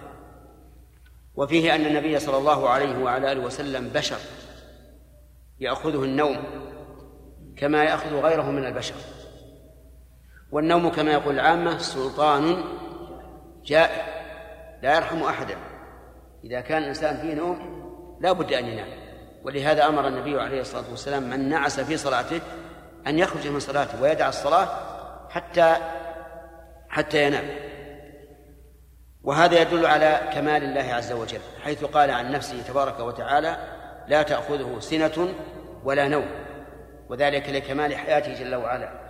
[1.36, 4.20] وفيه أن النبي صلى الله عليه وعلى آله وسلم بشر.
[5.60, 6.38] يأخذه النوم
[7.58, 8.96] كما يأخذ غيره من البشر.
[10.52, 12.64] والنوم كما يقول العامة سلطان
[13.66, 14.04] جائر
[14.84, 15.56] لا يرحم أحدا.
[16.44, 17.78] إذا كان الإنسان فيه نوم
[18.22, 18.88] لا بد أن ينام.
[19.44, 22.42] ولهذا أمر النبي عليه الصلاة والسلام من نعس في صلاته
[23.08, 24.68] أن يخرج من صلاته ويدع الصلاة
[25.30, 25.76] حتى
[26.90, 27.46] حتى ينام.
[29.24, 33.58] وهذا يدل على كمال الله عز وجل حيث قال عن نفسه تبارك وتعالى
[34.08, 35.34] لا تأخذه سنة
[35.84, 36.30] ولا نوم.
[37.10, 39.07] وذلك لكمال حياته جل وعلا.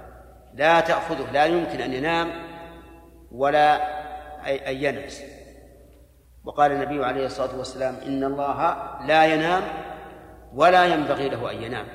[0.58, 2.32] لا تأخذه لا يمكن أن ينام
[3.32, 3.76] ولا
[4.70, 5.24] أن ينعس.
[6.46, 8.72] وقال النبي عليه الصلاة والسلام إن الله
[9.06, 9.64] لا ينام
[10.54, 11.86] ولا ينبغي له أن ينام.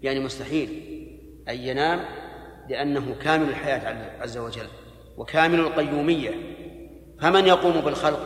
[0.00, 0.68] يعني مستحيل
[1.48, 2.00] أن ينام
[2.68, 4.66] لأنه كامل الحياة عز وجل
[5.16, 6.30] وكامل القيومية.
[7.20, 8.20] فمن يقوم بالخلق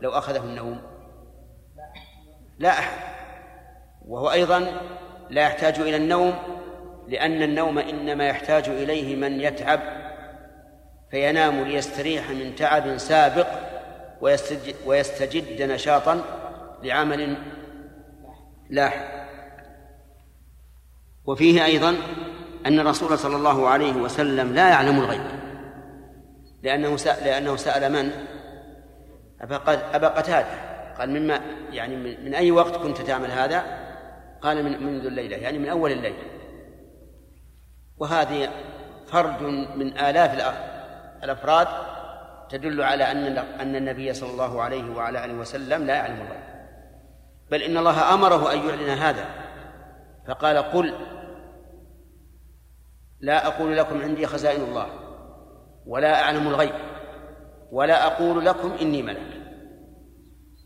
[0.00, 0.80] لو أخذه النوم؟
[2.58, 2.98] لا أحد.
[4.08, 4.80] وهو أيضا
[5.30, 6.34] لا يحتاج إلى النوم
[7.08, 9.80] لأن النوم إنما يحتاج إليه من يتعب
[11.10, 13.46] فينام ليستريح من تعب سابق
[14.20, 16.24] ويستجد, ويستجد نشاطا
[16.82, 17.36] لعمل
[18.70, 19.18] لاحق
[21.26, 21.96] وفيه أيضا
[22.66, 25.38] أن الرسول صلى الله عليه وسلم لا يعلم الغيب
[26.62, 28.10] لأنه سأل لأنه سأل من؟
[29.94, 31.40] أبا قتادة قال مما
[31.72, 33.64] يعني من أي وقت كنت تعمل هذا؟
[34.40, 36.14] قال من منذ الليلة يعني من أول الليل
[37.98, 38.48] وهذه
[39.06, 39.42] فرد
[39.76, 40.54] من آلاف
[41.24, 41.68] الأفراد
[42.50, 46.48] تدل على أن أن النبي صلى الله عليه وعلى آله وسلم لا يعلم الغيب.
[47.50, 49.24] بل إن الله أمره أن يعلن هذا.
[50.28, 50.94] فقال قل
[53.20, 54.86] لا أقول لكم عندي خزائن الله
[55.86, 56.74] ولا أعلم الغيب
[57.72, 59.40] ولا أقول لكم إني ملك.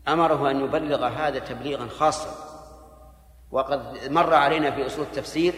[0.07, 2.29] أمره أن يبلغ هذا تبليغا خاصا.
[3.51, 5.53] وقد مر علينا في أصول التفسير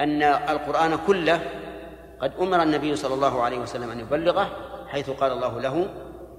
[0.00, 1.40] أن القرآن كله
[2.20, 4.48] قد أمر النبي صلى الله عليه وسلم أن يبلغه
[4.88, 5.88] حيث قال الله له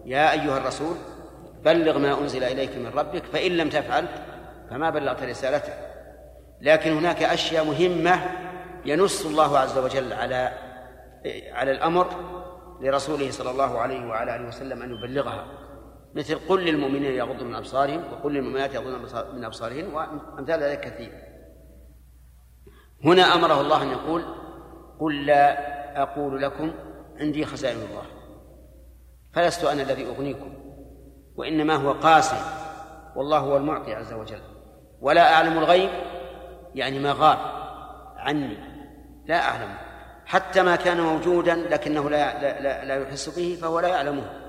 [0.05, 0.95] يا أيها الرسول
[1.63, 4.05] بلغ ما أنزل إليك من ربك فإن لم تفعل
[4.69, 5.73] فما بلغت رسالته.
[6.61, 8.19] لكن هناك أشياء مهمة
[8.85, 10.51] ينص الله عز وجل على
[11.51, 12.07] على الأمر
[12.81, 15.45] لرسوله صلى الله عليه وعلى آله وسلم أن يبلغها.
[16.15, 18.95] مثل قل للمؤمنين يغضوا من أبصارهم وقل للمؤمنات يغضن
[19.33, 21.11] من أبصارهن وأمثال ذلك كثير.
[23.03, 24.25] هنا أمره الله أن يقول
[24.99, 26.71] قل لا أقول لكم
[27.19, 28.03] عندي خزائن الله
[29.33, 30.53] فلست أنا الذي أغنيكم
[31.35, 32.37] وإنما هو قاسم
[33.15, 34.41] والله هو المعطي عز وجل
[35.01, 35.89] ولا أعلم الغيب
[36.75, 37.37] يعني ما غاب
[38.17, 38.57] عني
[39.25, 39.75] لا أعلم
[40.25, 44.45] حتى ما كان موجودا لكنه لا, لا, لا يحس به فهو لا يعلمه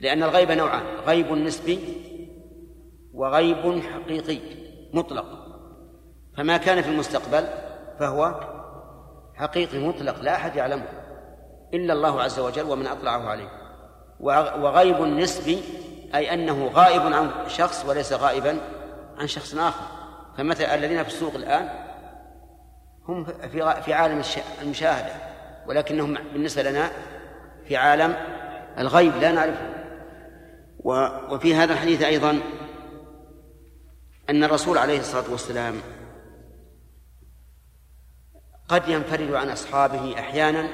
[0.00, 1.78] لأن الغيب نوعان غيب نسبي
[3.14, 4.40] وغيب حقيقي
[4.92, 5.43] مطلق.
[6.36, 7.46] فما كان في المستقبل
[7.98, 8.40] فهو
[9.34, 10.88] حقيقي مطلق لا أحد يعلمه
[11.74, 13.48] إلا الله عز وجل ومن أطلعه عليه.
[14.60, 15.62] وغيب نسبي
[16.14, 18.58] أي أنه غائب عن شخص وليس غائبا
[19.18, 19.84] عن شخص آخر.
[20.38, 21.68] فمثل الذين في السوق الآن
[23.08, 24.22] هم في في عالم
[24.62, 25.12] المشاهدة
[25.66, 26.90] ولكنهم بالنسبة لنا
[27.68, 28.16] في عالم
[28.78, 29.74] الغيب لا نعرفه.
[31.30, 32.40] وفي هذا الحديث أيضا
[34.30, 35.74] أن الرسول عليه الصلاة والسلام
[38.68, 40.68] قد ينفرد عن أصحابه أحيانا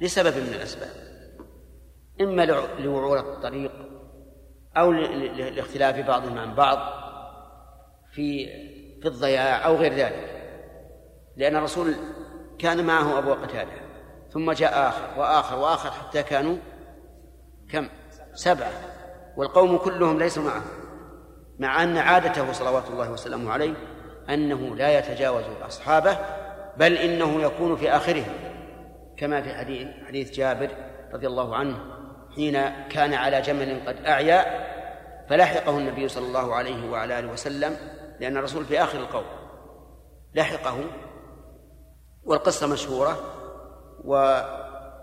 [0.00, 0.90] لسبب من الأسباب.
[2.20, 2.44] إما
[2.78, 3.72] لوعورة الطريق
[4.76, 6.78] أو لاختلاف بعضهم عن بعض
[8.12, 8.46] في
[9.02, 10.32] في الضياع أو غير ذلك.
[11.36, 11.94] لأن الرسول
[12.58, 13.86] كان معه أبو قتادة
[14.30, 16.56] ثم جاء آخر وآخر وآخر حتى كانوا
[17.72, 17.88] كم؟
[18.34, 18.72] سبعة.
[19.36, 20.62] والقوم كلهم ليسوا معه
[21.58, 23.74] مع أن عادته صلوات الله وسلامه عليه
[24.28, 26.18] أنه لا يتجاوز أصحابه
[26.78, 28.32] بل إنه يكون في آخرهم
[29.16, 30.70] كما في حديث حديث جابر
[31.12, 31.78] رضي الله عنه
[32.34, 32.52] حين
[32.88, 34.66] كان على جمل قد أعيا
[35.28, 37.76] فلحقه النبي صلى الله عليه وعلى آله وسلم
[38.20, 39.24] لأن الرسول في آخر القوم
[40.34, 40.78] لحقه
[42.24, 43.20] والقصة مشهورة
[44.04, 44.12] و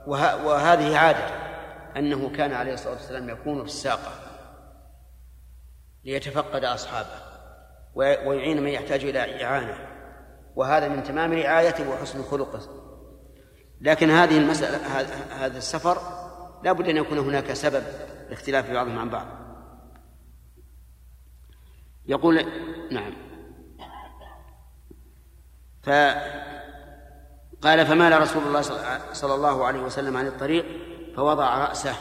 [0.07, 0.45] وه...
[0.45, 1.35] وهذه عادته
[1.97, 4.11] أنه كان عليه الصلاة والسلام يكون في الساقة
[6.03, 7.33] ليتفقد أصحابه
[7.95, 9.92] ويعين من يحتاج إلى إعانة.
[10.55, 12.59] وهذا من تمام رعايته وحسن خلقه.
[13.81, 14.77] لكن هذه المسألة
[15.45, 15.97] هذا السفر
[16.63, 17.83] لا بد أن يكون هناك سبب
[18.29, 19.27] لاختلاف بعضهم عن بعض.
[22.05, 22.45] يقول
[22.91, 23.13] نعم.
[25.83, 26.25] فقال
[27.85, 28.61] فمال رسول الله
[29.13, 30.65] صلى الله عليه وسلم عن الطريق
[31.15, 31.95] فوضع رأسه.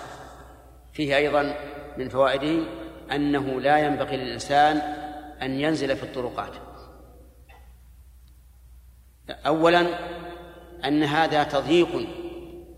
[0.93, 1.55] فيه أيضا
[1.99, 2.67] من فوائده
[3.13, 4.77] أنه لا ينبغي للإنسان
[5.43, 6.53] أن ينزل في الطرقات.
[9.31, 9.87] أولا
[10.85, 12.09] أن هذا تضييق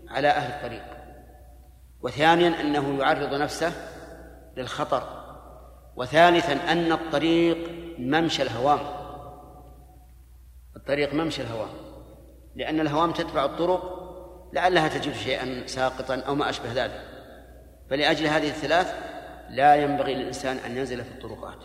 [0.09, 0.83] على أهل الطريق
[2.01, 3.73] وثانيا أنه يعرض نفسه
[4.57, 5.25] للخطر
[5.95, 7.57] وثالثا أن الطريق
[7.99, 8.79] ممشى الهوام.
[10.75, 11.69] الطريق ممشى الهوام
[12.55, 13.95] لأن الهوام تتبع الطرق
[14.53, 17.01] لعلها تجد شيئا ساقطا أو ما أشبه ذلك.
[17.89, 18.95] فلأجل هذه الثلاث
[19.49, 21.57] لا ينبغي للإنسان أن ينزل في الطرقات.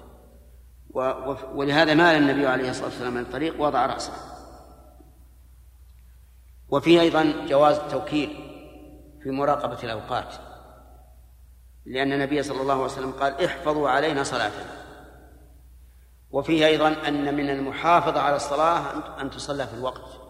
[1.55, 4.40] ولهذا مال النبي عليه الصلاة والسلام من الطريق وضع رأسه.
[6.71, 8.29] وفيه أيضا جواز التوكيل
[9.23, 10.35] في مراقبة الأوقات
[11.87, 14.81] لأن النبي صلى الله عليه وسلم قال احفظوا علينا صلاتنا.
[16.31, 18.83] وفيه أيضا أن من المحافظة على الصلاة
[19.21, 20.21] أن تصلى في الوقت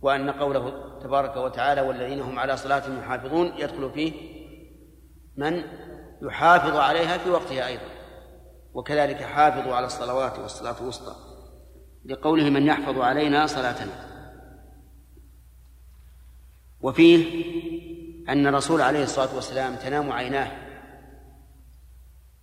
[0.00, 0.72] وأن قوله
[1.02, 4.12] تبارك وتعالى والذين هم على صلاتهم يحافظون يدخل فيه
[5.36, 5.62] من
[6.22, 7.88] يحافظ عليها في وقتها أيضا
[8.74, 11.14] وكذلك حافظوا على الصلوات والصلاة الوسطى
[12.04, 14.05] لقوله من يحفظ علينا صلاتنا.
[16.86, 17.44] وفيه
[18.28, 20.48] أن الرسول عليه الصلاة والسلام تنام عيناه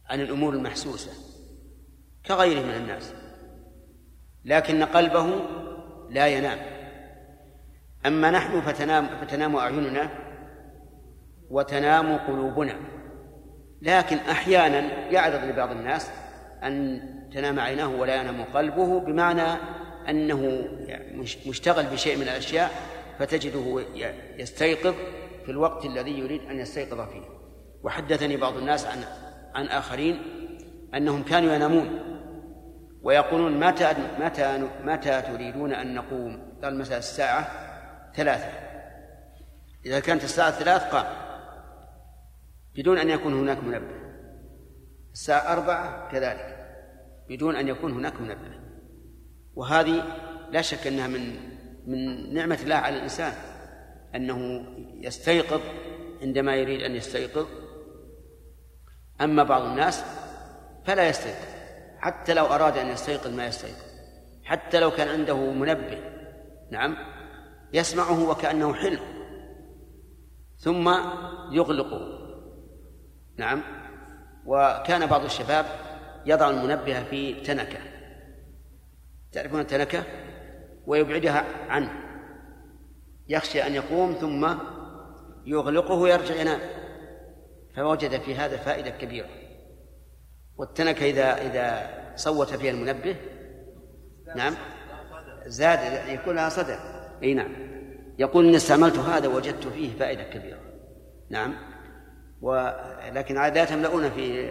[0.09, 1.11] عن الأمور المحسوسة
[2.25, 3.13] كغيره من الناس
[4.45, 5.39] لكن قلبه
[6.09, 6.59] لا ينام.
[8.05, 10.09] أما نحن فتنام فتنام أعيننا
[11.49, 12.75] وتنام قلوبنا
[13.81, 16.09] لكن أحيانا يعرض لبعض الناس
[16.63, 17.01] أن
[17.33, 19.59] تنام عيناه ولا ينام قلبه بمعنى
[20.09, 20.67] أنه
[21.45, 23.83] مشتغل بشيء من الأشياء فتجده
[24.37, 24.93] يستيقظ
[25.45, 27.21] في الوقت الذي يريد أن يستيقظ فيه.
[27.83, 29.03] وحدثني بعض الناس عن
[29.55, 30.21] عن آخرين
[30.95, 31.99] أنهم كانوا ينامون
[33.03, 37.47] ويقولون متى متى متى تريدون أن نقوم؟ قال مثلا الساعة
[38.15, 38.49] ثلاثة.
[39.85, 41.05] إذا كانت الساعة ثلاث قام.
[42.75, 44.03] بدون أن يكون هناك منبه.
[45.13, 46.59] الساعة أربعة كذلك.
[47.29, 48.59] بدون أن يكون هناك منبه.
[49.55, 50.03] وهذه
[50.51, 51.52] لا شك أنها من
[51.87, 53.33] من نعمة الله على الإنسان
[54.15, 54.65] أنه
[55.01, 55.61] يستيقظ
[56.21, 57.47] عندما يريد أن يستيقظ.
[59.21, 60.03] أما بعض الناس
[60.85, 61.53] فلا يستيقظ
[61.99, 63.93] حتى لو أراد أن يستيقظ ما يستيقظ.
[64.43, 66.01] حتى لو كان عنده منبه
[66.71, 66.97] نعم
[67.73, 68.99] يسمعه وكأنه حلم
[70.57, 70.89] ثم
[71.51, 72.23] يغلقه
[73.37, 73.63] نعم.
[74.45, 75.65] وكان بعض الشباب
[76.25, 77.79] يضع المنبه في تنكة.
[79.31, 80.03] تعرفون التنكة؟
[80.87, 81.89] ويبعدها عنه.
[83.27, 84.55] يخشى أن يقوم ثم
[85.45, 86.59] يغلقه ويرجع ينام
[87.75, 89.29] فوجد في هذا فائدة كبيرة.
[90.57, 93.15] والتنكة إذا إذا صوت فيها المنبه.
[94.35, 94.53] نعم.
[95.45, 96.75] زاد يكون لها صدى
[97.23, 97.51] أي نعم.
[98.19, 100.59] يقول إني استعملت هذا وجدت فيه فائدة كبيرة.
[101.29, 101.55] نعم.
[102.41, 104.49] ولكن عادات يملؤون في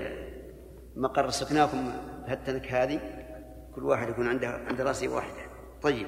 [0.96, 1.92] مقر سكناكم
[2.28, 3.00] التنكة هذه.
[3.74, 5.42] كل واحد يكون عنده عند رأسه واحدة.
[5.82, 6.06] طيب.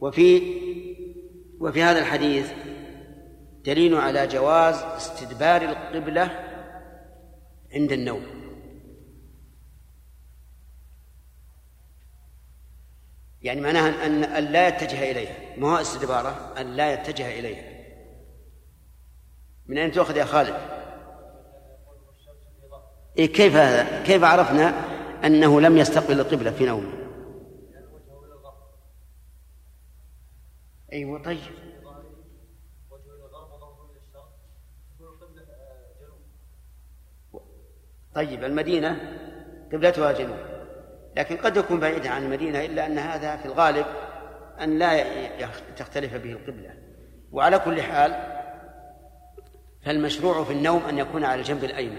[0.00, 0.42] وفي
[1.60, 2.52] وفي هذا الحديث
[3.64, 6.30] دليل على جواز استدبار القبلة
[7.74, 8.22] عند النوم
[13.42, 17.70] يعني معناها أن أن لا يتجه إليها ما هو استدباره أن لا يتجه إليها
[19.66, 20.54] من أين تؤخذ يا خالد؟
[23.18, 24.74] إيه كيف هذا؟ كيف عرفنا
[25.24, 26.99] أنه لم يستقبل القبلة في نومه؟
[30.92, 31.38] أيوة طيب.
[38.14, 39.18] طيب المدينة
[39.72, 40.38] قبلتها جنوب
[41.16, 43.86] لكن قد يكون بعيدا عن المدينة إلا أن هذا في الغالب
[44.60, 45.04] أن لا
[45.76, 46.74] تختلف به القبلة.
[47.32, 48.40] وعلى كل حال
[49.84, 51.98] فالمشروع في النوم أن يكون على الجنب الأيمن.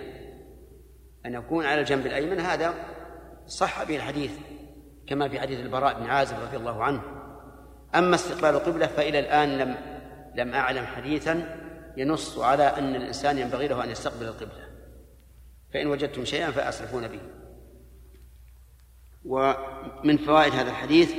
[1.26, 2.74] أن يكون على الجنب الأيمن هذا
[3.46, 4.32] صح به الحديث
[5.08, 7.21] كما في حديث البراء بن عازب رضي الله عنه.
[7.96, 9.76] أما استقبال القبلة فإلى الآن لم
[10.36, 11.58] لم أعلم حديثا
[11.98, 14.68] ينص على أن الإنسان ينبغي له أن يستقبل القبلة.
[15.74, 17.20] فإن وجدتم شيئا فأسرفون به.
[19.26, 21.14] ومن فوائد هذا الحديث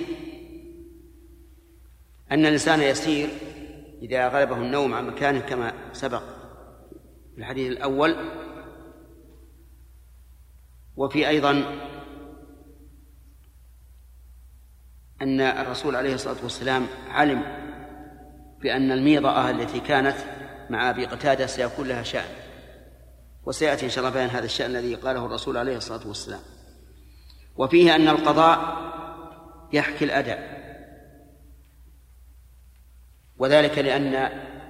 [2.32, 3.28] أن الإنسان يسير
[4.02, 6.22] إذا غلبه النوم عن مكانه كما سبق
[7.34, 8.16] في الحديث الأول.
[10.96, 11.64] وفي أيضا
[15.22, 17.42] أن الرسول عليه الصلاة والسلام علم
[18.60, 20.16] بأن الميضة التي كانت
[20.70, 22.28] مع أبي قتادة سيكون لها شأن
[23.44, 26.40] وسيأتي إن شاء الله بيان هذا الشأن الذي قاله الرسول عليه الصلاة والسلام.
[27.56, 28.76] وفيه أن القضاء
[29.72, 30.62] يحكي الأداء
[33.38, 34.14] وذلك لأن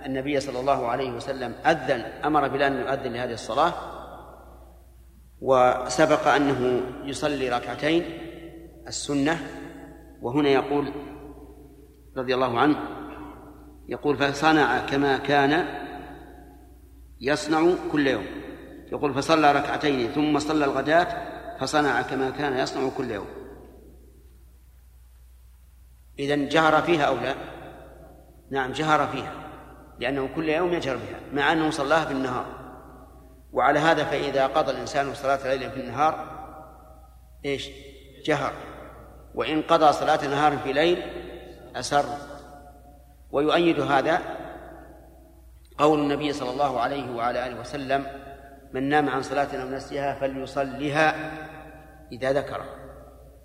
[0.07, 3.75] النبي صلى الله عليه وسلم أذن أمر بلال أن يؤذن لهذه الصلاة
[5.41, 8.05] وسبق أنه يصلي ركعتين
[8.89, 9.62] السنة
[10.23, 10.93] وهنا يقول
[12.17, 12.79] رضي الله عنه
[13.89, 15.65] يقول فصنع كما كان
[17.21, 18.27] يصنع كل يوم.
[18.93, 23.27] يقول فصلى ركعتين ثم صلى الغداة فصنع كما كان يصنع كل يوم.
[26.19, 27.35] إذا جهر فيها أو لا؟
[28.51, 29.33] نعم جهر فيها
[29.99, 32.47] لأنه كل يوم يجهر بها مع أنه صلاها في النهار.
[33.53, 36.43] وعلى هذا فإذا قضى الإنسان صلاة الليل في النهار
[37.45, 37.71] إيش؟
[38.25, 38.72] جهر.
[39.35, 41.03] وإن قضى صلاة نهار في ليل
[41.77, 42.05] أسر.
[43.31, 44.21] ويؤيد هذا
[45.79, 48.07] قول النبي صلى الله عليه وعلى آله وسلم
[48.73, 51.15] من نام عن صلاة أو نسيها فليصليها
[52.13, 52.65] إذا ذكره.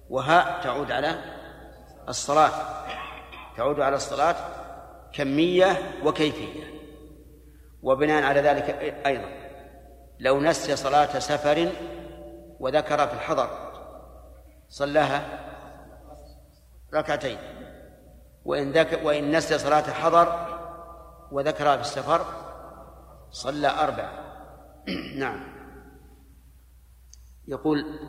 [0.09, 1.15] وها تعود على
[2.09, 2.51] الصلاة
[3.57, 4.35] تعود على الصلاة
[5.14, 6.64] كمية وكيفية
[7.81, 8.69] وبناء على ذلك
[9.05, 9.30] أيضا.
[10.19, 11.69] لو نسي صلاة سفر
[12.59, 13.49] وذكر في الحضر
[14.68, 15.47] صلاها
[16.93, 17.38] ركعتين.
[18.47, 20.57] وإن ذكر وإن نسي صلاة حضر
[21.31, 22.26] وذكرها في السفر
[23.31, 24.11] صلى أربع
[25.23, 25.57] نعم.
[27.47, 27.99] يقول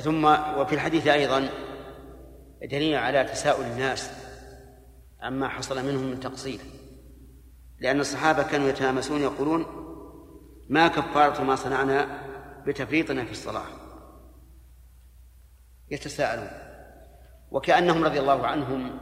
[0.00, 0.24] ثم
[0.58, 1.48] وفي الحديث أيضا
[2.62, 4.10] دليل على تساؤل الناس
[5.20, 6.60] عما حصل منهم من تقصير
[7.78, 9.85] لأن الصحابة كانوا يتهامسون يقولون
[10.68, 12.08] ما كفارة ما صنعنا
[12.66, 13.66] بتفريطنا في الصلاة.
[15.90, 16.50] يتساءلون.
[17.50, 18.98] وكأنهم رضي الله عنهم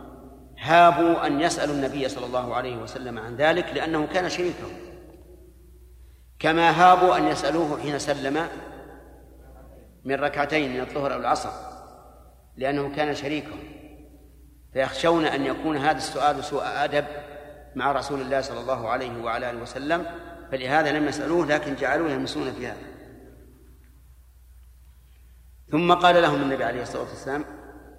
[0.58, 4.72] هابوا أن يسألوا النبي صلى الله عليه وسلم عن ذلك لأنه كان شريكهم.
[6.38, 8.46] كما هابوا أن يسألوه حين سلم
[10.04, 11.50] من ركعتين من الظهر أو العصر
[12.56, 13.58] لأنه كان شريكهم.
[14.72, 17.04] فيخشون أن يكون هذا السؤال سوء أدب
[17.74, 20.06] مع رسول الله صلى الله عليه وعلى آله وسلم
[20.54, 22.82] فلهذا لم يسألوه لكن جعلوه يمسون في هذا.
[25.70, 27.44] ثم قال لهم النبي عليه الصلاة والسلام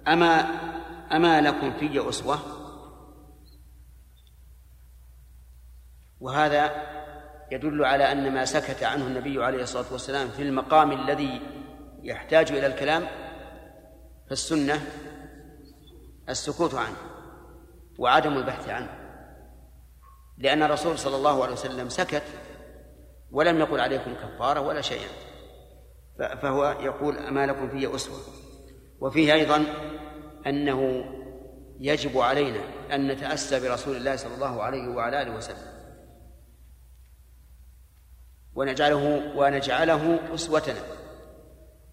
[0.08, 0.40] أما
[1.12, 2.38] أما لكم في أسوة؟
[6.20, 6.70] وهذا
[7.52, 11.40] يدل على أن ما سكت عنه النبي عليه الصلاة والسلام في المقام الذي
[12.02, 13.06] يحتاج إلى الكلام
[14.28, 14.86] فالسنة
[16.28, 16.96] السكوت عنه
[17.98, 18.88] وعدم البحث عنه
[20.38, 22.45] لأن الرسول صلى الله عليه وسلم سكت
[23.30, 25.08] ولم يقل عليكم كفارة ولا شيئا.
[26.18, 28.20] فهو يقول أما لكم في أسوة.
[29.00, 29.64] وفيه أيضا
[30.46, 31.04] أنه
[31.80, 32.60] يجب علينا
[32.94, 35.76] أن نتأسى برسول الله صلى الله عليه وعلى آله وسلم.
[38.54, 40.80] ونجعله ونجعله أسوتنا.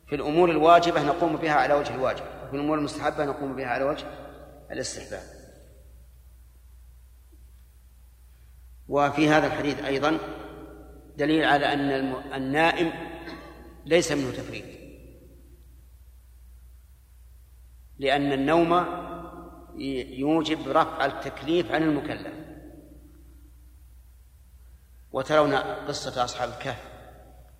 [0.07, 2.25] في الأمور الواجبة نقوم بها على وجه الواجب.
[2.43, 4.05] وفي الأمور المستحبة نقوم بها على وجه
[4.71, 5.23] الاستحباب.
[8.87, 10.17] وفي هذا الحديث أيضا
[11.17, 11.89] دليل على أن
[12.33, 12.91] النائم
[13.85, 14.65] ليس منه تفريط.
[17.99, 18.85] لأن النوم
[20.17, 22.33] يوجب رفع التكليف عن المكلف.
[25.11, 26.83] وترون قصة أصحاب الكهف.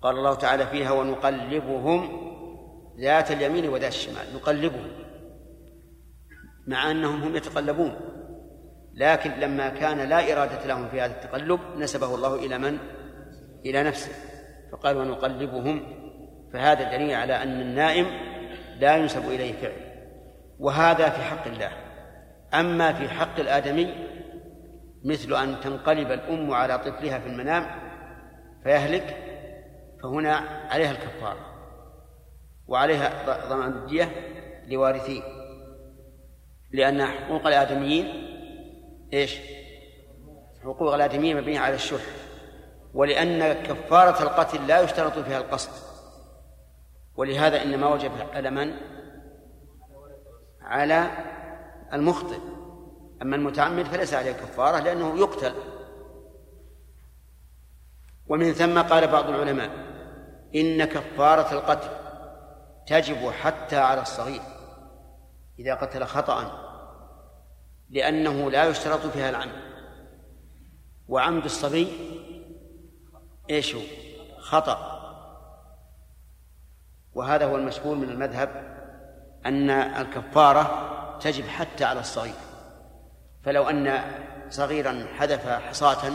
[0.02, 2.30] قال الله تعالى فيها ونقلبهم
[3.00, 4.34] ذات اليمين وذات الشمال.
[4.34, 4.90] نقلبهم
[6.66, 7.96] مع أنهم هم يتقلبون.
[8.94, 12.78] لكن لما كان لا إرادة لهم في هذا التقلب نسبه الله إلى من؟
[13.64, 14.12] إلى نفسه
[14.72, 15.82] فقال ونقلبهم
[16.52, 18.06] فهذا دليل على أن النائم
[18.78, 19.94] لا ينسب إليه فعل.
[20.58, 21.72] وهذا في حق الله.
[22.54, 23.94] أما في حق الآدمي
[25.04, 27.66] مثل أن تنقلب الأم على طفلها في المنام
[28.64, 29.16] فيهلك
[30.02, 30.34] فهنا
[30.70, 31.46] عليها الكفارة
[32.66, 33.12] وعليها
[33.48, 34.10] ضمان الدية
[34.68, 35.22] لوارثيه.
[36.72, 38.06] لأن حقوق الآدميين
[39.12, 39.38] إيش؟
[40.64, 42.23] حقوق الآدميين مبنية على الشح.
[42.94, 45.70] ولأن كفارة القتل لا يشترط فيها القصد.
[47.16, 48.74] ولهذا إنما وجب على من؟
[50.60, 51.10] على
[51.92, 52.38] المخطئ.
[53.22, 55.54] أما المتعمد فليس عليه كفارة لأنه يقتل.
[58.26, 59.70] ومن ثم قال بعض العلماء
[60.54, 61.88] إن كفارة القتل
[62.86, 64.42] تجب حتى على الصغير
[65.58, 66.64] إذا قتل خطأ
[67.90, 69.64] لأنه لا يشترط فيها العمد.
[71.08, 72.14] وعمد الصبي
[73.50, 73.80] إيش هو؟
[74.38, 75.00] خطأ.
[77.14, 78.74] وهذا هو المشهور من المذهب
[79.46, 82.34] أن الكفارة تجب حتى على الصغير.
[83.44, 84.02] فلو أن
[84.48, 86.12] صغيرا حذف حصاة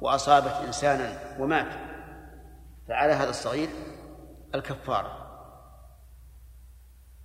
[0.00, 1.68] وأصابت إنسانا ومات
[2.88, 3.68] فعلى هذا الصغير
[4.54, 5.24] الكفارة.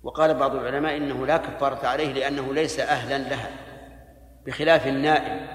[0.02, 3.50] وقال بعض العلماء إنه لا كفارة عليه لأنه ليس أهلا لها
[4.46, 5.46] بخلاف النائم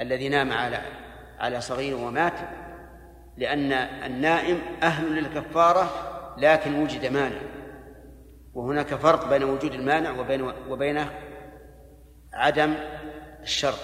[0.00, 0.82] الذي نام على
[1.40, 2.34] على صغير ومات
[3.36, 5.90] لأن النائم أهل للكفارة
[6.38, 7.40] لكن وجد مانع
[8.54, 11.06] وهناك فرق بين وجود المانع وبين وبين
[12.32, 12.74] عدم
[13.42, 13.78] الشرط.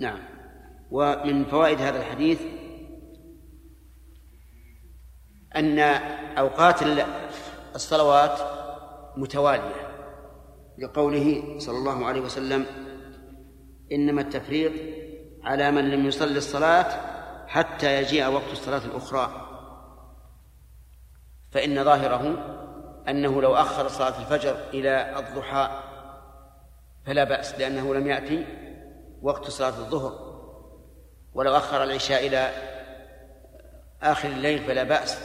[0.00, 0.18] نعم.
[0.90, 2.42] ومن فوائد هذا الحديث
[5.56, 5.78] أن
[6.38, 6.80] أوقات
[7.74, 8.38] الصلوات
[9.16, 9.88] متوالية
[10.78, 12.66] لقوله صلى الله عليه وسلم
[13.92, 14.72] إنما التفريط
[15.44, 16.86] على من لم يصلي الصلاة
[17.46, 19.44] حتى يجيء وقت الصلاة الأخرى.
[21.50, 22.34] فإن ظاهره
[23.08, 25.82] أنه لو أخر صلاة الفجر إلى الضحى
[27.06, 28.46] فلا بأس لأنه لم يأتي
[29.22, 30.28] وقت صلاة الظهر.
[31.34, 32.52] ولو أخر العشاء إلى
[34.02, 35.18] آخر الليل فلا بأس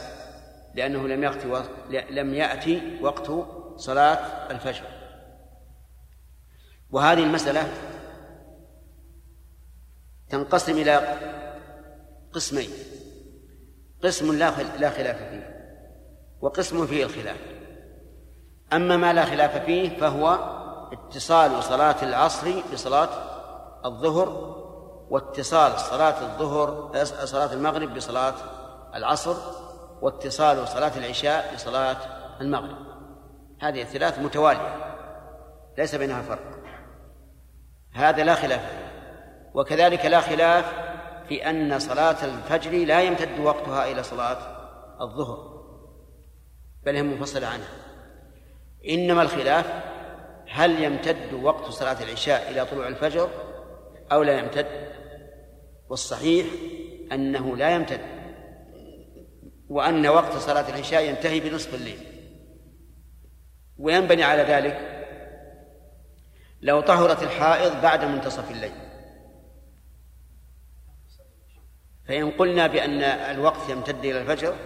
[0.74, 1.70] لأنه لم يأتي وقت
[2.10, 3.30] لم يأتي وقت
[3.76, 4.84] صلاة الفجر.
[6.90, 7.68] وهذه المسألة
[10.28, 11.18] تنقسم إلى
[12.32, 12.70] قسمين.
[14.04, 15.54] قسم لا لا خلاف فيه
[16.40, 17.36] وقسم فيه الخلاف.
[18.72, 20.38] أما ما لا خلاف فيه فهو
[20.92, 23.08] اتصال صلاة العصر بصلاة
[23.84, 24.28] الظهر
[25.10, 28.34] واتصال صلاة الظهر صلاة المغرب بصلاة
[28.94, 29.36] العصر
[30.02, 31.96] واتصال صلاة العشاء بصلاة
[32.40, 32.76] المغرب.
[33.60, 34.76] هذه الثلاث متوالية
[35.78, 36.58] ليس بينها فرق.
[37.92, 38.83] هذا لا خلاف فيه.
[39.54, 40.72] وكذلك لا خلاف
[41.28, 44.38] في أن صلاة الفجر لا يمتد وقتها إلى صلاة
[45.00, 45.54] الظهر.
[46.86, 47.68] بل هي منفصلة عنها.
[48.88, 49.66] إنما الخلاف
[50.48, 53.30] هل يمتد وقت صلاة العشاء إلى طلوع الفجر
[54.12, 54.66] أو لا يمتد؟
[55.88, 56.46] والصحيح
[57.12, 58.00] أنه لا يمتد
[59.68, 61.98] وأن وقت صلاة العشاء ينتهي بنصف الليل.
[63.78, 64.90] وينبني على ذلك
[66.62, 68.83] لو طهرت الحائض بعد منتصف الليل.
[72.08, 74.56] فإن قلنا بأن الوقت يمتد إلى الفجر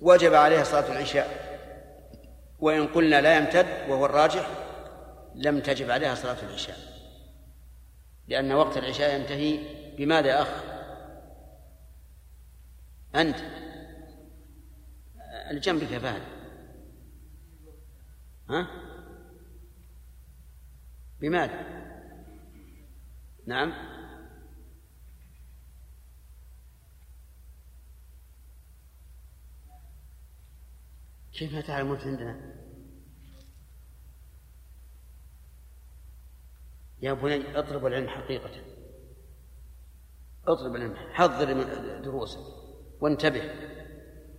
[0.00, 1.52] وجب عليها صلاة العشاء.
[2.60, 4.50] وإن قلنا لا يمتد وهو الراجح
[5.34, 6.76] لم تجب عليها صلاة العشاء.
[8.28, 9.58] لأن وقت العشاء ينتهي
[9.96, 10.48] بماذا يا أخ؟
[13.14, 13.36] أنت.
[15.50, 16.22] الجنب يا فهد
[18.50, 18.66] ها؟
[21.20, 21.66] بماذا؟
[23.46, 23.91] نعم.
[31.42, 32.40] كيف ما تعلمون عندنا.
[37.00, 38.50] يا بني اطلب العلم حقيقة.
[40.46, 41.62] اطلب العلم حضر
[42.02, 42.40] دروسك
[43.00, 43.42] وانتبه.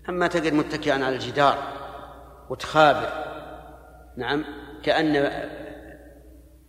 [0.10, 1.58] أما تقعد متكئا على الجدار
[2.50, 3.10] وتخابر
[4.18, 4.46] نعم
[4.84, 5.32] كأن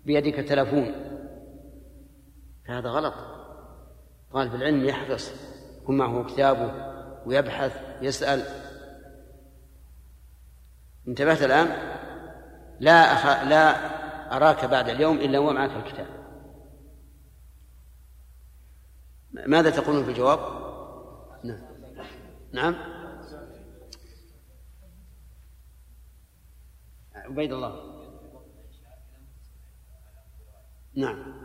[0.04, 0.94] بيدك تلفون
[2.68, 3.14] فهذا غلط.
[4.32, 5.32] طالب العلم يحرص
[5.82, 6.94] يكون معه كتابه
[7.26, 8.63] ويبحث يسأل
[11.08, 11.66] انتبهت الآن؟
[12.80, 13.42] لا أخ...
[13.42, 13.94] لا
[14.36, 16.06] أراك بعد اليوم إلا ومعك الكتاب.
[19.46, 20.38] ماذا تقولون في الجواب؟
[21.44, 21.60] نعم.
[22.52, 22.74] نعم.
[27.14, 27.94] عبيد الله.
[30.96, 31.44] نعم.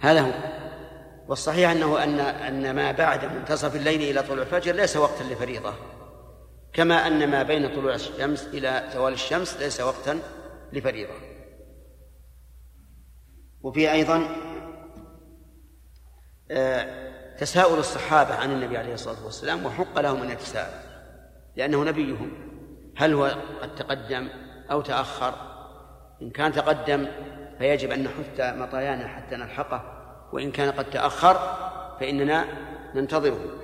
[0.00, 0.63] هذا هو.
[1.28, 5.74] والصحيح أنه ان أن ما بعد منتصف الليل إلى طلوع الفجر ليس وقتا لفريضة.
[6.72, 10.20] كما أن ما بين طلوع الشمس إلى زوال الشمس ليس وقتا
[10.72, 11.14] لفريضة.
[13.62, 14.36] وفي أيضا
[16.50, 20.80] آه، تساؤل الصحابة عن النبي عليه الصلاة والسلام وحق لهم أن يتساءلوا.
[21.56, 22.32] لأنه نبيهم.
[22.96, 24.28] هل هو قد تقدم
[24.70, 25.34] أو تأخر؟
[26.22, 27.08] إن كان تقدم
[27.58, 30.03] فيجب أن نحث مطايانا حتى نلحقه.
[30.34, 31.34] وإن كان قد تأخر
[32.00, 32.44] فإننا
[32.94, 33.60] ننتظره.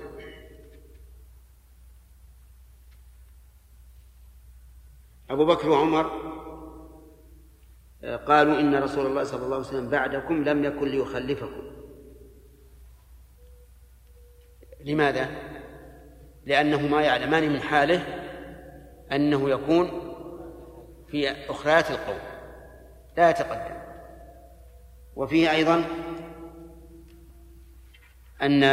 [5.31, 6.07] أبو بكر وعمر
[8.27, 11.63] قالوا إن رسول الله صلى الله عليه وسلم بعدكم لم يكن ليخلفكم.
[14.85, 15.29] لماذا؟
[16.45, 18.03] لأنهما يعلمان من حاله
[19.13, 19.91] أنه يكون
[21.09, 22.19] في أخريات القوم
[23.17, 23.81] لا يتقدم.
[25.17, 25.85] وفيه أيضا
[28.43, 28.65] أن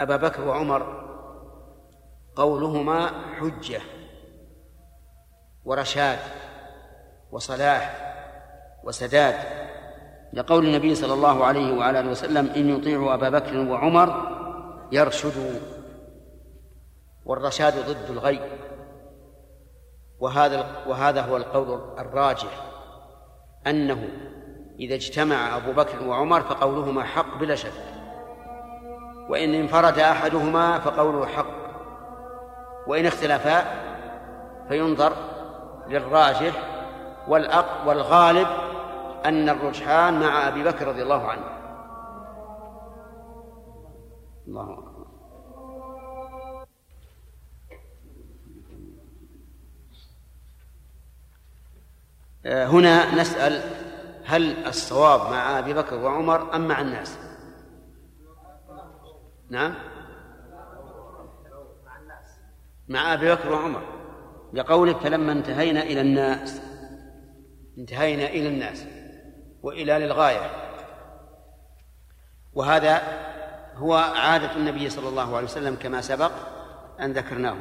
[0.00, 1.10] أبا بكر وعمر
[2.36, 3.80] قولهما حجة
[5.64, 6.18] ورشاد
[7.32, 8.14] وصلاح
[8.84, 9.34] وسداد
[10.32, 14.30] لقول النبي صلى الله عليه وعلى آله وسلم إن يطيعوا أبا بكر وعمر
[14.92, 15.60] يرشدوا
[17.24, 18.40] والرشاد ضد الغي.
[20.20, 22.62] وهذا وهذا هو القول الراجح
[23.66, 24.08] أنه
[24.80, 27.72] إذا اجتمع أبو بكر وعمر فقولهما حق بلا شك.
[29.28, 31.60] وإن انفرد أحدهما فقوله حق.
[32.86, 33.64] وإن اختلفا
[34.68, 35.12] فينظر
[35.88, 36.52] للراجح
[37.28, 38.46] والأق والغالب
[39.24, 41.44] أن الرجحان مع أبي بكر رضي الله عنه.
[44.48, 44.90] الله أكبر.
[52.46, 53.62] آه، هنا نسأل
[54.24, 57.18] هل الصواب مع أبي بكر وعمر أم مع الناس؟
[59.50, 59.74] نعم.
[62.88, 63.82] مع أبي بكر وعمر.
[64.52, 66.60] لقولك فلما انتهينا إلى الناس
[67.78, 68.84] انتهينا إلى الناس
[69.62, 70.50] وإلى للغاية.
[72.52, 73.02] وهذا
[73.76, 76.32] هو عادة النبي صلى الله عليه وسلم كما سبق
[77.00, 77.56] أن ذكرناه.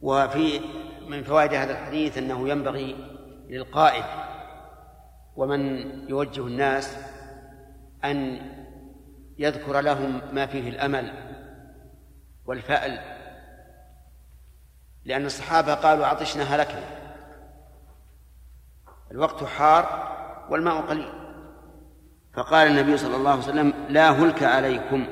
[0.00, 0.60] وفي
[1.08, 3.19] من فوائد هذا الحديث أنه ينبغي
[3.50, 4.04] للقائد
[5.36, 5.60] ومن
[6.08, 6.96] يوجه الناس
[8.04, 8.40] أن
[9.38, 11.12] يذكر لهم ما فيه الأمل
[12.46, 13.20] والفأل
[15.04, 17.00] لأن الصحابة قالوا عطشنا هلكنا
[19.10, 20.10] الوقت حار
[20.50, 21.12] والماء قليل.
[22.34, 25.06] فقال النبي صلى الله عليه وسلم لا هلك عليكم.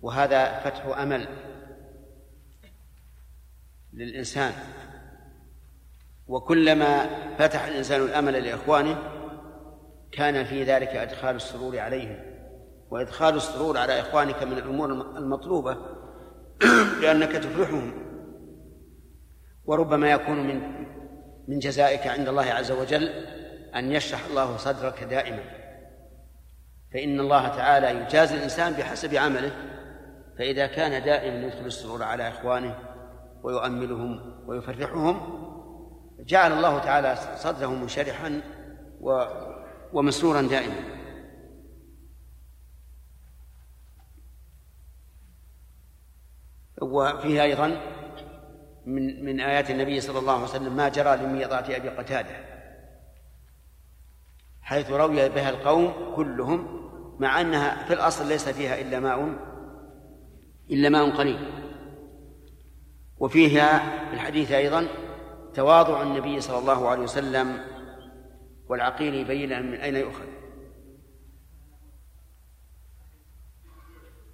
[0.00, 1.28] وهذا فتح أمل
[3.92, 4.52] للإنسان.
[6.28, 7.06] وكلما
[7.38, 8.98] فتح الإنسان الأمل لإخوانه
[10.12, 12.16] كان في ذلك إدخال السرور عليهم.
[12.90, 15.76] وإدخال السرور على إخوانك من الأمور المطلوبة
[17.02, 17.92] لأنك تفرحهم
[19.64, 20.86] وربما يكون من
[21.48, 23.08] من جزائك عند الله عز وجل
[23.74, 25.42] أن يشرح الله صدرك دائما.
[26.92, 29.52] فإن الله تعالى يجازي الإنسان بحسب عمله.
[30.38, 32.78] فإذا كان دائما يدخل السرور على إخوانه
[33.42, 35.45] ويؤملهم ويفرحهم
[36.18, 38.42] جعل الله تعالى صدره منشرحا
[39.00, 39.24] و
[39.92, 40.96] ومسرورا دائما.
[46.82, 47.80] وفيه أيضا
[48.86, 52.36] من من آيات النبي صلى الله عليه وسلم ما جرى لميضات أبي قتادة.
[54.60, 56.86] حيث روي بها القوم كلهم
[57.20, 59.38] مع أنها في الأصل ليس فيها إلا ماء
[60.70, 61.52] إلا ماء قليل.
[63.18, 63.78] وفيها
[64.08, 64.88] في الحديث أيضا
[65.56, 67.64] تواضع النبي صلى الله عليه وسلم
[68.68, 70.26] والعقيل يبين من أين يؤخذ؟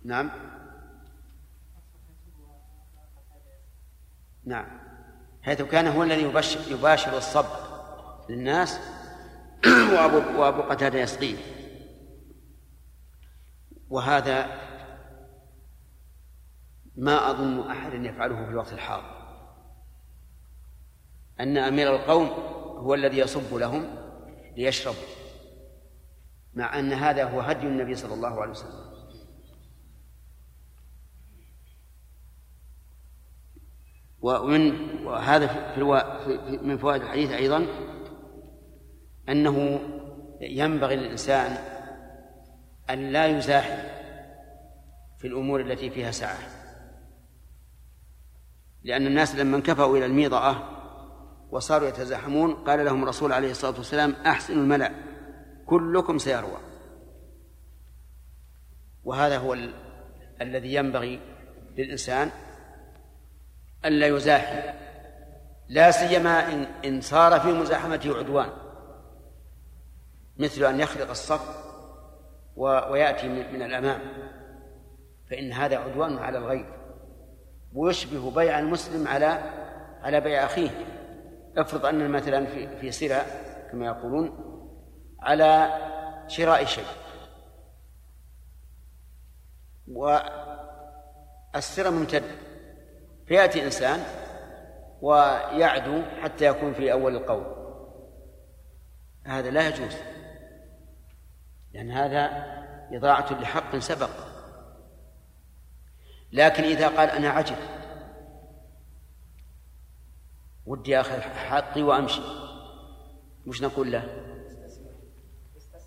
[0.05, 0.31] نعم.
[4.44, 4.66] نعم.
[5.43, 7.47] حيث كان هو الذي يبشر يباشر الصب
[8.31, 8.81] للناس.
[9.93, 11.36] وأبو, وأبو قتادة يسقيه.
[13.90, 14.47] وهذا
[16.97, 19.22] ما أظن أحد يفعله في الوقت الحاضر.
[21.43, 22.27] أن أمير القوم
[22.78, 23.97] هو الذي يصب لهم
[24.56, 24.98] ليشربوا
[26.55, 28.93] مع أن هذا هو هدي النبي صلى الله عليه وسلم.
[34.20, 34.73] ومن
[35.06, 35.98] وهذا في ألو...
[35.98, 37.66] في من فوائد الحديث أيضا
[39.28, 39.81] أنه
[40.40, 41.56] ينبغي للإنسان
[42.90, 43.82] أن لا يزاحم
[45.19, 46.39] في الأمور التي فيها سعة
[48.82, 50.82] لأن الناس لما انكفوا إلى الميضأة
[51.53, 52.55] وصاروا يتزاحمون.
[52.55, 54.93] قال لهم الرسول عليه الصلاة والسلام أحسنوا الملأ
[55.66, 56.59] كلكم سيروى.
[59.05, 59.74] وهذا هو ال...
[60.41, 61.20] الذي ينبغي
[61.77, 62.31] للإنسان
[63.85, 64.79] ألا يزاحم.
[65.69, 68.49] لا سيما إن إن صار في مزاحمته عدوان.
[70.39, 71.65] مثل أن يخلق الصف
[72.57, 74.01] ويأتي من الأمام.
[75.31, 76.66] فإن هذا عدوان على الغير
[77.74, 79.27] ويشبه بيع المسلم على
[80.03, 80.91] على بيع أخيه.
[81.57, 83.23] افرض أن مثلا في في سلع
[83.70, 84.53] كما يقولون
[85.20, 85.79] على
[86.27, 86.85] شراء شيء.
[89.89, 92.24] والسر ممتد
[93.27, 94.01] فيأتي إنسان
[95.01, 97.47] ويعدو حتى يكون في أول القول.
[99.24, 99.97] هذا لا يجوز.
[101.73, 102.53] لأن هذا
[102.93, 104.11] إضاعة لحق سبق.
[106.33, 107.57] لكن إذا قال أنا عجل
[110.67, 112.23] ودي آخذ حقي وأمشي.
[113.47, 114.03] وش نقول له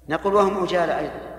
[0.09, 1.34] نقول وهم عجالة أيضا.